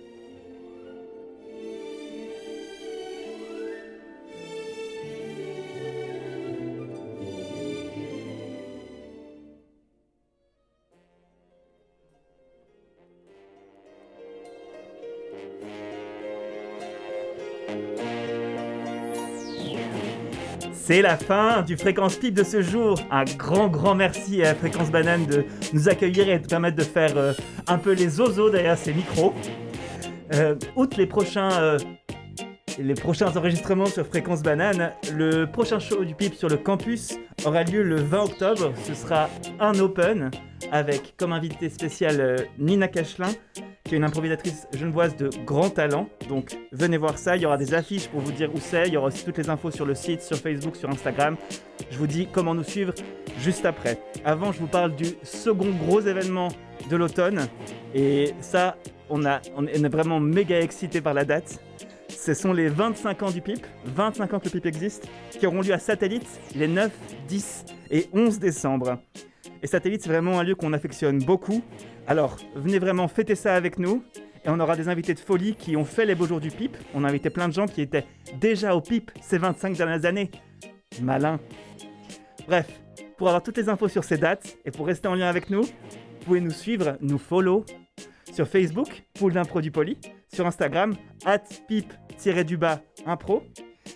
C'est 20.93 21.01
la 21.01 21.17
fin 21.17 21.63
du 21.63 21.79
Fréquence 21.79 22.17
Pipe 22.17 22.35
de 22.35 22.45
ce 22.45 22.61
jour. 22.61 23.01
Un 23.11 23.25
grand, 23.25 23.69
grand 23.69 23.95
merci 23.95 24.43
à 24.43 24.55
Fréquence 24.55 24.91
Banane 24.91 25.25
de 25.25 25.47
nous 25.73 25.89
accueillir 25.89 26.29
et 26.29 26.39
de 26.39 26.47
permettre 26.47 26.77
de 26.77 26.83
faire 26.83 27.17
euh, 27.17 27.33
un 27.67 27.79
peu 27.79 27.93
les 27.93 28.21
ozos 28.21 28.51
derrière 28.51 28.77
ces 28.77 28.93
micros. 28.93 29.33
Euh, 30.35 30.55
les 30.99 31.07
prochains, 31.07 31.51
euh, 31.53 31.79
les 32.79 32.95
prochains 32.95 33.37
enregistrements 33.37 33.87
sur 33.87 34.07
Fréquence 34.07 34.43
Banane, 34.43 34.93
le 35.15 35.47
prochain 35.47 35.79
show 35.79 36.05
du 36.05 36.15
Pipe 36.15 36.35
sur 36.35 36.49
le 36.49 36.57
campus 36.57 37.19
aura 37.45 37.65
lieu 37.65 37.83
le 37.83 37.97
20 37.97 38.23
octobre. 38.23 38.73
Ce 38.85 38.95
sera 38.95 39.29
un 39.61 39.79
open 39.79 40.31
avec 40.71 41.15
comme 41.17 41.33
invité 41.33 41.69
spécial 41.69 42.21
euh, 42.21 42.37
Nina 42.59 42.89
Cachelin, 42.89 43.31
qui 43.85 43.95
est 43.95 43.99
une 43.99 44.05
improvisatrice 44.05 44.67
genevoise 44.73 45.17
de 45.17 45.31
grand 45.45 45.71
talent. 45.71 46.09
Donc 46.29 46.57
venez 46.73 46.97
voir 46.97 47.19
ça, 47.19 47.37
il 47.37 47.43
y 47.43 47.47
aura 47.47 47.57
des 47.57 47.75
affiches 47.75 48.09
pour 48.09 48.21
vous 48.21 48.33
dire 48.33 48.51
où 48.55 48.59
c'est, 48.59 48.87
il 48.87 48.95
y 48.95 48.97
aura 48.97 49.09
aussi 49.09 49.25
toutes 49.25 49.39
les 49.39 49.51
infos 49.51 49.71
sur 49.71 49.85
le 49.85 49.95
site, 49.95 50.23
sur 50.23 50.37
Facebook, 50.37 50.77
sur 50.77 50.89
Instagram. 50.89 51.37
Je 51.91 51.99
vous 51.99 52.07
dis 52.07 52.29
comment 52.31 52.55
nous 52.55 52.65
suivre 52.65 52.95
juste 53.39 53.67
après. 53.67 53.99
Avant, 54.25 54.53
je 54.53 54.61
vous 54.61 54.67
parle 54.67 54.95
du 54.95 55.07
second 55.23 55.71
gros 55.71 56.01
événement 56.01 56.49
de 56.89 56.97
l'automne. 56.97 57.49
Et 57.95 58.33
ça, 58.41 58.77
on, 59.11 59.25
est 59.67 59.89
vraiment 59.89 60.21
méga 60.21 60.61
excité 60.61 61.01
par 61.01 61.15
la 61.15 61.25
date. 61.25 61.61
Ce 62.25 62.35
sont 62.35 62.53
les 62.53 62.69
25 62.69 63.25
ans 63.25 63.31
du 63.33 63.41
PIP, 63.41 63.67
25 63.85 64.35
ans 64.35 64.39
que 64.39 64.45
le 64.45 64.51
PIP 64.53 64.67
existe, 64.67 65.09
qui 65.33 65.45
auront 65.45 65.61
lieu 65.61 65.73
à 65.73 65.81
Satellite 65.81 66.25
les 66.55 66.69
9, 66.69 66.89
10 67.27 67.65
et 67.91 68.09
11 68.13 68.39
décembre. 68.39 69.01
Et 69.61 69.67
Satellite, 69.67 70.03
c'est 70.03 70.09
vraiment 70.09 70.39
un 70.39 70.45
lieu 70.45 70.55
qu'on 70.55 70.73
affectionne 70.73 71.19
beaucoup. 71.19 71.65
Alors, 72.07 72.37
venez 72.55 72.79
vraiment 72.79 73.09
fêter 73.09 73.35
ça 73.35 73.57
avec 73.57 73.77
nous. 73.77 74.05
Et 74.45 74.51
on 74.51 74.61
aura 74.61 74.77
des 74.77 74.89
invités 74.89 75.15
de 75.15 75.19
folie 75.19 75.57
qui 75.57 75.77
ont 75.77 75.85
fait 75.85 76.07
les 76.07 76.15
beaux 76.15 76.29
jours 76.29 76.39
du 76.39 76.53
PIP. 76.53 76.77
On 76.95 77.03
a 77.03 77.09
invité 77.09 77.29
plein 77.29 77.49
de 77.49 77.55
gens 77.55 77.67
qui 77.67 77.81
étaient 77.81 78.07
déjà 78.39 78.77
au 78.77 78.81
PIP 78.81 79.11
ces 79.21 79.39
25 79.39 79.77
dernières 79.77 80.05
années. 80.05 80.31
Malin. 81.01 81.41
Bref, 82.47 82.69
pour 83.19 83.27
avoir 83.31 83.43
toutes 83.43 83.57
les 83.57 83.69
infos 83.69 83.89
sur 83.89 84.05
ces 84.05 84.19
dates 84.19 84.59
et 84.65 84.71
pour 84.71 84.87
rester 84.87 85.09
en 85.09 85.17
lien 85.17 85.27
avec 85.27 85.51
nous, 85.51 85.63
vous 85.63 86.25
pouvez 86.25 86.41
nous 86.41 86.53
suivre, 86.53 86.99
nous 87.01 87.19
follow 87.19 87.65
sur 88.33 88.49
Facebook, 88.49 89.05
Pool 89.15 89.33
d'Impro 89.33 89.61
du 89.61 89.71
Poli, 89.71 89.99
sur 90.33 90.47
Instagram, 90.47 90.97
at 91.25 91.43
pip-du-bas 91.69 92.81
impro, 93.07 93.43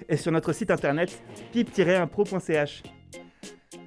et 0.09 0.17
sur 0.17 0.31
notre 0.31 0.53
site 0.53 0.71
internet, 0.71 1.23
pip-impro.ch. 1.53 2.83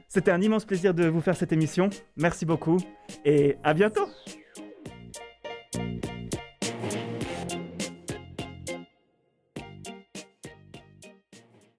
C'était 0.08 0.32
un 0.32 0.42
immense 0.42 0.66
plaisir 0.66 0.94
de 0.94 1.08
vous 1.08 1.22
faire 1.22 1.36
cette 1.36 1.54
émission. 1.54 1.90
Merci 2.18 2.46
beaucoup 2.46 2.78
et 3.26 3.56
à 3.64 3.74
bientôt 3.76 4.08